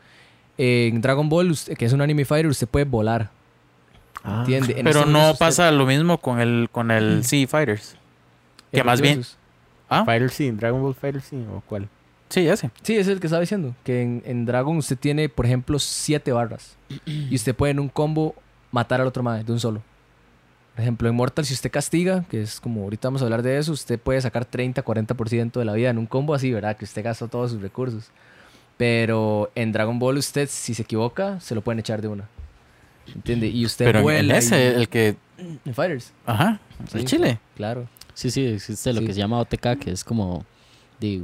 [0.59, 3.31] en Dragon Ball, usted- que es un anime fighter, usted puede volar.
[4.23, 4.39] Ah.
[4.41, 4.73] ¿Entiende?
[4.77, 7.95] En Pero este no usted- pasa lo mismo con el con el Sea Fighters.
[8.71, 9.23] que más bien-.
[9.91, 10.05] ¿Ah?
[10.05, 11.87] Fighter sí, Dragon Ball Fighter sí, o cuál.
[12.29, 12.71] Sí, ese.
[12.81, 13.75] Sí, ese es el que estaba diciendo.
[13.83, 16.77] Que en, en Dragon usted tiene, por ejemplo, siete barras.
[17.05, 18.33] y usted puede en un combo
[18.71, 19.81] matar al otro madre de un solo.
[20.73, 23.57] Por ejemplo, en Mortal, si usted castiga, que es como ahorita vamos a hablar de
[23.57, 26.77] eso, usted puede sacar 30-40% de la vida en un combo así, ¿verdad?
[26.77, 28.09] Que usted gastó todos sus recursos.
[28.77, 32.29] Pero en Dragon Ball, usted, si se equivoca, se lo pueden echar de una.
[33.13, 33.47] ¿Entiende?
[33.47, 34.35] Y usted Pero en- en vuela.
[34.35, 35.17] y- ese, el que.
[35.65, 36.59] en Fighters, Ajá.
[36.89, 36.99] Sí.
[36.99, 37.39] El Chile.
[37.57, 37.87] claro.
[38.21, 39.07] Sí, sí, existe lo Sí.
[39.07, 40.45] que se llama OTK, que es como...
[40.99, 41.23] di,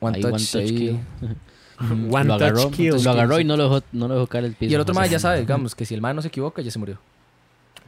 [0.00, 0.66] One touch, ahí.
[0.76, 1.00] kill.
[2.10, 2.86] One lo agarró, touch kill.
[2.86, 4.70] entonces lo agarró y no lo dejó, no lo dejó caer el piso.
[4.70, 6.28] Y el otro o sea, más ya sabe, digamos, que si el man no se
[6.28, 6.98] equivoca, ya se murió.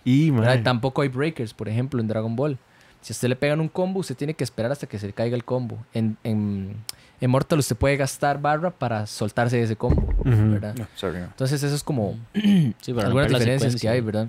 [0.04, 0.30] Y.
[0.62, 2.58] Tampoco hay breakers, por ejemplo, en Dragon Ball.
[3.00, 5.12] Si a usted le pegan un combo, usted tiene que esperar hasta que se le
[5.14, 5.78] caiga el combo.
[5.94, 6.76] En, en,
[7.20, 10.06] en Mortal usted puede gastar barra para soltarse de ese combo.
[10.24, 10.74] ¿verdad?
[10.76, 11.18] No, sorry.
[11.18, 14.28] Entonces eso es como Sí, algunas diferencias que hay, ¿verdad?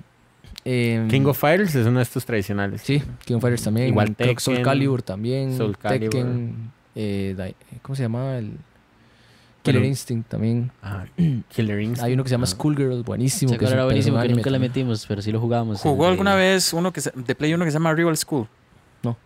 [0.64, 2.82] Em, King of Fighters es uno de estos tradicionales.
[2.82, 3.88] Sí, King of Fighters también.
[3.88, 5.56] Igual que Soul Tekken, Calibur también.
[5.56, 6.10] Soul Calibur.
[6.10, 6.70] Tekken.
[6.94, 8.38] eh, ¿Cómo se llamaba?
[8.38, 8.52] El
[9.62, 10.70] Killer Pero- Instinct también.
[10.82, 11.04] Ah,
[11.54, 12.02] Killer Instinct.
[12.04, 12.54] Hay uno que se llama Ah.
[12.54, 13.52] Schoolgirl, buenísimo.
[13.52, 15.80] Sí, que era buenísimo, que nunca le metimos, pero sí lo jugamos.
[15.80, 18.46] ¿Jugó de- alguna vez uno que se- de Play uno que se llama Rival School?
[19.02, 19.16] No.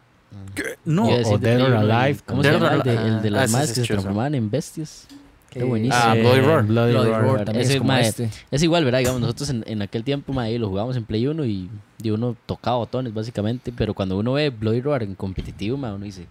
[0.54, 0.62] ¿Qué?
[0.84, 1.04] No.
[1.08, 2.74] O de Dead or Alive, ¿Cómo Dead se or llama?
[2.76, 3.16] El de, Alive.
[3.16, 5.06] el de Ah, las madres sí que es se transformaban en bestias.
[5.50, 6.02] Qué buenísimo.
[6.02, 6.66] Ah, Bloody Roar.
[6.66, 7.22] Bloody, Bloody Roar.
[7.22, 8.30] Roar también Ese, es como mae, este.
[8.50, 8.98] Es igual, ¿verdad?
[8.98, 11.70] Digamos, nosotros en, en aquel tiempo, mae, lo jugábamos en Play 1 y,
[12.02, 13.72] y uno tocaba botones, básicamente.
[13.72, 16.26] Pero cuando uno ve Bloody Roar en competitivo, mae, uno dice,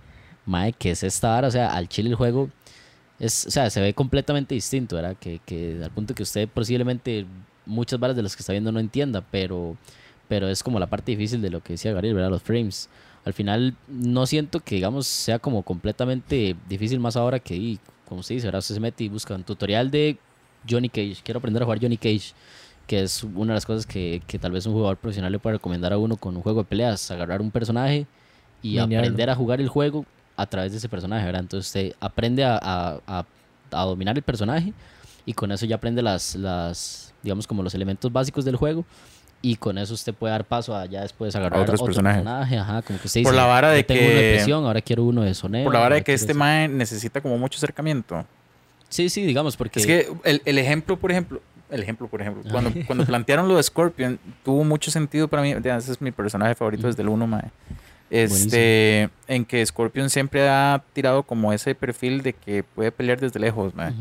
[0.45, 1.47] mae, ¿qué es esta vara?
[1.47, 2.49] O sea, al chile el juego
[3.19, 5.15] es, o sea, se ve completamente distinto, ¿verdad?
[5.19, 7.25] Que, que al punto que usted posiblemente
[7.65, 9.77] muchas varas de las que está viendo no entienda, pero,
[10.27, 12.29] pero es como la parte difícil de lo que decía Gabriel, ¿verdad?
[12.29, 12.89] Los frames.
[13.23, 18.35] Al final no siento que, digamos, sea como completamente difícil más ahora que, como usted
[18.35, 18.47] dice.
[18.47, 20.17] Usted se mete y busca un tutorial de
[20.69, 21.17] Johnny Cage.
[21.23, 22.33] Quiero aprender a jugar Johnny Cage,
[22.87, 25.55] que es una de las cosas que, que tal vez un jugador profesional le puede
[25.57, 28.05] recomendar a uno con un juego de peleas, agarrar un personaje
[28.61, 30.05] y aprender a jugar el juego
[30.37, 31.41] a través de ese personaje, ¿verdad?
[31.41, 33.25] Entonces usted aprende a, a- a-
[33.71, 34.73] a dominar el personaje
[35.25, 38.85] y con eso ya aprende las, las, digamos, como los elementos básicos del juego.
[39.47, 42.23] Y con eso usted puede dar paso a ya después agarrar otros otro personajes.
[42.23, 44.33] personaje, ajá, como que usted Por dice, la vara "Yo de tengo uno de que-
[44.37, 45.63] presión, ahora quiero uno de soneo.
[45.65, 46.39] Por la vara de que este eso".
[46.39, 48.25] mae necesita como mucho acercamiento.
[48.89, 49.79] Sí, sí, digamos, porque...
[49.79, 53.57] Es que el, el ejemplo, por ejemplo, el ejemplo, por ejemplo, cuando, cuando plantearon lo
[53.57, 55.51] de Scorpion, tuvo mucho sentido para mí.
[55.51, 57.43] Ese es mi personaje favorito desde el 1, mae.
[58.09, 63.39] Este, en que Scorpion siempre ha tirado como ese perfil de que puede pelear desde
[63.39, 63.93] lejos, mae.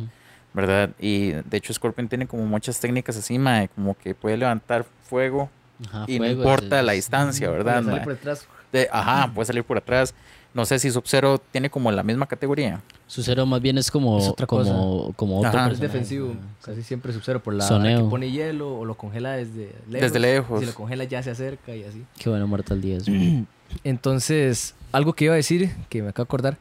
[0.55, 0.91] ¿Verdad?
[0.99, 5.51] Y de hecho Scorpion tiene como muchas técnicas así, mae, como que puede levantar fuego
[5.87, 7.83] Ajá, y no importa es- la distancia, ¿verdad?
[7.83, 8.01] Sale mae?
[8.05, 8.47] por detrás.
[8.73, 10.15] De- ajá, puede salir por atrás.
[10.55, 12.81] No sé si Sub-Zero tiene como la misma categoría.
[13.09, 15.69] Su cero más bien es como, Es otra como, como otro Ajá.
[15.73, 18.05] Es defensivo, casi siempre sub-zero por la Soneo.
[18.05, 20.01] que pone hielo o lo congela desde lejos.
[20.01, 20.61] Desde lejos.
[20.61, 22.05] Si lo congela ya se acerca y así.
[22.19, 23.05] Qué bueno Mortal 10.
[23.85, 26.59] Entonces, algo que iba a decir, que me acabo de acordar,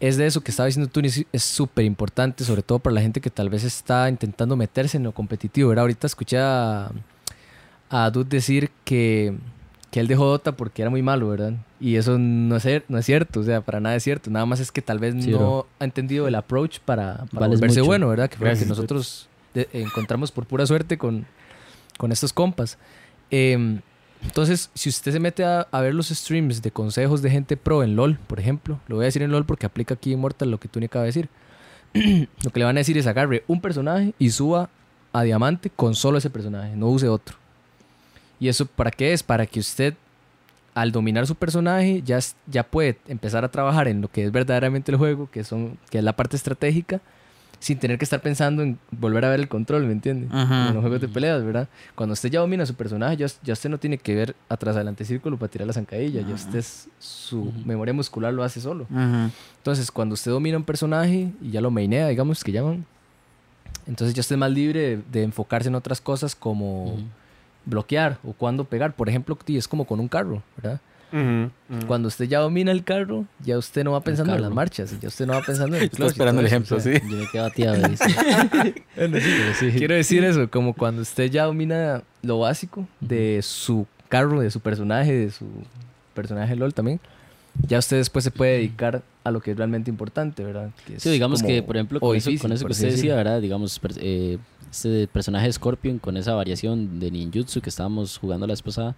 [0.00, 3.20] es de eso que estaba diciendo tú, es súper importante, sobre todo para la gente
[3.20, 5.70] que tal vez está intentando meterse en lo competitivo.
[5.70, 5.82] ¿verdad?
[5.82, 6.90] Ahorita escuché a,
[7.90, 9.34] a Dude decir que,
[9.90, 11.54] que él dejó Dota porque era muy malo, ¿verdad?
[11.80, 14.30] Y eso no es, no es cierto, o sea, para nada es cierto.
[14.30, 15.66] Nada más es que tal vez Sí, no bro.
[15.80, 17.86] ha entendido el approach para, para Vales volverse mucho.
[17.86, 18.28] bueno, ¿verdad?
[18.30, 21.26] Que fue nosotros de- encontramos por pura suerte con,
[21.96, 22.78] con estos compas.
[23.30, 23.80] Em,
[24.22, 27.96] entonces, si usted se mete a, ver los streams de consejos de gente pro en
[27.96, 30.58] LOL, por ejemplo, lo voy a decir en LOL porque aplica aquí en Mortal lo
[30.58, 31.28] que tú ni acaba de decir.
[32.42, 34.70] lo que le van a decir es agarre un personaje y suba
[35.12, 37.36] a diamante con solo ese personaje, no use otro.
[38.40, 39.22] ¿Y eso para qué es?
[39.22, 39.94] Para que usted,
[40.74, 44.92] al dominar su personaje, ya, ya puede empezar a trabajar en lo que es verdaderamente
[44.92, 47.00] el juego, que, son, que es la parte estratégica,
[47.60, 50.26] sin tener que estar pensando en volver a ver el control, ¿me entiende?
[50.26, 50.36] Ujú.
[50.36, 51.68] Como en los juegos de peleas, ¿verdad?
[51.96, 55.04] Cuando usted ya domina su personaje, ya, ya usted no tiene que ver atrás adelante
[55.04, 58.86] círculo para tirar la zancadilla, ya usted es- su memoria muscular lo hace solo.
[59.56, 62.84] Entonces, cuando usted domina un personaje y ya lo mainea, digamos que llaman,
[63.86, 66.96] entonces ya usted es más libre de, de enfocarse en otras cosas como
[67.64, 68.94] bloquear o cuándo pegar.
[68.94, 70.80] Por ejemplo, es como con un carro, ¿verdad?
[71.12, 71.86] Ujú, ujú.
[71.86, 75.08] Cuando usted ya domina el carro, ya usted no va pensando en las marchas, ya
[75.08, 77.00] usted no va pensando en el Está clutch y esperando el ejemplo, eso, o sea,
[77.00, 77.08] sí.
[77.10, 77.82] Yo me quedé bateado.
[78.94, 79.70] Pero sí.
[79.76, 84.60] Quiero decir eso, como cuando usted ya domina lo básico de su carro, de su
[84.60, 85.46] personaje, de su
[86.14, 87.00] personaje LOL también,
[87.66, 90.70] ya usted después se puede dedicar a lo que es realmente importante, ¿verdad?
[90.86, 93.14] Que es Sí, digamos que, por ejemplo, con eso, difícil, con eso que usted decía.
[93.16, 93.40] ¿verdad?
[93.40, 94.38] Digamos, eh,
[94.70, 98.94] este personaje de Scorpion con esa variación de ninjutsu que estábamos jugando la vez pasada.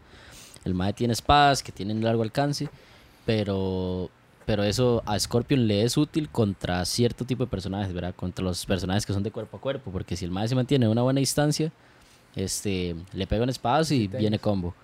[0.65, 2.69] El Mae tiene espadas que tienen largo alcance,
[3.27, 4.11] pero,
[4.47, 8.15] pero eso a Scorpion le es útil contra cierto tipo de personajes, ¿verdad?
[8.15, 10.87] Contra los personajes que son de cuerpo a cuerpo, porque si el Mae se mantiene
[10.87, 11.71] a una buena distancia,
[12.37, 14.75] este, le pega un espadazo y Sí, viene combo.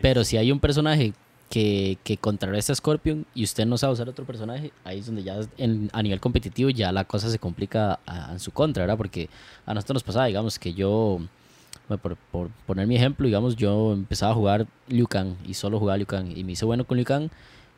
[0.00, 1.12] Pero si hay un personaje
[1.50, 5.22] que, que contrarresta a Scorpion y usted no sabe usar otro personaje, ahí es donde
[5.22, 8.96] ya en- a nivel competitivo ya la cosa se complica a- en su contra, ¿verdad?
[8.96, 9.28] Porque
[9.66, 11.20] a nosotros nos pasaba, digamos, que yo,
[11.88, 15.96] por, por poner mi ejemplo, digamos, yo empezaba a jugar Liu Kang y solo jugaba
[15.96, 17.28] Liu Kang y me hice bueno con Liu Kang,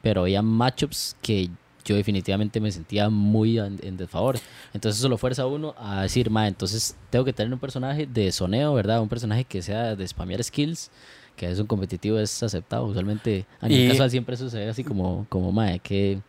[0.03, 1.51] pero había matchups que
[1.85, 4.39] yo definitivamente me sentía muy en, en desfavor.
[4.73, 8.07] Entonces eso lo fuerza a uno a decir, ma, entonces tengo que tener un personaje
[8.07, 9.01] de soneo, ¿verdad?
[9.01, 10.91] Un personaje que sea de spamear skills,
[11.37, 12.87] que es un competitivo, es aceptado.
[12.87, 16.21] Usualmente a nivel casual siempre ve así como, como mae, que...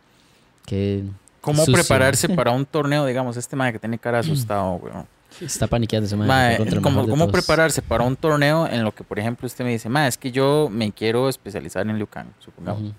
[0.64, 1.04] que
[1.40, 1.74] ¿Cómo sucio.
[1.74, 5.06] prepararse para un torneo, digamos, este mae que tiene cara asustado, weón?
[5.40, 6.28] Está paniqueando ese mae.
[6.28, 10.08] Mae, ¿cómo, prepararse para un torneo en lo que, por ejemplo, usted me dice, mae,
[10.08, 12.82] es que yo me quiero especializar en Liu Kang, supongamos.
[12.82, 12.92] Ujú.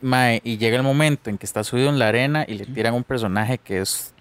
[0.00, 2.94] Mae, y llega el momento en que está subido en la arena y le tiran
[2.94, 4.12] un personaje que es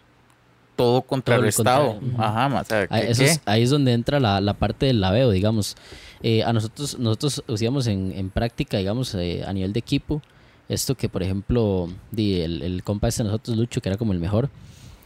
[0.75, 1.91] todo contrarrestado.
[2.01, 2.21] ujú.
[2.21, 5.31] Ajá, ma, o sea, Ahí, es, ahí es donde entra la, la parte del laveo,
[5.31, 5.75] digamos.
[6.21, 10.21] Eh, a nosotros, nosotros usamos en, en práctica, digamos, eh, a nivel de equipo,
[10.69, 14.13] esto que, por ejemplo, di, el, el compa este de nosotros, Lucho, que era como
[14.13, 14.49] el mejor,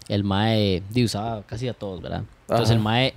[0.08, 2.24] el mae di, usaba casi a todos, ¿verdad?
[2.42, 2.74] Entonces Ajá.
[2.74, 3.14] el mae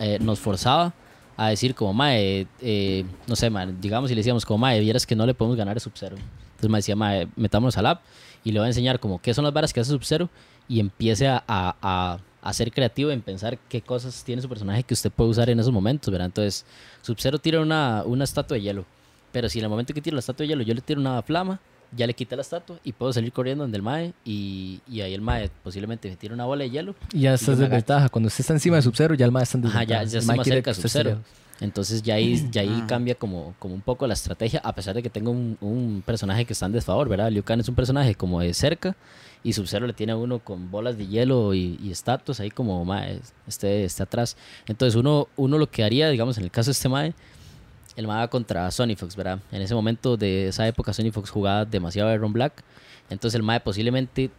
[0.00, 0.92] eh, nos forzaba
[1.36, 5.06] a decir como mae, eh, no sé, mae, digamos y le decíamos como mae, vieras
[5.06, 6.16] que no le podemos ganar a Sub-Zero.
[6.16, 8.02] Entonces me decía, mae, metámonos al app
[8.44, 10.28] y le voy a enseñar como qué son las varas que hace Sub-Zero
[10.68, 14.84] y empiece a, a, a- a ser creativo en pensar qué cosas tiene su personaje
[14.84, 16.26] que usted puede usar en esos momentos, ¿verdad?
[16.26, 16.64] Entonces,
[17.02, 18.84] Sub-Zero tira una, una estatua de hielo,
[19.32, 21.20] pero si en el momento que tiro la estatua de hielo yo le tiro una
[21.22, 21.60] flama,
[21.96, 25.14] ya le quita la estatua y puedo salir corriendo donde el mae y, y ahí
[25.14, 28.08] el mae posiblemente me tira una bola de hielo Y ya estás de ventaja.
[28.08, 30.04] Cuando usted está encima de Sub-Zero, ya el mae está en Ajá, desventaja.
[30.04, 31.18] ya, ya El está más cerca de Sub-Zero.
[31.60, 32.86] Entonces ya ahí, ya ahí Ah.
[32.86, 36.44] cambia como, como un poco la estrategia, a pesar de que tengo un, un personaje
[36.44, 37.32] que está en desfavor, ¿verdad?
[37.32, 38.94] Liu Kang es un personaje como de cerca
[39.42, 42.84] y Sub-Zero le tiene a uno con bolas de hielo y, y estatuas ahí como,
[42.84, 44.36] mae, este está atrás.
[44.68, 47.12] Entonces uno, uno lo que haría, digamos, en el caso de este mae,
[47.98, 49.40] el va contra Sony Fox, ¿verdad?
[49.50, 52.62] En ese momento de esa época Sony Fox jugaba demasiado Iron Black,
[53.10, 54.30] entonces el mae posiblemente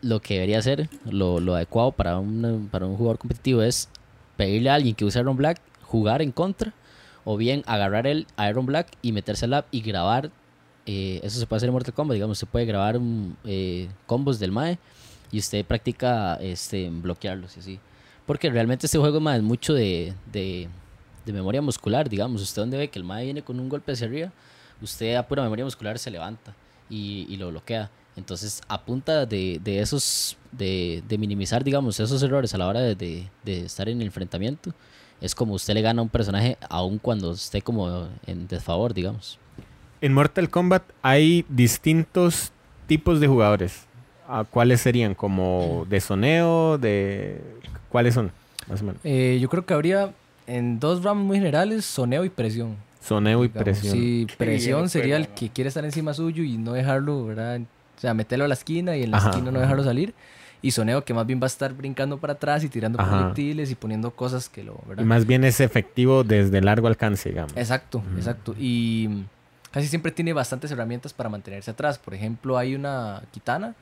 [0.00, 3.88] lo que debería hacer, lo, lo adecuado para, una- para un jugador competitivo es
[4.36, 6.72] pedirle a alguien que use Iron Black, jugar en contra,
[7.24, 10.30] o bien agarrar el Iron Black y meterse al app y grabar.
[10.86, 14.40] eh, eso se puede hacer en Mortal Kombat, digamos, se puede grabar un, eh, combos
[14.40, 14.78] del Mae
[15.30, 17.78] y usted practica este, bloquearlos y así.
[18.26, 20.14] Porque realmente este juego es mucho de,
[21.24, 22.42] de memoria muscular, digamos.
[22.42, 24.32] Usted donde ve que el Mae viene con un golpe hacia arriba,
[24.80, 26.54] usted a pura memoria muscular se levanta
[26.90, 27.90] y, y lo bloquea.
[28.16, 32.80] Entonces, a punta de, de esos, de, de minimizar, digamos, esos errores a la hora
[32.80, 34.74] de, de- de estar en el enfrentamiento,
[35.20, 39.38] es como usted le gana a un personaje aun cuando esté como en desfavor, digamos.
[40.00, 42.50] En Mortal Kombat hay distintos
[42.86, 43.84] tipos de jugadores.
[44.28, 45.14] Ah, ¿Cuáles serían?
[45.14, 46.76] ¿Como de soneo?
[46.76, 47.40] de
[47.88, 48.32] ¿Cuáles son?
[48.68, 49.00] Más o menos.
[49.04, 50.12] Eh, yo creo que habría
[50.46, 52.76] en dos ramos muy generales, soneo y presión.
[53.00, 53.64] Soneo y digamos.
[53.64, 53.92] presión.
[53.94, 57.60] Sí, presión sería el que quiere estar encima suyo y no dejarlo, ¿verdad?
[57.96, 59.60] O sea, meterlo a la esquina y en la Ajá, esquina no ajá.
[59.62, 60.14] dejarlo salir.
[60.64, 63.10] Y soneo que más bien va a estar brincando para atrás y tirando Ajá.
[63.10, 65.02] proyectiles y poniendo cosas que lo, ¿verdad?
[65.02, 67.56] Y más bien es efectivo desde largo alcance, digamos.
[67.56, 68.16] Exacto, Ujú.
[68.16, 68.54] exacto.
[68.56, 69.24] Y mm,
[69.72, 71.98] casi siempre tiene bastantes herramientas para mantenerse atrás.
[71.98, 73.74] Por ejemplo, hay una kitana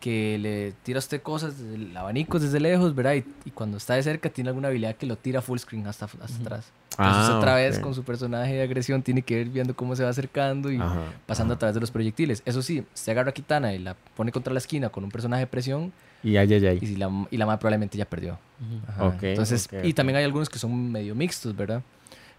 [0.00, 3.14] que le tira a usted cosas, desde el abanico desde lejos, ¿verdad?
[3.14, 6.04] Y, y cuando está de cerca tiene alguna habilidad que lo tira full screen hasta,
[6.04, 6.72] hasta atrás.
[6.90, 10.02] Entonces Ah, otra vez con su personaje de agresión tiene que ir viendo cómo se
[10.02, 12.42] va acercando y Ajá, pasando a través de los proyectiles.
[12.46, 15.40] Eso sí, se agarra a Kitana y la pone contra la esquina con un personaje
[15.40, 15.92] de presión
[16.22, 16.78] Y ay, ay, ay.
[16.80, 18.38] y, si la, y la madre probablemente ya perdió.
[18.88, 19.08] Ajá.
[19.08, 21.82] Ok, Entonces, y también hay algunos que son medio mixtos, ¿verdad?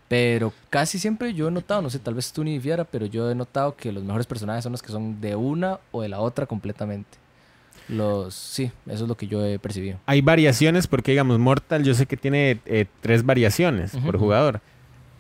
[0.07, 3.29] Pero casi siempre yo he notado, no sé, tal vez tú ni difiera, pero yo
[3.29, 6.19] he notado que los mejores personajes son los que son de una o de la
[6.21, 7.17] otra completamente.
[7.89, 9.97] Los, sí, eso es lo que yo he percibido.
[10.05, 14.61] Hay variaciones porque, digamos, Mortal yo sé que tiene eh, tres variaciones por jugador.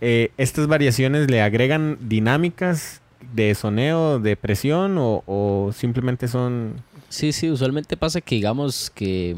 [0.01, 3.01] Eh, ¿Estas variaciones le agregan dinámicas
[3.33, 6.75] de soneo, de presión o, o simplemente son...
[7.09, 9.37] Sí, sí, usualmente pasa que digamos que,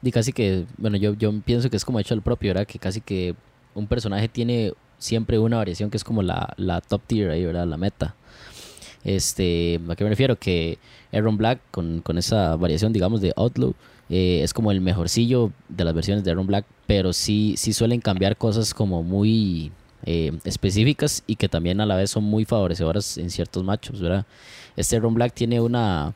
[0.00, 2.66] di casi que, bueno, yo, yo pienso que es como hecho el propio, ¿verdad?
[2.66, 3.34] Que casi que
[3.74, 7.66] un personaje tiene siempre una variación que es como la, la top tier ahí, ¿verdad?
[7.66, 8.14] La meta.
[9.04, 10.36] Este, ¿a qué me refiero?
[10.36, 10.78] Que
[11.12, 13.74] Aaron Black con, con esa variación, digamos, de Outlaw,
[14.10, 18.00] eh, es como el mejorcillo de las versiones de Aaron Black, pero sí, sí suelen
[18.00, 19.70] cambiar cosas como muy
[20.04, 24.26] eh, específicas y que también a la vez son muy favorecedoras en ciertos matchups, ¿verdad?
[24.76, 26.12] Este Aaron Black tiene una,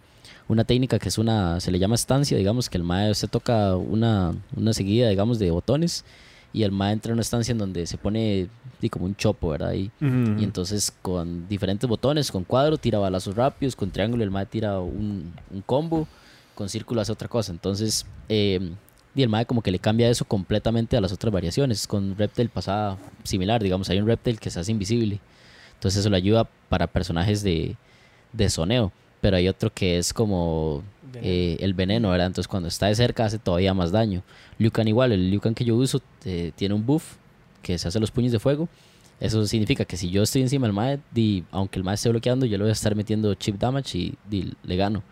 [0.48, 3.76] una técnica que es una, se le llama estancia, digamos, que el mae se toca
[3.76, 6.04] una, una seguida, digamos, de botones
[6.52, 8.48] y el mae entra en una estancia en donde se pone
[8.84, 9.72] di, como un chopo, ¿verdad?
[9.72, 10.38] Y, Ujú.
[10.40, 14.78] y entonces con diferentes botones, con cuadro tira balazos rápidos, con triángulo el mae tira
[14.80, 16.06] un, un combo,
[16.54, 17.50] con círculo hace otra cosa.
[17.52, 18.60] Entonces, eh,
[19.16, 21.86] y el mae como que le cambia eso completamente a las otras variaciones.
[21.86, 25.20] Con Reptile pasa similar, digamos, hay un Reptile que se hace invisible.
[25.74, 27.76] Entonces eso le ayuda para personajes de,
[28.32, 28.92] de soneo.
[29.20, 30.82] Pero hay otro que es como
[31.14, 32.26] eh, el veneno, ¿verdad?
[32.26, 34.22] Entonces cuando está de cerca hace todavía más daño.
[34.58, 37.14] Liu Kang igual, el Liu Kang que yo uso eh, tiene un buff
[37.64, 38.68] que se hace los puños de fuego.
[39.18, 42.46] Eso significa que si yo estoy encima del mae, di, aunque el mae esté bloqueando,
[42.46, 45.02] yo le voy a estar metiendo chip damage y di, le gano.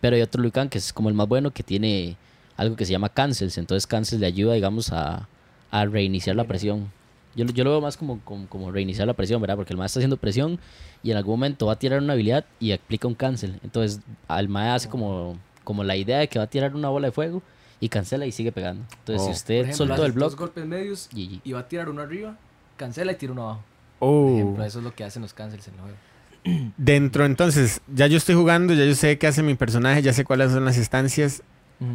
[0.00, 2.16] Pero hay otro Liu Kang que es como el más bueno, que tiene
[2.56, 3.58] algo que se llama cancels.
[3.58, 5.28] Entonces cancels le ayuda, digamos, a,
[5.70, 6.90] a reiniciar la presión.
[7.36, 9.56] Yo, yo lo veo más como, como, como reiniciar la presión, ¿verdad?
[9.56, 10.58] Porque el mae está haciendo presión
[11.02, 13.60] y en algún momento va a tirar una habilidad y aplica un cancel.
[13.62, 17.08] Entonces al mae hace como, como la idea de que va a tirar una bola
[17.08, 17.42] de fuego
[17.80, 18.84] y cancela y sigue pegando.
[18.98, 19.24] Entonces Oh.
[19.24, 21.40] si Por usted ejemplo, soltó el dos block, golpes medios GG.
[21.44, 22.36] y va a tirar uno arriba,
[22.76, 23.64] cancela y tira uno abajo.
[23.98, 24.26] Oh.
[24.26, 25.96] Por ejemplo, eso es lo que hacen los cancels en el juego.
[26.76, 30.24] Dentro, entonces, ya yo estoy jugando, ya yo sé qué hace mi personaje, ya sé
[30.24, 31.42] cuáles son las estancias.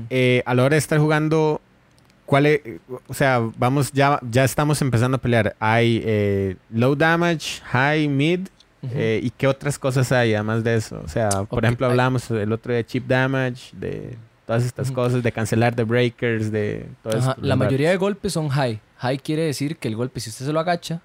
[0.09, 1.61] Eh, a la hora de estar jugando,
[2.25, 2.61] ¿cuál es-
[3.07, 5.55] o sea, vamos, ya, ya estamos empezando a pelear.
[5.59, 8.41] Hay eh, low damage, high, mid,
[8.81, 8.93] Ujú.
[8.95, 11.01] eh, ¿y qué otras cosas hay además de eso?
[11.05, 14.15] O sea, por ejemplo, hablamos el otro de chip damage, de...
[14.45, 17.35] todas estas cosas de cancelar de breakers, de todo Ajá.
[17.41, 18.79] La mayoría de golpes son high.
[18.97, 21.01] High quiere decir que el golpe, si usted se lo agacha,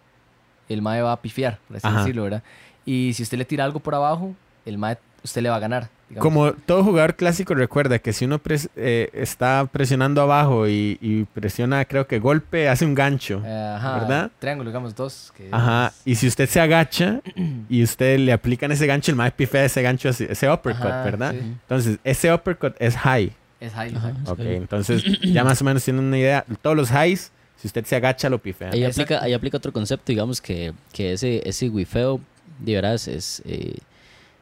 [0.69, 2.01] el mae va a pifiar, por así Ajá.
[2.01, 2.43] decirlo, ¿verdad?
[2.85, 4.35] Y si usted le tira algo por abajo,
[4.65, 5.89] el mae, usted le va a ganar.
[6.09, 6.23] digamos.
[6.25, 11.25] Como todo jugador clásico recuerda que si uno pres- eh, está presionando abajo y, y
[11.25, 13.43] presiona, creo que golpe, hace un gancho.
[13.45, 14.31] Eh, Ajá, ¿verdad?
[14.39, 15.33] Triángulo, digamos, dos.
[15.37, 15.89] que Ajá.
[15.89, 17.21] es- Y si usted se agacha
[17.69, 21.33] y usted le aplican ese gancho, el más pifea ese gancho, ese uppercut, Ajá, ¿verdad?
[21.33, 21.39] sí.
[21.41, 23.33] Entonces, ese uppercut es high.
[23.61, 23.95] Es high.
[23.95, 24.13] Ajá.
[24.27, 26.45] Ok, entonces ya más o menos tienen una idea.
[26.63, 28.71] Todos los highs, si usted se agacha, lo pifea.
[28.73, 32.21] Ahí aplica, ahí aplica otro concepto, digamos que, que ese, ese wifeo,
[32.59, 33.77] de verdad, es, es, eh,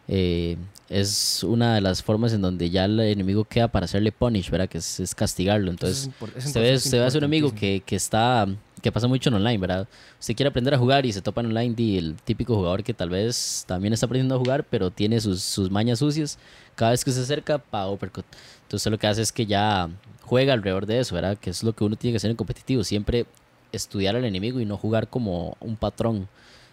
[0.09, 0.57] eh,
[0.89, 4.69] es una de las formas en donde ya el enemigo queda para hacerle punish, ¿verdad?
[4.69, 5.71] Que es, es castigarlo.
[5.71, 8.47] Entonces, es usted ve, usted ve a un enemigo que, que está
[8.81, 9.89] que pasa mucho en online, ¿verdad?
[10.21, 12.95] Usted quiere aprender a jugar y se topa en online y el típico jugador que
[12.95, 16.39] tal vez también está aprendiendo a jugar, pero tiene sus, sus mañas sucias.
[16.75, 18.25] Cada vez que se acerca, pa uppercut.
[18.63, 19.91] Entonces lo que hace es que ya
[20.23, 21.37] juega alrededor de eso, ¿verdad?
[21.39, 22.85] Que es lo que uno tiene que hacer en competitivo.
[22.85, 23.27] Siempre
[23.73, 26.29] estudiar al enemigo y no jugar como un patrón,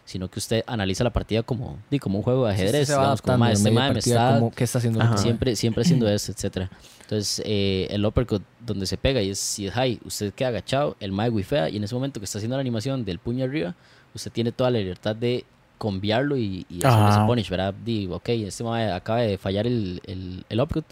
[0.05, 2.87] sino que usted analiza la partida como, di, como un juego de Sí, sí, ajedrez.
[2.87, 3.39] se va digamos, como, adaptando
[3.73, 5.01] "Ma, en este me está como, ¿Qué está haciendo?
[5.01, 5.17] el Ajá.
[5.17, 6.69] siempre, siempre haciendo eso, etcétera.
[7.01, 10.95] Entonces, eh, el uppercut donde se pega y es si es high, usted queda agachado,
[10.99, 13.75] el mae wifea y en ese momento que está haciendo la animación del puño arriba,
[14.13, 15.43] usted tiene toda la libertad de
[15.79, 17.73] cambiarlo y, y hacer ese punish, ¿verdad?
[17.83, 20.85] Digo, ok, este mae acaba de fallar el, el, el uppercut.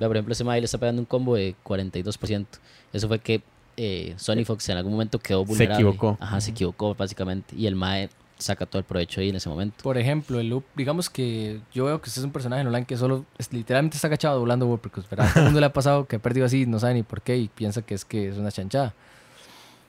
[0.00, 2.46] Vea, Por ejemplo, ese mae le está pegando un combo de 42%.
[2.92, 3.42] Eso fue que
[3.76, 5.74] eh, Sony Fox en algún momento quedó Se vulnerable.
[5.76, 6.16] equivocó.
[6.20, 7.54] Ajá, se equivocó básicamente.
[7.56, 9.82] Y el mae saca todo el provecho ahí en ese momento.
[9.82, 12.86] Por ejemplo, el loop, digamos que yo veo que usted es un personaje en online
[12.86, 15.28] que solo literalmente está agachado doblando uppercuts, ¿verdad?
[15.32, 17.36] Todo el mundo le ha pasado que ha perdido así, no sabe ni por qué
[17.36, 18.94] y piensa que es que es una chanchada.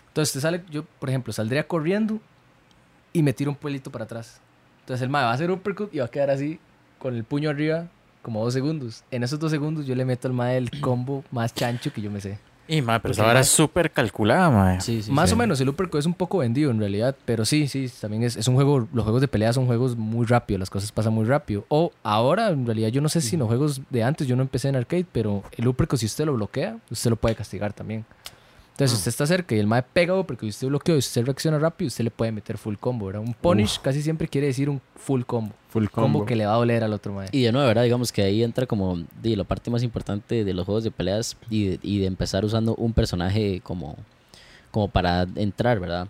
[0.08, 2.20] Entonces, usted sale, yo, por ejemplo, saldría corriendo
[3.12, 4.40] y me tiro un puelito para atrás.
[4.82, 6.60] Entonces, el mae va a hacer uppercut y va a quedar así
[7.00, 7.88] con el puño arriba
[8.22, 9.04] como dos segundos.
[9.12, 12.10] En esos dos segundos yo le meto al mae el combo más chancho que yo
[12.10, 12.40] me sé.
[12.68, 14.82] Y, mae, pero esa vara más- es súper calculada, mae.
[14.82, 15.34] Sí, sí, Más sí.
[15.36, 18.36] o menos, el uppercut es un poco vendido en realidad, pero sí, sí, también es,
[18.36, 21.26] es un juego, los juegos de pelea son juegos muy rápido, las cosas pasan muy
[21.26, 21.66] rápido.
[21.70, 24.42] O ahora, en realidad, yo no sé si en los juegos de antes, yo no
[24.42, 28.04] empecé en arcade, pero el uppercut si usted lo bloquea, usted lo puede castigar también.
[28.76, 31.58] Entonces, si usted está cerca y el mae pega y usted bloqueó y usted reacciona
[31.58, 33.22] rápido, usted le puede meter full combo, ¿verdad?
[33.22, 35.54] Un punish casi siempre quiere decir un full combo.
[35.70, 36.26] Full Combo, combo.
[36.26, 37.30] que le va a doler al otro mae.
[37.32, 37.84] Y de nuevo, ¿verdad?
[37.84, 41.38] Digamos que ahí entra como di, la parte más importante de los juegos de peleas
[41.50, 43.96] y de, y de empezar usando un personaje como,
[44.72, 46.10] como para entrar, ¿verdad?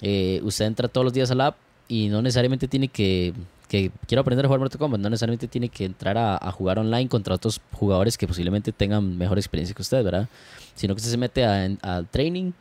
[0.00, 1.56] Eh, usted entra todos los días al app
[1.88, 3.34] y no necesariamente tiene que,
[3.68, 6.78] que quiero aprender a jugar Mortal Kombat, no necesariamente tiene que entrar a, a jugar
[6.78, 10.28] online contra otros jugadores que posiblemente tengan mejor experiencia que usted, ¿verdad?
[10.74, 12.52] Sino que usted se mete a- al training,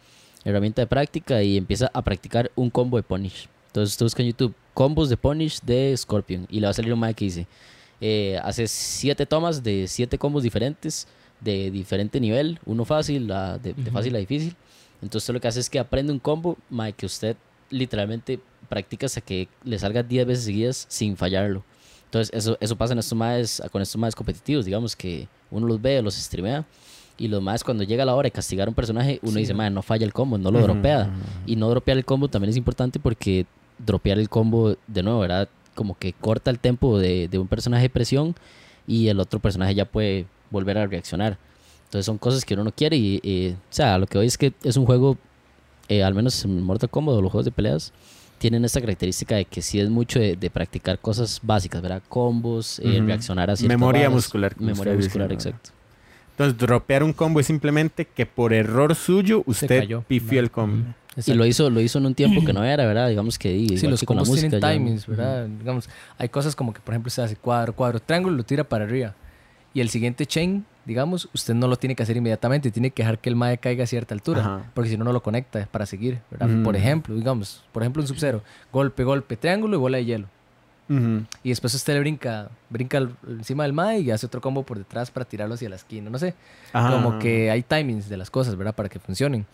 [0.46, 3.48] herramienta de práctica y empieza a practicar un combo de punish.
[3.68, 6.94] Entonces usted busca en YouTube combos de punish de Scorpion y le va a salir
[6.94, 7.48] un mae que dice
[8.02, 11.08] eh, hace siete tomas de siete combos diferentes
[11.40, 14.56] de diferente nivel, uno fácil, a- de, de fácil a difícil.
[15.02, 17.36] Entonces lo que hace es que aprende un combo mae, que usted
[17.70, 21.64] literalmente practica hasta que le salga 10 veces seguidas sin fallarlo.
[22.06, 25.81] Entonces eso, eso pasa en estos maes, con estos maes competitivos, digamos que uno los
[25.81, 26.65] ve, los streamea
[27.18, 29.69] y los más cuando llega la hora de castigar a un personaje, uno dice, "Mae,
[29.69, 31.03] no falla el combo, no lo Ujú, dropea.
[31.03, 31.52] ujú.
[31.52, 33.45] Y no dropear el combo también es importante porque
[33.80, 35.48] dropear el combo de nuevo, ¿verdad?
[35.76, 38.35] Como que corta el tempo de, de un personaje de presión
[38.88, 41.38] y el otro personaje ya puede volver a reaccionar.
[41.85, 44.38] Entonces son cosas que uno no quiere y, eh, o sea, lo que hoy es
[44.38, 45.18] que es un juego,
[45.90, 47.91] eh, al menos en Mortal Kombat o los juegos de peleas,
[48.44, 52.03] tienen esta característica de que sí es mucho de, de practicar cosas básicas, ¿verdad?
[52.10, 53.07] Combos, eh, Ujú.
[53.07, 55.70] reaccionar a Memoria varas, muscular, Memoria muscular, exacto.
[56.32, 60.03] Entonces, dropear un combo es simplemente que por error suyo usted cayó.
[60.06, 60.94] pifió el combo.
[61.26, 63.07] Y lo hizo, lo hizo en un tiempo que no era, ¿verdad?
[63.07, 64.49] Digamos que di, Sí, igual los que con la música.
[64.49, 65.48] tienen ya- timings, ¿verdad?
[65.48, 68.84] Digamos, hay cosas como que, por ejemplo, usted hace cuadro, cuadro, triángulo, lo tira para
[68.84, 69.15] arriba.
[69.74, 73.19] Y el siguiente chain, digamos, usted no lo tiene que hacer inmediatamente, tiene que dejar
[73.19, 74.72] que el mae caiga a cierta altura, Ajá.
[74.73, 76.47] porque si no, no lo conecta para seguir, ¿verdad?
[76.47, 76.64] Mm.
[76.64, 78.41] Por ejemplo, digamos, por ejemplo, un sub
[78.72, 80.27] golpe, golpe, triángulo y bola de hielo.
[81.43, 85.10] Y después usted le brinca, brinca encima del mae y hace otro combo por detrás
[85.10, 86.35] para tirarlo hacia la esquina, no sé.
[86.72, 86.91] Ajá.
[86.91, 88.76] Como que hay timings de las cosas, ¿verdad?
[88.76, 89.45] Para que funcionen.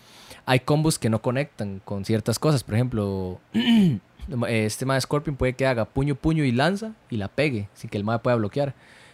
[0.46, 2.64] Hay combos que no conectan con ciertas cosas.
[2.64, 3.40] Por ejemplo,
[4.48, 7.98] este mae Scorpion puede que haga puño, puño y lanza y la pegue sin que
[7.98, 8.74] el mae pueda bloquear.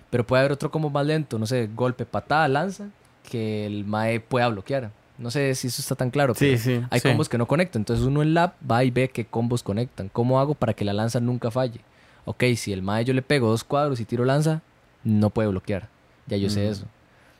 [0.09, 2.87] Pero puede haber otro combo más lento, no sé, golpe, patada, lanza,
[3.29, 4.91] que el mae pueda bloquear.
[5.17, 6.33] No sé si eso está tan claro.
[6.35, 6.81] Sí, pero sí.
[6.89, 7.07] Hay Sí.
[7.07, 7.81] combos que no conectan.
[7.81, 10.09] Entonces uno en lab va y ve qué combos conectan.
[10.09, 11.79] ¿Cómo hago para que la lanza nunca falle?
[12.25, 14.61] Ok, si el mae yo le pego dos cuadros y tiro lanza,
[15.03, 15.87] no puede bloquear.
[16.27, 16.85] Ya yo sé eso.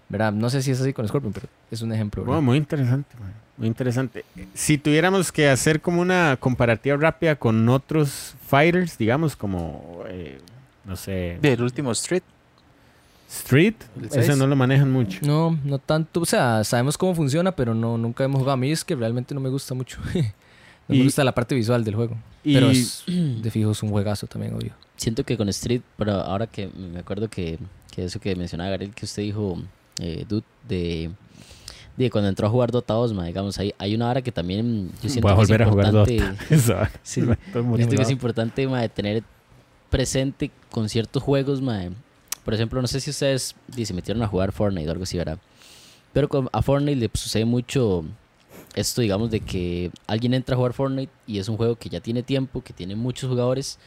[0.08, 0.32] ¿Verdad?
[0.32, 2.24] No sé si es así con Scorpion, pero es un ejemplo.
[2.24, 3.34] Bueno, muy interesante, man.
[3.58, 4.24] muy interesante.
[4.54, 10.40] Si tuviéramos que hacer como una comparativa rápida con otros fighters, digamos como, eh,
[10.86, 12.22] no sé, Del último Street.
[13.30, 13.76] Street,
[14.10, 14.38] seis.
[14.38, 15.19] no lo manejan mucho.
[15.23, 16.22] No, no tanto.
[16.22, 18.53] O sea, sabemos cómo funciona, pero no, nunca hemos jugado.
[18.53, 19.99] A mí es que realmente no me gusta mucho.
[20.88, 22.15] no Y- me gusta la parte visual del juego.
[22.43, 24.73] Y Pero es, de fijo es un juegazo también, obvio.
[24.95, 27.57] Siento que con Street, pero ahora que me acuerdo que,
[27.91, 29.57] que eso que mencionaba Gabriel, que usted dijo,
[29.99, 31.10] eh, Dude, de,
[31.97, 34.91] de cuando entró a jugar Dota 2, ma, digamos, hay, hay una hora que también
[35.02, 36.11] yo siento voy a que es volver a jugar Dota.
[36.14, 37.22] importante- Eso, Sí.
[37.76, 39.23] Siento que es importante ma, tener
[39.89, 41.85] presente con ciertos juegos, ma.
[42.46, 45.38] Por ejemplo, no sé si ustedes se metieron a jugar Fortnite o algo así, ¿verdad?
[46.14, 48.06] Pero con- a Fortnite le sucede mucho
[48.76, 52.00] esto, digamos, de que alguien entra a jugar Fortnite y es un juego que ya
[52.00, 53.78] tiene tiempo, que tiene muchos jugadores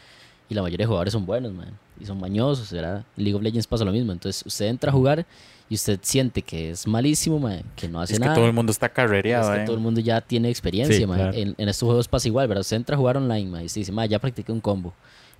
[0.51, 3.05] y la mayoría de jugadores son buenos, man, y son mañosos, ¿verdad?
[3.17, 4.13] En League of Legends pasa lo mismo.
[4.13, 5.27] Entonces, usted entra a jugar
[5.71, 8.35] y usted siente que es malísimo, man, que no hace Es que nada.
[8.35, 9.67] todo el mundo está carrereado, Es que eh.
[9.67, 11.17] todo el mundo ya tiene experiencia, Sí, ma.
[11.17, 11.33] claro.
[11.35, 12.63] en, en estos juegos pasa igual, ¿verdad?
[12.63, 14.95] Usted entra a jugar online, ma, y usted dice, ma, ya practiqué un combo.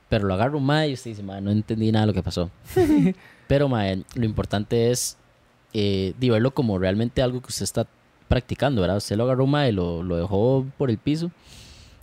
[0.09, 2.51] Pero lo agarro, ma, y usted dice, ma, no entendí nada de lo que pasó.
[3.47, 5.17] Pero, ma, lo importante es
[5.75, 7.87] eh, verlo como realmente algo que usted está
[8.27, 8.99] practicando, ¿verdad?
[8.99, 11.31] Usted lo agarró, ma, y lo, lo dejó por el piso.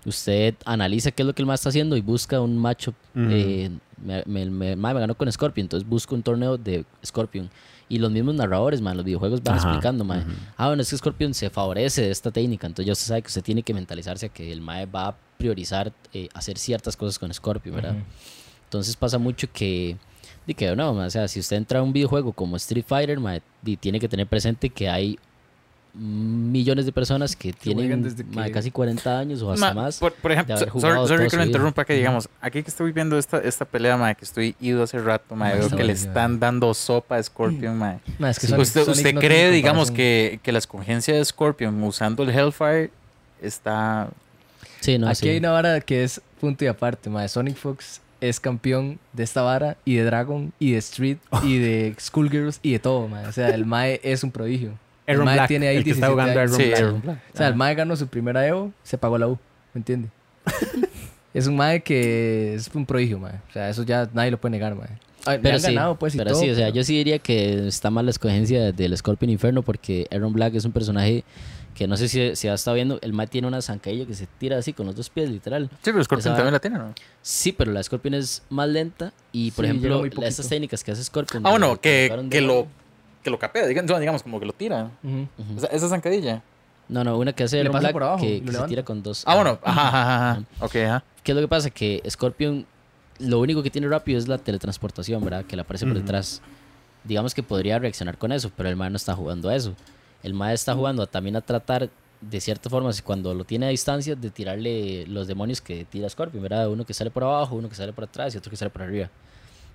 [0.05, 2.93] Usted analiza qué es lo que el ma está haciendo y busca un matchup.
[3.15, 3.25] Ujú.
[3.31, 3.71] eh,
[4.03, 7.49] me, me, me- ma, me ganó con Scorpion, entonces busco un torneo de Scorpion.
[7.89, 10.27] Y los mismos narradores, ma, los videojuegos van Ajá, explicando, ma, ujú.
[10.57, 13.27] ah, bueno, es que Scorpion se favorece de esta técnica, entonces ya usted sabe que
[13.27, 17.19] usted tiene que mentalizarse a que el MAE va a priorizar eh, hacer ciertas cosas
[17.19, 17.91] con Scorpion, ¿verdad?
[17.93, 18.01] Ujú.
[18.65, 19.95] Entonces pasa mucho que,
[20.47, 23.19] di que no, ma, o sea, si usted entra a un videojuego como Street Fighter,
[23.19, 25.17] mae, di, tiene que tener presente que hay
[25.97, 29.83] millones de personas que juegan tienen desde mae, que- casi 40 años o hasta Ma,
[29.83, 29.97] más.
[29.97, 33.17] Por, por ejemplo, de sorry, sorry que lo interrumpa, que digamos, aquí que estoy viendo
[33.17, 36.73] esta, esta pelea, ma, que estoy ido hace rato, ma, veo que le están dando
[36.73, 37.99] sopa a Scorpion, ma.
[38.19, 38.47] Ma, es que.
[38.47, 42.29] Sonic- ¿Usted, Sonic usted no cree, digamos, que, que la escogencia de Scorpion usando el
[42.29, 42.91] Hellfire
[43.41, 44.09] está...
[44.85, 45.29] Sí, no, Aquí sí.
[45.29, 47.27] hay una vara que es punto y aparte, ma.
[47.27, 51.95] Sonic Fox es campeón de esta vara y de Dragon y de Street y de
[51.99, 53.23] Schoolgirls y de todo, ma.
[53.27, 54.71] O sea, el Mae es un prodigio.
[55.07, 56.51] El Aaron Mae Black, tiene ahí el que está 17 jugando años.
[56.53, 56.79] Aaron Sí, Black.
[56.81, 57.19] Aaron Black.
[57.33, 59.37] O sea, el Mae ganó su primera Evo, se pagó la U,
[59.73, 60.09] ¿me entiende?
[61.33, 63.33] es un Mae que es un prodigio, Mae.
[63.49, 64.87] O sea, eso ya nadie lo puede negar, Mae.
[65.27, 66.83] Ay, le Pero han sí, ganado, pues, y pero todo, sí, o sea, pero- yo
[66.83, 70.71] sí diría que está mal la escogencia del Scorpion Inferno porque Aaron Black es un
[70.71, 71.23] personaje
[71.75, 74.25] que no sé si se ha estado viendo, el Mae tiene una zancadilla que se
[74.25, 75.69] tira así con los dos pies, literal.
[75.81, 76.93] Sí, pero Scorpion Esa- también la tiene, ¿no?
[77.21, 81.03] Sí, pero la Scorpion es más lenta y, por Sí, ejemplo, estas técnicas que hace
[81.03, 81.45] Scorpion.
[81.45, 82.67] Ah, bueno, que, que, lo,
[83.23, 84.89] que lo capea, digamos, digamos, como que lo tira.
[85.55, 86.41] O sea, esa zancadilla.
[86.87, 89.23] No, no, una que hace pasa Black abajo que, se tira con dos.
[89.25, 90.43] Ah, bueno, ajá, ajá, ajá, ajá.
[90.61, 91.03] Ok, ajá.
[91.23, 91.69] ¿Qué es lo que pasa?
[91.71, 92.65] Que Scorpion
[93.19, 95.43] lo único que tiene rápido es la teletransportación, ¿verdad?
[95.45, 96.41] Que le aparece por detrás.
[97.03, 99.73] Digamos que podría reaccionar con eso, pero el mae no está jugando a eso.
[100.25, 101.89] El mae está jugando a- también a tratar,
[102.19, 106.41] de cierta forma, cuando lo tiene a distancia, de tirarle los demonios que tira Scorpion,
[106.41, 106.67] ¿verdad?
[106.69, 108.81] Uno que sale por abajo, uno que sale por atrás y otro que sale por
[108.81, 109.09] arriba.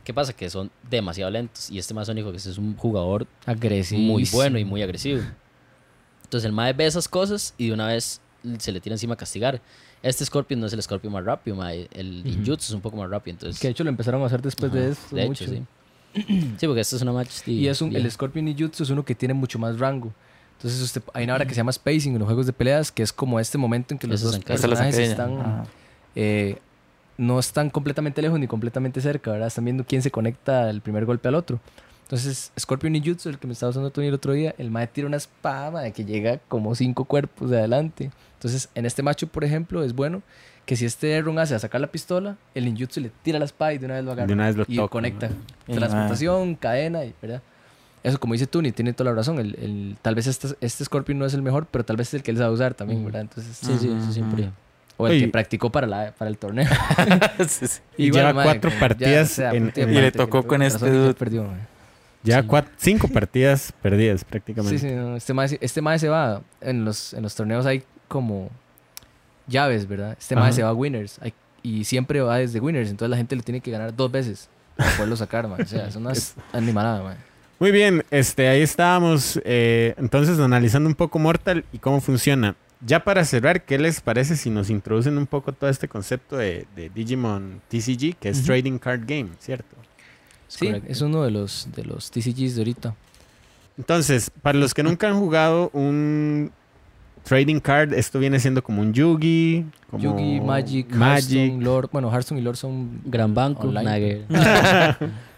[0.02, 0.32] ¿Qué pasa?
[0.32, 1.70] Que son demasiado lentos.
[1.70, 4.00] Y este más que es un jugador Agresivo.
[4.00, 5.20] muy bueno y muy agresivo.
[6.24, 8.20] Entonces el mae ve esas cosas y de una vez
[8.58, 9.60] se le tira encima a castigar.
[10.02, 11.86] Este Scorpion no es el Scorpion más rápido, mae.
[11.92, 13.34] el ninjutsu es un poco más rápido.
[13.34, 15.14] Entonces, Que de hecho lo empezaron a hacer después ajá, de eso.
[15.16, 15.44] de mucho.
[15.44, 15.62] hecho, sí.
[16.58, 17.46] Sí, porque esto es una match.
[17.46, 20.12] Y es un, el Scorpion Ninjutsu es uno que tiene mucho más rango.
[20.60, 23.02] Entonces usted, hay una hora que se llama spacing en los juegos de peleas, que
[23.02, 25.64] es como este momento en que los Eso dos personajes están, Ajá.
[26.14, 26.58] eh,
[27.16, 29.48] no están completamente lejos ni completamente cerca, ¿verdad?
[29.48, 31.60] Están viendo quién se conecta el primer golpe al otro.
[32.02, 35.06] Entonces, Scorpion Ninjutsu, el que me estaba usando Tony el otro día, el mae tira
[35.06, 38.10] una espada mae, que llega como cinco cuerpos de adelante.
[38.34, 40.20] Entonces, en este macho, por ejemplo, es bueno
[40.66, 43.72] que si este run hace a sacar la pistola, el ninjutsu le tira la espada
[43.72, 44.26] y de una vez lo agarra.
[44.26, 45.30] De una vez lo y toca, conecta.
[45.68, 45.74] ¿no?
[45.74, 47.42] Transportación, cadena, y, ¿verdad?
[48.02, 49.38] Eso, como dice Tuni, tiene toda la razón.
[49.38, 52.14] El, el- tal vez este, este Scorpion no es el mejor, pero tal vez es
[52.14, 53.06] el que él sabe usar también, Ujú.
[53.06, 53.22] ¿verdad?
[53.22, 54.50] Entonces, Sí, sí, eso siempre.
[54.96, 55.24] o el Oye.
[55.26, 56.66] que practicó para, la, para el torneo.
[57.48, 57.80] Sí, sí.
[57.98, 60.62] Y Igual, lleva cuatro como ya partidas sea en- punto en- Y le tocó con
[60.62, 61.14] este ya dude.
[61.14, 61.46] perdió.
[62.22, 62.46] Ya Sí.
[62.48, 64.78] cuatro- cinco partidas perdidas prácticamente.
[64.78, 67.82] Sí, sí, no, este mae, este mae se va, en los, en los torneos hay
[68.08, 68.50] como
[69.46, 70.16] llaves, ¿verdad?
[70.18, 73.36] Este mae se va a winners hay- y siempre va desde winners, entonces la gente
[73.36, 75.62] le tiene que ganar dos veces para poderlo sacar, mae.
[75.62, 76.12] O sea, es una
[76.52, 77.16] animalada, mae.
[77.60, 82.56] Muy bien, este, ahí estábamos eh, entonces analizando un poco Mortal y cómo funciona.
[82.80, 86.66] Ya para cerrar, ¿qué les parece si nos introducen un poco todo este concepto de,
[86.74, 88.44] de Digimon TCG, que es.
[88.44, 89.76] Trading Card Game, ¿cierto?
[90.48, 90.90] Sí, correcto.
[90.90, 92.94] es uno de los, de los TCGs de ahorita.
[93.76, 96.50] Entonces, para los que nunca han jugado un
[97.24, 101.30] Trading Card, esto viene siendo como un Yugi, como Yugi, Magic, Magic.
[101.30, 101.90] Hearthstone, Lord.
[101.92, 104.24] Bueno, Hearthstone y Lord son Gran banco, online.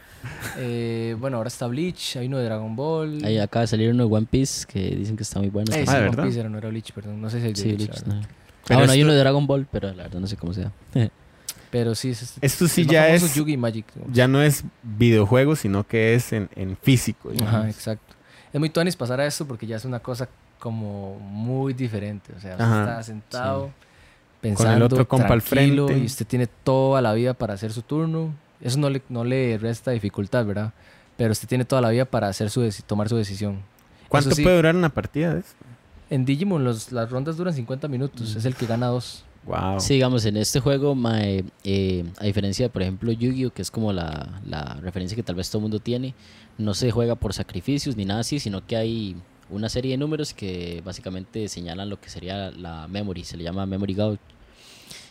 [0.59, 3.25] Eh, bueno, ahora está Bleach, hay uno de Dragon Ball.
[3.25, 5.73] Ahí acaba de salir uno de One Piece que dicen que está muy bueno.
[5.73, 6.25] Eh, sí, Ah, ¿de One verdad?
[6.25, 7.21] Piece era, no era Bleach, perdón.
[7.21, 8.15] No sé si hay Sí, Bleach, no.
[8.69, 10.71] Ah, bueno, hay uno de Dragon Ball, pero la verdad no sé cómo sea.
[11.71, 13.87] Pero sí, es, Esto sí ya es, Yugi Magic.
[14.13, 17.31] ya no es videojuego, sino que es en, en físico.
[17.31, 17.55] digamos.
[17.55, 18.15] Ajá, exacto.
[18.53, 20.29] Es muy tuanis pasar a esto porque ya es una cosa
[20.59, 22.31] como muy diferente.
[22.37, 23.73] O sea, usted Ajá, está sentado, Con
[24.43, 26.03] pensando, el otro compa al tranquilo, frente.
[26.03, 28.35] y usted tiene toda la vida para hacer su turno.
[28.63, 30.73] Eso no le, no le resta dificultad, ¿verdad?
[31.17, 33.61] Pero usted tiene toda la vida para hacer su tomar su decisión.
[34.09, 35.55] ¿Cuánto sí, puede durar una partida de eso?
[36.11, 38.37] En Digimon los, las rondas duran 50 minutos.
[38.37, 39.25] Es el que gana dos.
[39.45, 39.81] Wow.
[39.81, 43.71] Sí, digamos, en este juego, mae, eh, a diferencia de, por ejemplo, Yu-Gi-Oh!, que es
[43.73, 46.15] como la, la referencia que tal vez todo el mundo tiene,
[46.59, 49.17] no se juega por sacrificios ni nada así, sino que hay
[49.51, 53.67] una serie de números que básicamente señalan lo que sería la memory, se le llama
[53.67, 54.21] memory gauge,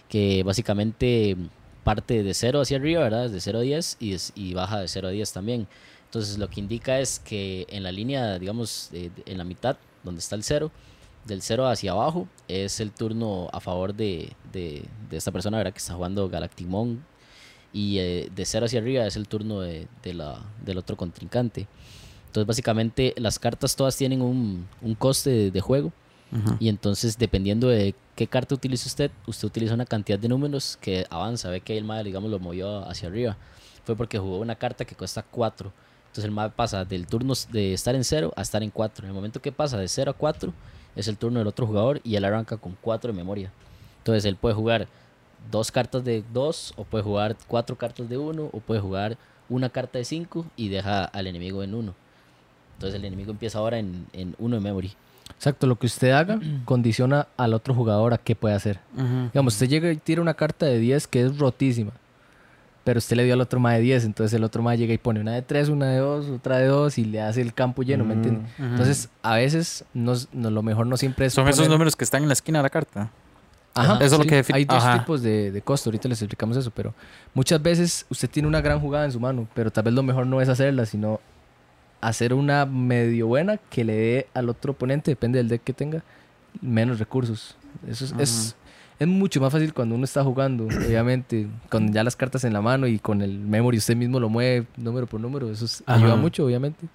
[0.08, 1.36] que básicamente
[1.84, 3.30] parte de 0 hacia arriba, ¿verdad?
[3.30, 5.68] De 0 a 10 y, es- y baja de 0 a 10 también.
[6.06, 10.20] Entonces lo que indica es que en la línea, digamos, de- en la mitad, donde
[10.20, 10.72] está el 0,
[11.26, 15.74] del 0 hacia abajo, es el turno a favor de, de- de esta persona, ¿verdad?
[15.74, 17.04] Que está jugando Galactimon.
[17.74, 21.68] Y eh, de 0 hacia arriba es el turno de, la, del otro contrincante.
[22.28, 25.94] Entonces básicamente las cartas todas tienen un, un coste de juego.
[26.60, 31.06] Y entonces, dependiendo de qué carta utilice usted, usted utiliza una cantidad de números que
[31.10, 31.50] avanza.
[31.50, 33.38] Ve que el MAE, digamos, lo movió hacia arriba.
[33.84, 35.74] Fue porque jugó una carta que cuesta 4.
[36.04, 39.06] Entonces el MAE pasa del turno de estar en 0 a estar en 4.
[39.06, 40.54] En el momento que pasa de 0 a 4,
[40.96, 43.52] es el turno del otro jugador y él arranca con 4 de memoria.
[43.98, 44.88] Entonces él puede jugar
[45.52, 49.18] dos cartas de 2, o puede jugar cuatro cartas de 1, o puede jugar
[49.50, 51.94] una carta de 5 y deja al enemigo en 1.
[52.76, 54.94] Entonces el enemigo empieza ahora en 1 de memory.
[55.42, 58.80] Exacto, lo que usted haga condiciona al otro jugador a qué puede hacer.
[58.96, 59.24] Ajá.
[59.34, 61.92] Digamos, usted llega y tira una carta de 10 que es rotísima.
[62.84, 64.06] Pero usted le dio al otro más de 10.
[64.06, 66.68] Entonces el otro más llega y pone una de 3, una de 2, otra de
[66.68, 68.50] 2 y le hace el campo lleno, ¿me Mm, entiende?
[68.60, 71.34] Entonces, a veces no, es- no- lo mejor no siempre es.
[71.34, 73.10] Son esos números que están en la esquina de la carta.
[73.74, 75.00] Ajá, Eso es lo que defi- Hay dos Ajá.
[75.00, 76.94] tipos de, de costo, ahorita les explicamos eso, pero
[77.34, 80.28] muchas veces usted tiene una gran jugada en su mano, pero tal vez lo mejor
[80.28, 81.20] no es hacerla, sino
[82.02, 86.04] hacer una medio buena que le dé al otro oponente, depende del deck que tenga,
[86.62, 87.56] menos recursos.
[87.88, 88.56] Eso es, es,
[89.00, 92.62] es mucho más fácil cuando uno está jugando, obviamente, con ya las cartas en la
[92.62, 96.16] mano y con el memory usted mismo lo mueve número por número, eso es- ayuda
[96.16, 96.88] mucho, obviamente.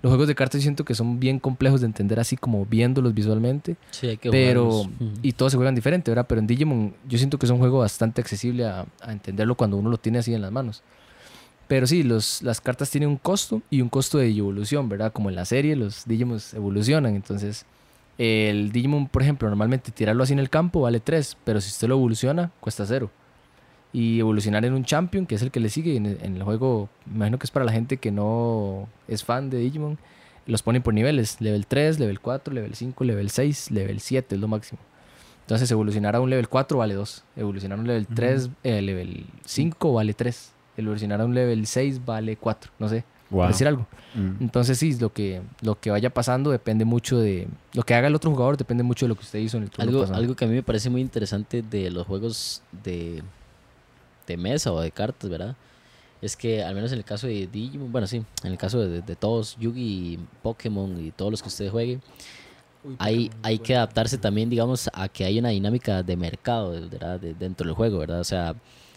[0.00, 3.14] Los juegos de cartas yo siento que son bien complejos de entender así como viéndolos
[3.14, 3.76] visualmente.
[3.92, 4.82] Sí, hay que Pero,
[5.22, 6.26] y todos se juegan diferente, ¿verdad?
[6.28, 9.76] Pero en Digimon yo siento que es un juego bastante accesible a, a entenderlo cuando
[9.76, 10.82] uno lo tiene así en las manos.
[11.72, 15.10] Pero sí, los, las cartas tienen un costo y un costo de evolución, ¿verdad?
[15.10, 17.14] Como en la serie, los Digimons evolucionan.
[17.14, 17.64] Entonces,
[18.18, 21.88] el Digimon, por ejemplo, normalmente tirarlo así en el campo vale 3, pero si usted
[21.88, 23.10] lo evoluciona, cuesta 0.
[23.90, 26.42] Y evolucionar en un champion, que es el que le sigue en el, en el
[26.42, 29.96] juego, me imagino que es para la gente que no es fan de Digimon,
[30.44, 34.40] los ponen por niveles, level 3, level 4, level 5, level 6, level 7 es
[34.42, 34.78] lo máximo.
[35.40, 39.24] Entonces evolucionar a un level 4 vale 2, evolucionar a un level 3, eh, level
[39.46, 40.52] 5 vale 3,
[40.84, 43.40] evolucionar a un level 6 vale 4, no sé, Wow.
[43.42, 43.86] por decir algo.
[44.14, 44.42] Mm.
[44.42, 47.48] Entonces sí, lo que, lo que vaya pasando depende mucho de...
[47.72, 49.70] Lo que haga el otro jugador depende mucho de lo que usted hizo en el
[49.70, 50.18] turno Algo, pasado.
[50.18, 53.22] algo que a mí me parece muy interesante de los juegos de,
[54.26, 55.56] de mesa o de cartas, ¿verdad?
[56.20, 59.00] Es que al menos en el caso de Digimon, bueno, sí, en el caso de,
[59.00, 62.02] de todos, Yugi, Pokémon y todos los que ustedes jueguen,
[62.98, 67.18] hay, hay que adaptarse también, digamos, a que hay una dinámica de mercado ¿verdad?
[67.18, 68.20] De- dentro del juego, ¿verdad?
[68.20, 68.54] O sea,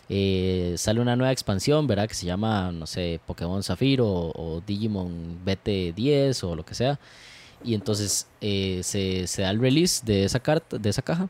[0.09, 2.07] eh, sale una nueva expansión, ¿verdad?
[2.07, 6.99] Que se llama, no sé, Pokémon Zafiro o, o Digimon BT10 o lo que sea.
[7.63, 11.29] Y entonces eh, se, se da el release de esa carta, de esa caja.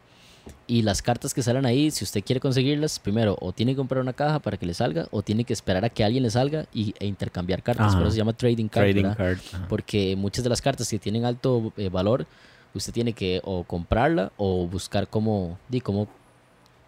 [0.67, 4.01] Y las cartas que salen ahí, si usted quiere conseguirlas, primero o tiene que comprar
[4.01, 6.65] una caja para que le salga, o tiene que esperar a que alguien le salga
[6.73, 7.87] y, e intercambiar cartas.
[7.87, 7.97] Ajá.
[7.97, 8.83] Por eso se llama trading card.
[8.83, 9.39] Trading card.
[9.69, 12.27] Porque muchas de las cartas que tienen alto eh, valor,
[12.73, 16.07] usted tiene que o comprarla o buscar cómo, di, cómo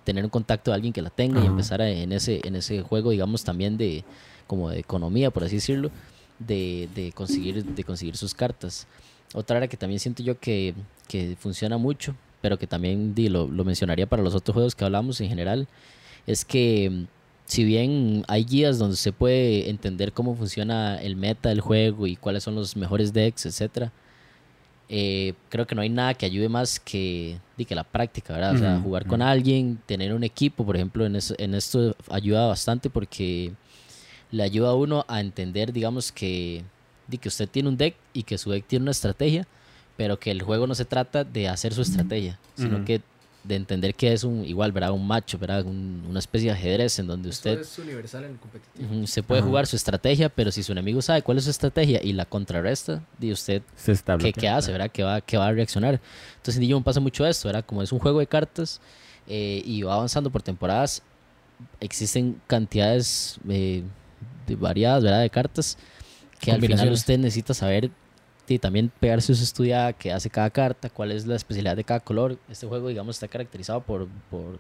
[0.07, 1.51] tener un contacto de alguien que la tenga y Ajá.
[1.51, 4.05] empezar a- en ese, en ese juego, digamos, también de
[4.47, 5.91] como de economía, por así decirlo,
[6.39, 8.87] de, de conseguir, de conseguir sus cartas.
[9.33, 10.73] Otra área que también siento yo que,
[11.09, 14.85] que funciona mucho, pero que también di, lo, lo mencionaría para los otros juegos que
[14.85, 15.67] hablamos en general,
[16.25, 17.03] es que mm,
[17.45, 22.15] si bien hay guías donde se puede entender cómo funciona el meta del juego y
[22.15, 23.91] cuáles son los mejores decks, etcétera,
[24.89, 27.37] eh, creo que no hay nada que ayude más que,
[27.67, 28.53] que la práctica, ¿verdad?
[28.55, 32.47] O sea, jugar con alguien, tener un equipo, por ejemplo, en, eso- en esto ayuda
[32.47, 33.51] bastante porque
[34.31, 36.63] le ayuda a uno a entender, digamos, que,
[37.07, 39.45] di, que usted tiene un deck y que su deck tiene una estrategia,
[39.97, 43.01] pero que el juego no se trata de hacer su estrategia, sino que
[43.47, 44.91] de entender que es un igual, ¿verdad?
[44.91, 45.65] Un macho, ¿verdad?
[45.65, 49.07] Un- una especie de ajedrez en donde usted es universal en el competitivo.
[49.07, 49.47] se puede Ajá.
[49.47, 53.01] jugar su estrategia, pero si su enemigo sabe cuál es su estrategia y la contrarresta,
[53.17, 54.91] di usted Se está qué, hace, ¿verdad?
[54.91, 55.99] ¿Qué va, qué va a reaccionar?
[56.35, 57.63] Entonces en Digimon pasa mucho esto, ¿verdad?
[57.65, 58.81] Como es un juego de cartas
[59.27, 61.01] eh, y va avanzando por temporadas,
[61.79, 63.83] existen cantidades eh,
[64.45, 65.21] de variadas, ¿verdad?
[65.21, 65.77] De cartas
[66.39, 67.89] que al final usted necesita saber
[68.55, 71.99] y también pegarse su estudiada qué hace cada carta, cuál es la especialidad de cada
[71.99, 72.37] color.
[72.49, 74.59] Este juego, digamos, está caracterizado por, por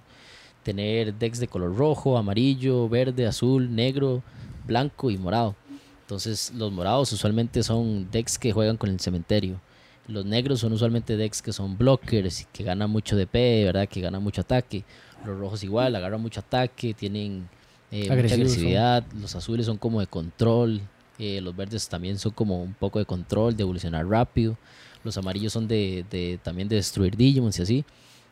[0.63, 4.21] tener decks de color rojo, amarillo, verde, azul, negro,
[4.65, 5.55] blanco y morado.
[6.01, 9.59] Entonces, los morados usualmente son decks que juegan con el cementerio.
[10.07, 13.89] Los negros son usualmente decks que son blockers, que ganan mucho DP, ¿verdad?
[13.89, 14.83] Que ganan mucho ataque.
[15.25, 17.49] Los rojos igual, agarran mucho ataque, tienen
[17.91, 18.33] eh, mucha son.
[18.33, 19.03] agresividad.
[19.19, 20.81] Los azules son como de control.
[21.19, 24.57] Eh, los verdes también son como un poco de control, de evolucionar rápido.
[25.03, 27.85] Los amarillos son de, de- también de destruir Digimons y así.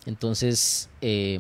[0.06, 1.40] Entonces, eh,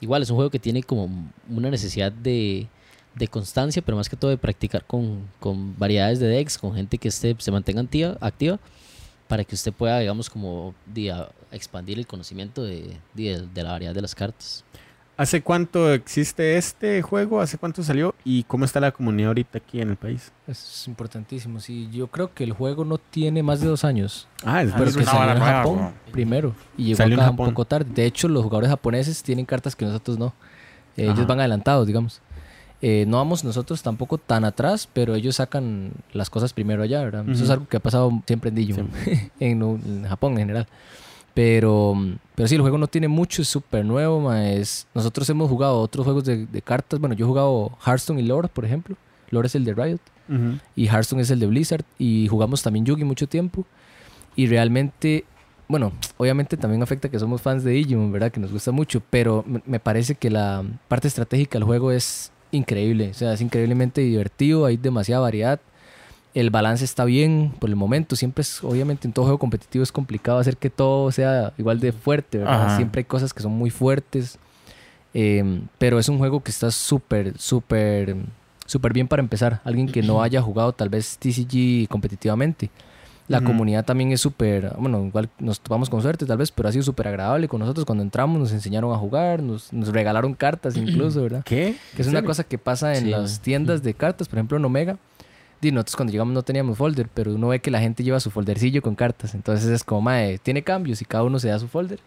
[0.00, 1.08] igual es un juego que tiene como
[1.48, 2.68] una necesidad de,
[3.14, 6.98] de constancia, pero más que todo de practicar con, con variedades de decks, con gente
[6.98, 8.58] que esté, se mantenga activa, activa
[9.26, 10.74] para que usted pueda, digamos, como
[11.12, 14.64] a- expandir el conocimiento de, de, de la variedad de las cartas.
[15.16, 17.40] ¿Hace cuánto existe este juego?
[17.40, 18.16] ¿Hace cuánto salió?
[18.24, 20.32] ¿Y cómo está la comunidad ahorita aquí en el país?
[20.48, 21.60] Es importantísimo.
[21.60, 24.26] Sí, yo creo que el juego no tiene más de dos años.
[24.44, 26.54] Ah, es Ah, Pero es que una salió en nueva, Japón primero.
[26.76, 27.90] Y llegó Salió en acá un poco tarde.
[27.94, 30.34] De hecho, los jugadores japoneses tienen cartas que nosotros no.
[30.96, 32.20] Eh, ellos van adelantados, digamos.
[32.82, 37.28] Eh, no vamos nosotros tampoco tan atrás, pero ellos sacan las cosas primero allá, ¿verdad?
[37.28, 38.90] Eso es algo que ha pasado siempre en Digimon,
[39.40, 40.66] en, en Japón en general.
[41.34, 41.94] Pero,
[42.36, 44.20] pero sí, el juego no tiene mucho, es súper nuevo.
[44.20, 47.00] ma, es- nosotros hemos jugado otros juegos de, de cartas.
[47.00, 48.96] Bueno, yo he jugado Hearthstone y Lore, por ejemplo.
[49.30, 49.98] Lore es el de Riot.
[50.76, 51.84] Y Hearthstone es el de Blizzard.
[51.98, 53.64] Y jugamos también Yugi mucho tiempo.
[54.36, 55.24] Y realmente
[55.66, 59.02] bueno obviamente también afecta que somos fans de Digimon verdad que nos gusta mucho.
[59.10, 63.10] Pero me- me parece que la parte estratégica del juego es increíble.
[63.10, 64.66] O sea es increíblemente divertido.
[64.66, 65.60] Hay demasiada variedad
[66.34, 69.92] el balance está bien por el momento siempre es obviamente en todo juego competitivo es
[69.92, 73.70] complicado hacer que todo sea igual de fuerte verdad siempre hay cosas que son muy
[73.70, 74.38] fuertes
[75.14, 78.16] eh, pero es un juego que está súper, súper,
[78.66, 79.60] súper bien para empezar.
[79.64, 82.70] Alguien que no haya jugado tal vez TCG competitivamente.
[83.26, 86.72] La comunidad también es súper, bueno, igual nos topamos con suerte tal vez, pero ha
[86.72, 90.76] sido súper agradable con nosotros cuando entramos, nos enseñaron a jugar, nos, nos regalaron cartas
[90.76, 91.42] incluso, ¿verdad?
[91.42, 91.74] ¿Qué?
[91.96, 94.58] Que es ¿En una cosa que pasa en Sí, las tiendas de cartas, por ejemplo
[94.58, 94.98] en Omega.
[95.64, 98.30] Di, nosotros cuando llegamos no teníamos folder, pero uno ve que la gente lleva su
[98.30, 99.34] foldercillo con cartas.
[99.34, 101.98] Entonces es como, mae, tiene cambios y cada uno se da su folder.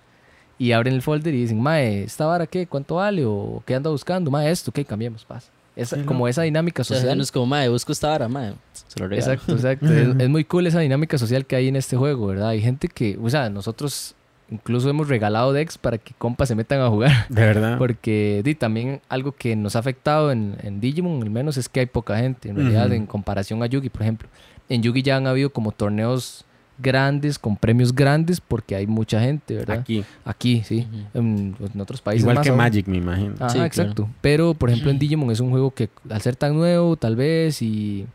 [0.59, 2.65] Y abren el folder y dicen, mae, ¿esta vara qué?
[2.67, 3.23] ¿Cuánto vale?
[3.25, 4.31] ¿O qué anda buscando?
[4.31, 4.83] Mae, esto, ¿qué?
[4.85, 5.49] Cambiemos, paz.
[5.75, 6.27] Es Sí, como ¿no?
[6.27, 7.15] esa dinámica O sea, social.
[7.17, 9.31] no es como, madre, busco esta vara, madre, se lo regalo.
[9.33, 9.85] Exacto, exacto.
[9.93, 12.49] es, es muy cool esa dinámica social que hay en este juego, ¿verdad?
[12.49, 14.15] Hay gente que, o sea, nosotros
[14.49, 17.27] incluso hemos regalado decks para que compas se metan a jugar.
[17.29, 17.77] De verdad.
[17.79, 21.81] Porque di, también algo que nos ha afectado en, en Digimon, al menos, es que
[21.81, 24.29] hay poca gente, en realidad, en comparación a Yugi, por ejemplo.
[24.69, 26.45] En Yugi ya han habido como torneos
[26.79, 29.79] grandes, con premios grandes, porque hay mucha gente, ¿verdad?
[29.79, 30.03] Aquí.
[30.23, 30.87] Aquí, sí.
[31.13, 32.57] En, en otros países Igual más que aún.
[32.57, 33.33] Magic, me imagino.
[33.35, 33.67] Ajá, Sí, claro.
[33.67, 34.09] exacto.
[34.21, 37.61] Pero, por ejemplo, en Digimon es un juego que, al ser tan nuevo, tal vez,
[37.61, 38.05] y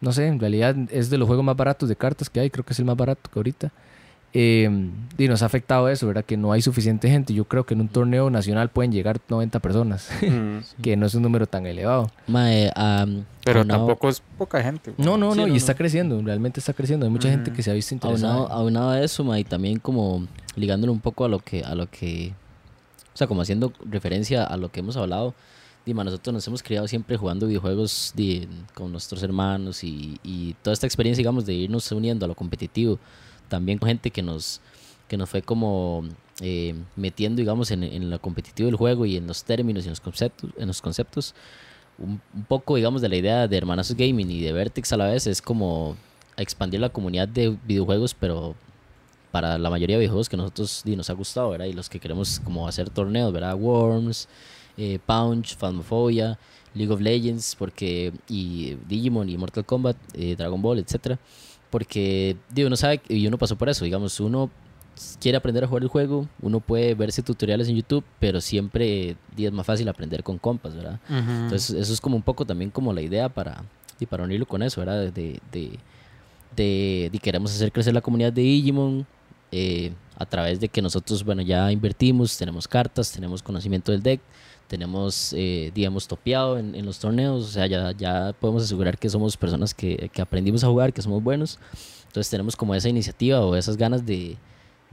[0.00, 2.64] no sé, en realidad es de los juegos más baratos de cartas que hay, creo
[2.64, 3.72] que es el más barato que ahorita.
[4.38, 4.68] Eh,
[5.16, 6.22] y nos ha afectado eso, ¿verdad?
[6.24, 7.32] Que no hay suficiente gente.
[7.32, 10.58] Yo creo que en un torneo nacional pueden llegar 90 personas, Mm.
[10.82, 12.10] que no es un número tan elevado.
[12.26, 14.90] Mae, am, Pero aunado- tampoco es poca gente.
[14.90, 15.06] güey.
[15.08, 15.78] No, no, Sí, no, no, y está no.
[15.78, 17.06] creciendo, realmente está creciendo.
[17.06, 17.56] Hay mucha gente Ujú.
[17.56, 18.34] que se ha visto interesada.
[18.34, 21.74] Aunado, aunado a eso, ma, y también como ligándolo un poco a lo que, a
[21.74, 22.34] lo que,
[23.14, 25.34] o sea, como haciendo referencia a lo que hemos hablado.
[25.86, 30.74] Dima, nosotros nos hemos criado siempre jugando videojuegos di, con nuestros hermanos y, y toda
[30.74, 32.98] esta experiencia, digamos, de irnos uniendo a lo competitivo,
[33.48, 34.60] también con gente que nos,
[35.08, 36.04] que nos fue como
[36.40, 39.92] eh, metiendo, digamos, en, en lo competitivo del juego y en los términos y en
[39.92, 41.34] los conceptos, en los conceptos.
[41.98, 45.06] Un, un poco, digamos, de la idea de Hermanazos Gaming y de Vertex a la
[45.06, 45.96] vez es como
[46.36, 48.54] expandir la comunidad de videojuegos, pero
[49.30, 51.66] para la mayoría de videojuegos que nosotros di, nos ha gustado, ¿verdad?
[51.66, 53.54] Y los que queremos como hacer torneos, ¿verdad?
[53.54, 54.28] Worms,
[54.76, 56.38] eh, Punch, Phasmophobia,
[56.74, 61.18] League of Legends, porque y Digimon y Mortal Kombat, eh, Dragon Ball, etcétera,
[61.70, 64.50] porque di, uno sabe y uno pasó por eso, digamos, uno
[65.20, 69.52] quiere aprender a jugar el juego, uno puede verse tutoriales en YouTube, pero siempre es
[69.52, 70.98] más fácil aprender con compas, ¿verdad?
[71.08, 73.64] Entonces, eso es como un poco también como la idea para,
[74.00, 75.12] y para unirlo con eso, ¿verdad?
[75.12, 75.78] De, de,
[76.56, 79.06] de, de queremos hacer crecer la comunidad de Digimon
[79.52, 84.20] eh, a través de que nosotros, bueno, ya invertimos, tenemos cartas, tenemos conocimiento del deck,
[84.68, 89.08] tenemos, eh, digamos, topeado en, en los torneos, o sea, ya, ya podemos asegurar que
[89.08, 91.58] somos personas que, que aprendimos a jugar, que somos buenos.
[92.06, 94.36] Entonces tenemos como esa iniciativa o esas ganas de,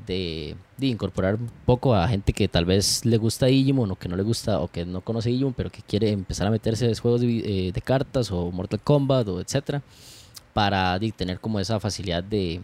[0.05, 4.09] de, de incorporar un poco a gente que tal vez le gusta Digimon o que
[4.09, 6.95] no le gusta o que no conoce Digimon pero que quiere empezar a meterse en
[6.95, 9.81] juegos de, eh, de cartas o Mortal Kombat o etcétera
[10.53, 12.59] para di, tener como esa facilidad de,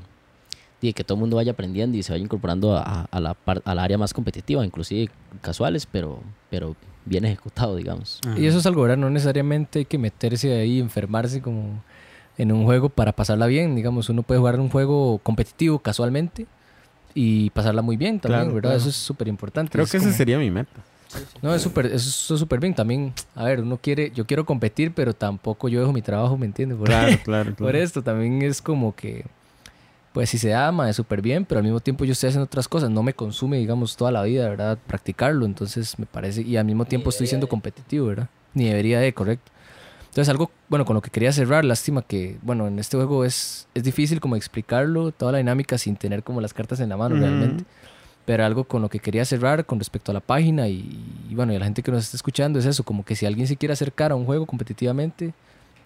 [0.81, 3.61] y que todo el mundo vaya aprendiendo y se vaya incorporando a, a la par-
[3.65, 5.09] al área más competitiva, inclusive
[5.41, 6.19] casuales, pero,
[6.49, 6.75] pero
[7.09, 8.21] bien ejecutado, digamos.
[8.37, 8.97] Y eso es algo, ¿verdad?
[8.97, 11.83] No necesariamente hay que meterse ahí, enfermarse como
[12.37, 13.75] en un juego para pasarla bien.
[13.75, 16.45] Digamos, uno puede jugar un juego competitivo casualmente
[17.13, 18.69] y pasarla muy bien también, Claro, ¿verdad?
[18.69, 18.77] claro.
[18.77, 19.71] Eso es súper importante.
[19.73, 20.71] Creo Es que esa como- sería mi meta.
[21.41, 22.75] No, es súper, eso es súper bien.
[22.75, 26.45] También, a ver, uno quiere, yo quiero competir, pero tampoco yo dejo mi trabajo, ¿me
[26.45, 26.77] entiendes?
[26.77, 27.77] Por, Claro, claro, por claro.
[27.79, 29.25] esto también es como que,
[30.13, 32.67] pues si se ama, es súper bien, pero al mismo tiempo yo estoy haciendo otras
[32.67, 32.89] cosas.
[32.89, 34.77] No me consume, digamos, toda la vida, ¿verdad?
[34.87, 35.45] Practicarlo.
[35.45, 38.29] Entonces me parece, y al mismo tiempo estoy siendo competitivo, ¿verdad?
[38.53, 39.51] Ni debería de, correcto.
[40.09, 43.67] Entonces algo, bueno, con lo que quería cerrar, lástima que, bueno, en este juego es,
[43.75, 47.15] es difícil como explicarlo, toda la dinámica sin tener como las cartas en la mano
[47.15, 47.63] realmente.
[48.25, 50.99] Pero algo con lo que quería cerrar con respecto a la página y,
[51.29, 53.27] y, bueno, y a la gente que nos está escuchando es eso, como que si
[53.27, 55.33] alguien se quiere acercar a un juego competitivamente,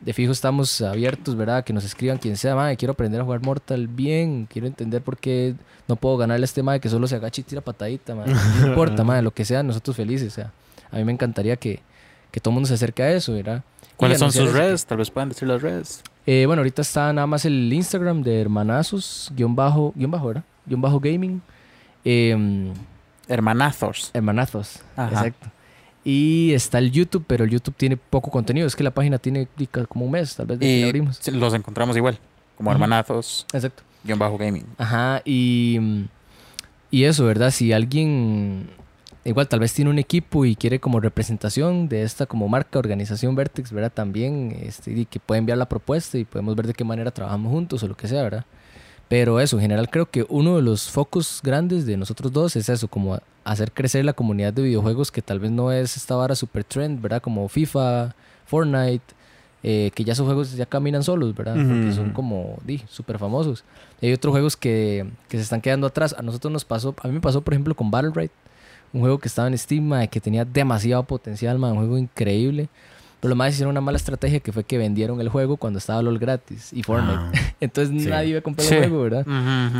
[0.04, 1.64] de fijo estamos abiertos, ¿verdad?
[1.64, 5.18] Que nos escriban quien sea, madre, quiero aprender a jugar Mortal bien, quiero entender por
[5.18, 5.56] qué
[5.88, 8.34] no puedo ganarle a este madre que solo se agacha y tira patadita, madre.
[8.60, 10.52] No importa, madre, lo que sea, nosotros felices, o sea,
[10.92, 11.80] a mí me encantaría que,
[12.32, 13.64] que todo el mundo se acerque a eso, ¿verdad?
[13.96, 14.86] ¿Cuáles son sus redes?
[14.86, 16.04] Tal vez puedan decir las redes.
[16.26, 20.44] Eh, bueno, ahorita está nada más el Instagram de Hermanazos, guion bajo, guion bajo, ¿verdad?
[20.66, 21.42] Guión bajo gaming.
[22.04, 22.74] Em,
[23.30, 24.12] Hermanazos.
[24.14, 25.10] hermanazos, Ajá.
[25.12, 25.48] exacto.
[26.06, 28.68] Y está el YouTube, pero el YouTube tiene poco contenido.
[28.68, 29.48] Es que la página tiene
[29.88, 31.18] como un mes, tal vez, de que la Y abrimos.
[31.22, 32.18] sí, los encontramos igual.
[32.58, 33.84] Como hermanazos, Exacto.
[34.04, 34.66] guion bajo gaming.
[34.78, 35.80] Ajá, y,
[36.92, 37.52] y eso, ¿verdad?
[37.52, 38.70] Si alguien,
[39.24, 43.34] igual tal vez tiene un equipo y quiere como representación de esta como marca, organización
[43.36, 43.92] Vertex, ¿verdad?
[43.94, 47.52] También, este, y que puede enviar la propuesta y podemos ver de qué manera trabajamos
[47.52, 48.46] juntos o lo que sea, ¿verdad?
[49.14, 52.68] Pero eso, en general creo que uno de los focos grandes de nosotros dos es
[52.68, 56.34] eso, como hacer crecer la comunidad de videojuegos que tal vez no es esta vara
[56.34, 57.22] super trend, ¿verdad?
[57.22, 58.15] Como FIFA,
[58.48, 59.03] Fortnite,
[59.61, 61.53] eh, que ya esos juegos ya caminan solos, ¿verdad?
[61.53, 63.64] Porque son como, di, súper famosos.
[64.02, 66.15] Y hay otros juegos que, que se están quedando atrás.
[66.18, 68.31] A nosotros nos pasó, a mí me pasó, por ejemplo, con Battle Right,
[68.94, 72.68] un juego que estaba en Steam, que tenía demasiado potencial, mae, un juego increíble.
[73.24, 76.02] Pero lo más hicieron una mala estrategia que fue que vendieron el juego cuando estaba
[76.02, 77.16] LOL gratis y Fortnite.
[77.18, 77.32] Ah,
[77.62, 78.10] Entonces sí.
[78.10, 78.76] nadie iba a comprar Sí.
[78.76, 79.26] el juego, ¿verdad?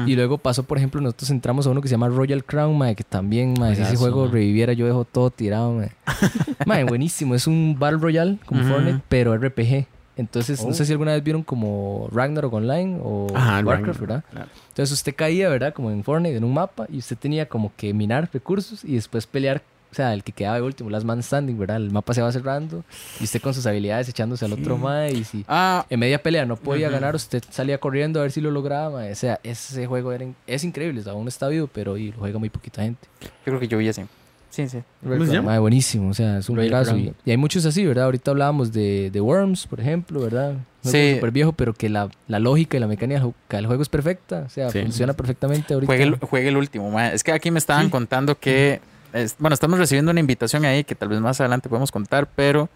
[0.07, 2.95] Y luego pasó, por ejemplo, nosotros entramos a uno que se llama Royal Crown, mae,
[2.95, 5.91] que también, mae, si ese juego reviviera, yo dejo todo tirado, mae.
[6.65, 7.36] Mae, buenísimo.
[7.36, 8.64] Es un Battle Royale como.
[8.64, 9.88] Fortnite, pero RPG.
[10.15, 10.74] Entonces, no Oh.
[10.74, 14.24] sé si alguna vez vieron como Ragnarok Online o Ajá, Warcraft, Ragnarok, ¿verdad?
[14.32, 14.48] claro.
[14.70, 15.74] Entonces usted caía, ¿verdad?
[15.74, 19.26] Como en Fortnite, en un mapa, y usted tenía como que minar recursos y después
[19.28, 19.64] pelear,
[19.94, 21.78] o sea, el que quedaba de último, last man standing, ¿verdad?
[21.78, 22.84] El mapa se va cerrando
[23.22, 26.45] y usted con sus habilidades echándose al otro mae y si Ah, en media pelea
[26.45, 26.95] no podía Ujú.
[26.95, 29.11] ganar, usted salía corriendo a ver si lo lograba, mae.
[29.11, 32.11] O sea, ese juego era in- es increíble, o sea, aún está vivo, pero y
[32.11, 33.07] lo juega muy poquita gente.
[33.22, 34.07] yo creo que yo vi ese.
[34.49, 34.84] Sí, sí.
[35.02, 36.95] Mae, buenísimo, o sea, es un juegazo.
[36.95, 38.06] Y, hay muchos así, ¿verdad?
[38.06, 40.52] Ahorita hablábamos de, de Worms, por ejemplo, ¿verdad?
[40.84, 41.14] Un Sí.
[41.15, 43.90] súper viejo, pero que la, la lógica y la mecánica del ju- del juego es
[43.90, 44.44] perfecta.
[44.45, 44.80] O sea, Sí.
[44.84, 45.88] funciona perfectamente ahorita.
[45.88, 46.99] Juegue el, juegue el último.
[46.99, 48.80] Es que aquí me estaban contando que.
[49.14, 52.69] Es- bueno, estamos recibiendo una invitación ahí que tal vez más adelante podemos contar, pero.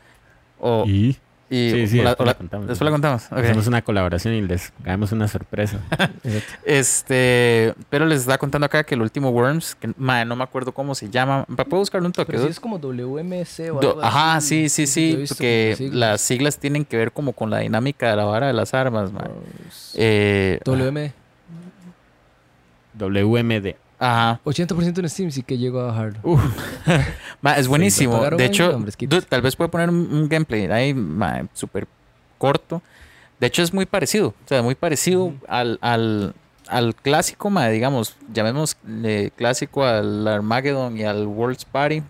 [0.60, 1.16] O, y,
[1.50, 2.68] Y sí, sí, o la- después o la la- contamos.
[2.68, 3.32] después la contamos.
[3.32, 5.80] Hacemos una colaboración y les hagamos una sorpresa.
[6.66, 7.74] Este.
[7.90, 10.94] Pero les estaba contando acá que el último Worms, que ma, no me acuerdo cómo
[10.96, 11.46] se llama.
[11.46, 12.34] ¿Puedo buscarle un toque?
[12.34, 14.68] Pero sí es como WMC o Do- algo Ajá, así.
[14.68, 15.96] sí, sí, sí, porque siglas.
[15.96, 19.12] las siglas tienen que ver como con la dinámica de la vara de las armas,
[19.14, 19.22] ma.
[19.22, 19.94] Worms.
[19.96, 21.14] Eh, WM.
[22.98, 23.76] WMD.
[24.00, 24.40] Ajá.
[24.44, 26.20] 80% en Steam sí que llego a bajarlo.
[27.42, 28.22] Ma, es buenísimo.
[28.30, 30.96] de hecho, dude, tal vez puede poner un, gameplay ahí
[31.54, 31.88] súper
[32.38, 32.82] corto.
[33.40, 34.30] De hecho, es muy parecido.
[34.30, 36.34] O sea, muy parecido al, al,
[36.68, 42.02] al clásico, ma, digamos, llamémosle clásico al Armageddon y al World's Party.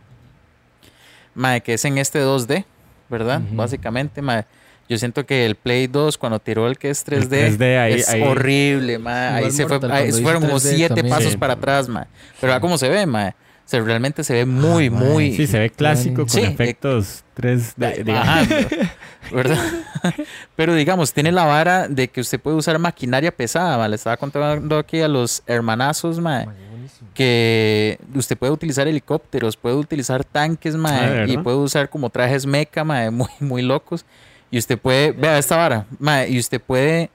[1.36, 2.66] Ma, que es en este 2D,
[3.10, 3.42] ¿verdad?
[3.52, 4.46] Básicamente, ma.
[4.90, 7.28] Yo siento que el Play 2, cuando tiró el que es 3D,
[7.58, 9.36] 3D ahí- es ahí- horrible, ma.
[9.36, 11.16] Ahí se fue, ahí fueron como 3D siete también.
[11.16, 11.38] pasos Sí.
[11.38, 12.08] para atrás, ma.
[12.40, 13.36] Pero a cómo se ve, ma.
[13.66, 15.36] O sea, realmente se ve muy, Ah, muy...
[15.36, 18.02] Sí, se ve clásico con Sí, eh, efectos 3D.
[18.06, 18.28] digamos.
[18.30, 18.48] Ajá,
[19.34, 19.58] ¿verdad?
[20.56, 23.90] Pero digamos, tiene la vara de que usted puede usar maquinaria pesada, ma.
[23.90, 26.46] Le estaba contando aquí a los hermanazos, ma,
[27.14, 32.10] que usted puede utilizar helicópteros, puede utilizar tanques, ma, Ah, ¿de y puede usar como
[32.10, 34.06] trajes mecha, ma, muy, muy locos.
[34.52, 37.10] Y usted puede, vea esta vara, ma, y usted puede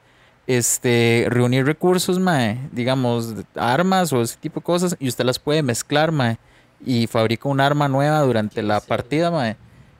[0.46, 5.62] este, reunir recursos, ma, digamos, armas o ese tipo de cosas, y usted las puede
[5.62, 6.38] mezclar, ma,
[6.84, 9.56] y fabrica un arma nueva durante la partida, ma.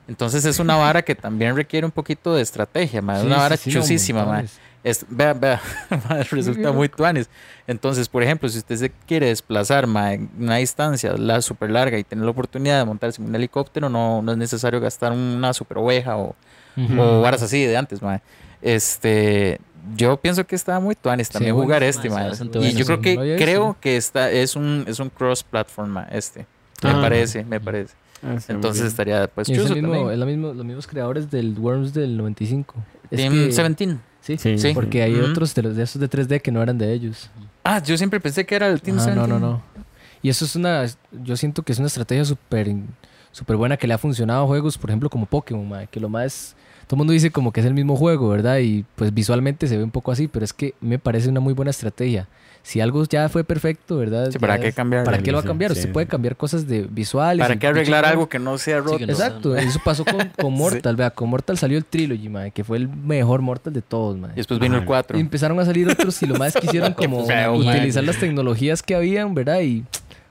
[0.07, 3.15] Entonces es una vara que también requiere un poquito de estrategia, ma.
[3.15, 4.25] Es Sí, una vara sí, chusísima, ma.
[4.25, 4.59] montones.
[4.83, 5.61] Es, vea, vea,
[6.29, 7.29] resulta muy tuanes.
[7.67, 11.97] Entonces, por ejemplo, si usted se quiere desplazar ma, en una distancia la super larga
[11.97, 15.53] y tener la oportunidad de montarse en un helicóptero, no, no es necesario gastar una
[15.53, 16.35] super oveja o,
[16.77, 16.99] Ujú.
[17.01, 18.21] o varas así de antes, ma.
[18.61, 19.59] Este,
[19.95, 22.31] yo pienso que está muy tuanis también bueno, jugar mae, este, mae.
[22.31, 23.01] Y bueno, yo creo sí.
[23.03, 23.37] que Lo visto.
[23.43, 26.45] creo que está es un es un cross platform este.
[26.83, 27.01] Me Ah.
[27.01, 27.93] parece, me parece.
[28.21, 30.11] Ah, sí, Entonces estaría pues es, el mismo, también.
[30.11, 32.75] es la mismo, los mismos creadores del Worms del 95.
[33.11, 33.97] Es Team que- 17.
[34.21, 34.57] Sí, Sí.
[34.57, 34.71] Sí.
[34.73, 35.31] porque hay Ujú.
[35.31, 37.29] otros de, los, de esos de 3D que no eran de ellos.
[37.65, 39.27] Ah, yo siempre pensé que era el Team Ajá, 17.
[39.33, 39.61] no, no, no.
[40.21, 40.85] Y eso es una.
[41.11, 42.73] Yo siento que es una estrategia súper
[43.33, 46.07] súper buena que le ha funcionado a juegos, por ejemplo, como Pokémon, mae, que lo
[46.07, 46.55] más.
[46.87, 48.59] Todo el mundo dice como que es el mismo juego, ¿verdad?
[48.59, 51.53] Y pues visualmente se ve un poco así, pero es que me parece una muy
[51.53, 52.27] buena estrategia.
[52.61, 54.31] Si algo ya fue perfecto, ¿verdad?
[54.31, 55.05] Sí, ¿para Ya qué cambiarlo?
[55.05, 55.71] ¿Para qué lo va a cambiar?
[55.71, 55.93] sí, Usted sí.
[55.93, 57.43] puede cambiar cosas de visuales.
[57.45, 58.97] ¿Para qué arreglar algo que no sea roto?
[58.97, 62.51] que no Exacto, eso pasó con, con Mortal, vea, con Mortal salió el Trilogy, mae,
[62.51, 64.31] que fue el mejor Mortal de todos, mae.
[64.31, 64.87] Y después vino el Ajá.
[64.87, 65.17] 4.
[65.17, 67.67] Y empezaron a salir otros y lo más quisieron como feo, man.
[67.75, 69.59] utilizar las tecnologías que habían, ¿verdad?
[69.61, 69.83] Y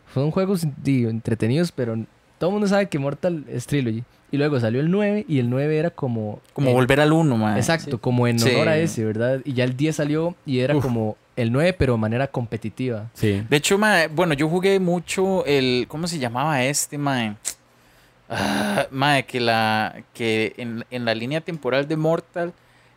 [0.06, 1.96] fueron juegos entretenidos, pero
[2.38, 4.04] todo el mundo sabe que Mortal es Trilogy.
[4.32, 6.40] Y luego salió el 9 y el 9 era como...
[6.54, 7.56] Como eh, volver al 1, man.
[7.56, 8.48] Exacto, como en Sí.
[8.50, 9.40] honor a ese, ¿verdad?
[9.44, 10.82] Y ya el 10 salió y era Uf.
[10.82, 13.10] como el 9 pero de manera competitiva.
[13.14, 13.44] Sí.
[13.48, 15.84] De hecho, mae, bueno, yo jugué mucho el.
[15.86, 17.34] ¿Cómo se llamaba este, mae?
[18.28, 22.52] Ah, mae, que, la, que en, en la línea temporal de Mortal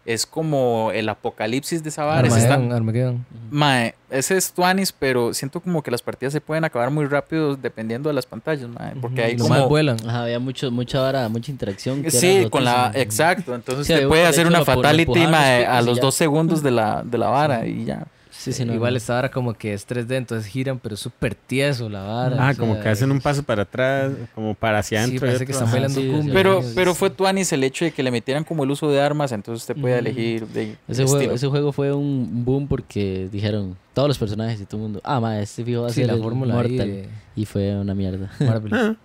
[0.05, 2.19] es como el apocalipsis de esa vara.
[2.27, 3.25] Armageddon.
[3.49, 7.55] Mae, ese es Tuanis, pero siento como que las partidas se pueden acabar muy rápido
[7.55, 8.93] dependiendo de las pantallas, mae.
[9.01, 9.59] Porque y los como.
[9.59, 9.97] más vuelan.
[10.07, 12.03] Ajá, había mucho, mucha vara, mucha interacción.
[12.03, 12.91] que Sí, con la.
[12.93, 13.55] Exacto.
[13.55, 16.01] Entonces Sí, te de- puede de hacer una fatality mae, a y los ya.
[16.03, 18.05] dos segundos de la, de la vara y ya.
[18.45, 18.97] Sí, sí, no, Igual no.
[18.97, 22.47] esta vara como que es 3D, entonces giran, pero es súper tieso la vara.
[22.49, 25.25] Ah, como sea, que hacen un paso para atrás, como para hacia Sí, adentro.
[25.25, 25.75] y parece que están Ajá.
[25.77, 26.33] bailando sí, cumbia.
[26.33, 26.99] Pero, Sí, pero sí.
[26.99, 29.81] fue Tuanis el hecho de que le metieran como el uso de armas, entonces usted
[29.81, 29.99] puede Ujú.
[30.01, 31.07] elegir de Ese estilo.
[31.07, 35.01] juego, ese juego fue un boom porque dijeron todos los personajes y todo el mundo,
[35.03, 36.87] ah, ma, este fijo va a Sí, ser la fórmula ahí Mortal.
[36.87, 38.31] de Y fue una mierda.
[38.39, 38.73] Marvel.
[38.75, 38.95] Ah.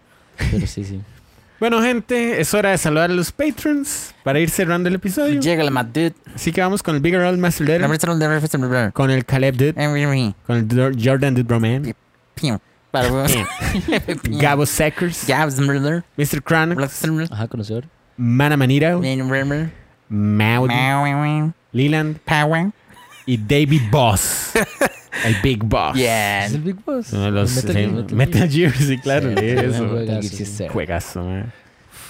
[0.50, 1.00] Pero sí, sí.
[1.60, 5.40] Bueno, gente, es hora de saludar a los patrons para ir cerrando el episodio.
[5.40, 6.14] Llega el Mad Dude.
[6.34, 7.82] Así que vamos con el Bigger Old Master Letter,
[8.92, 9.74] con el Caleb Dude,
[10.46, 11.94] con el Jordan Dude Roman,
[14.40, 15.28] Gabo Seckers,
[16.16, 16.42] Mr.
[16.42, 16.78] Chronox,
[17.30, 17.84] Ajá, conocedor.
[18.16, 18.96] Mana Manira,
[20.08, 20.70] Maud,
[21.72, 22.16] Leland.
[23.26, 24.52] Y David Boss,
[25.24, 25.96] el Big Boss.
[25.98, 27.12] ¿Es el Big Boss?
[27.12, 28.12] Uno de los Metal sí, Gear.
[28.12, 29.88] Metal, Gear, sí, claro, Sí, sí, eso.
[29.88, 30.72] juegazo.
[30.72, 31.52] Juegazo, man.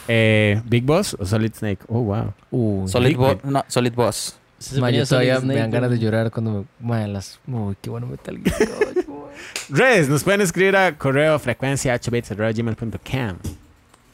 [0.09, 1.81] Eh, Big Boss o Solid Snake?
[1.89, 2.33] Oh, wow.
[2.51, 4.37] Uh, Solid, Bo- no, Solid Boss.
[4.59, 6.87] Sí, se Ma, ponía yo todavía Solid me dan Snake, ganas de llorar cuando me...
[6.87, 7.39] Ma, las...
[7.47, 9.29] Uy, qué bueno Metal Gear 8.
[9.71, 13.37] Redes, nos pueden escribir a correo frecuencia 8bits.gmail.com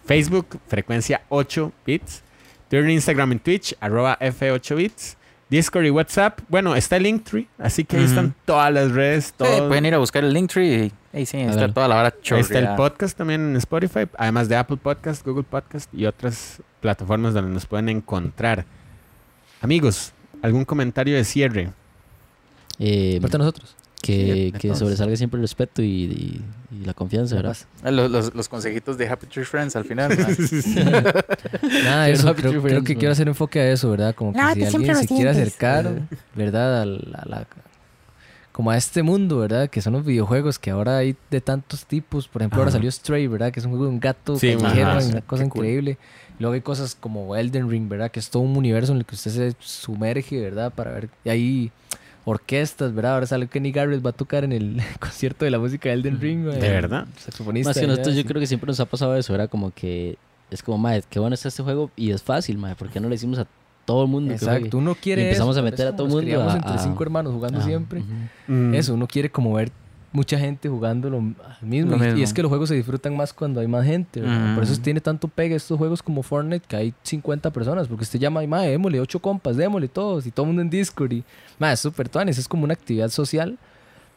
[0.04, 2.22] Facebook, frecuencia 8 bits.
[2.68, 5.16] Twitter, Instagram y Twitch, arroba F8bits.
[5.48, 6.40] Discord y WhatsApp.
[6.48, 9.27] Bueno, está el Linktree, así que ahí están todas las redes.
[9.39, 12.14] Sí, pueden ir a buscar el Linktree y ahí sí, está toda la vara Ahí
[12.20, 12.77] está el chorreada.
[12.77, 17.66] podcast también en Spotify, además de Apple Podcast, Google Podcast y otras plataformas donde nos
[17.66, 18.64] pueden encontrar.
[19.60, 20.12] Amigos,
[20.43, 21.70] ¿algún comentario de cierre?
[22.78, 23.77] Eh, de nosotros.
[24.02, 26.40] Sí, que, de que sobresalga siempre el respeto y, y-
[26.70, 27.56] y la confianza, ¿verdad?
[27.82, 30.10] Ah, Los, los, los consejitos de Happy Tree Friends al final.
[30.16, 30.27] ¿no?
[31.85, 32.98] Nada, Pero eso, Happy creo, creo Friends, que ma.
[33.01, 34.14] quiero hacer enfoque a eso, ¿verdad?
[34.14, 36.02] Como que si alguien se quiere acercar,
[36.35, 36.82] ¿verdad?
[36.82, 37.47] A la, a la-
[38.52, 39.68] como a este mundo, ¿verdad?
[39.68, 42.27] Que son los videojuegos que ahora hay de tantos tipos.
[42.27, 42.78] Por ejemplo, ahora Ajá.
[42.78, 43.52] salió Stray, ¿verdad?
[43.52, 45.64] Que es un juego de un gato Sí, callejero, sí, una cosa qué cool.
[45.66, 45.98] increíble.
[46.39, 48.10] Luego hay cosas como Elden Ring, ¿verdad?
[48.10, 50.73] Que es todo un universo en el que usted se sumerge, ¿verdad?
[50.73, 51.10] Para ver.
[51.24, 51.73] Y hay
[52.26, 53.14] orquestas, ¿verdad?
[53.14, 56.20] Ahora sale Kenny Garrett va a tocar en el concierto de la música de Elden
[56.20, 56.44] Ring.
[56.44, 57.06] ¿De verdad?
[57.16, 57.70] Saxofonista.
[57.70, 60.18] Más que nosotros, yo creo que siempre nos ha pasado eso, era como que
[60.50, 63.08] es como, madre, qué bueno está este juego y es fácil, madre, ¿por qué no
[63.08, 63.46] le decimos a
[63.84, 64.32] todo el mundo?
[64.32, 66.72] Exacto, uno quiere Y empezamos eso, a meter eso a todo nos mundo a- entre
[66.72, 68.02] a- cinco hermanos jugando siempre.
[68.48, 68.74] Mm.
[68.74, 69.70] Eso, uno quiere como ver
[70.16, 71.20] mucha gente jugando lo
[71.60, 71.97] mismo.
[71.97, 74.20] Lo y- es que los juegos se disfrutan más cuando hay más gente.
[74.55, 77.86] Por eso tiene tanto pega estos juegos como Fortnite que hay 50 personas.
[77.86, 80.26] Porque usted llama y más, démosle, ocho compas, démosle todos.
[80.26, 81.12] Y todo el mundo en Discord.
[81.12, 81.24] Y
[81.59, 82.38] más, es súper tuanis.
[82.38, 83.59] Es como una actividad social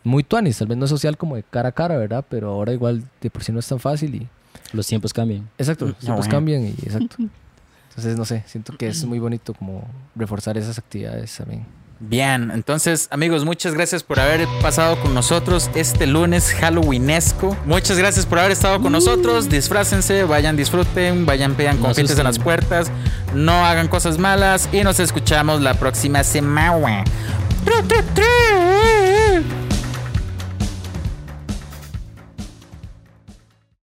[0.03, 0.57] muy tuanis.
[0.57, 2.25] Tal vez no es social como de cara a cara, ¿verdad?
[2.29, 4.15] Pero ahora igual de por sí no es tan fácil.
[4.15, 4.27] Y
[4.73, 5.49] Los tiempos cambian.
[5.57, 6.63] exacto, los Ah, tiempos cambian.
[6.63, 7.17] Y exacto.
[7.89, 9.83] Entonces, no sé, siento que es muy bonito como
[10.15, 11.65] reforzar esas actividades también.
[12.01, 17.57] Bien, entonces amigos, muchas gracias por haber pasado con nosotros este lunes Halloweenesco.
[17.65, 19.49] Muchas gracias por haber estado con nosotros.
[19.49, 22.23] Disfrácense, vayan, disfruten, vayan, No confites en asusten.
[22.23, 22.91] las puertas,
[23.33, 27.03] no hagan cosas malas y nos escuchamos la próxima semana.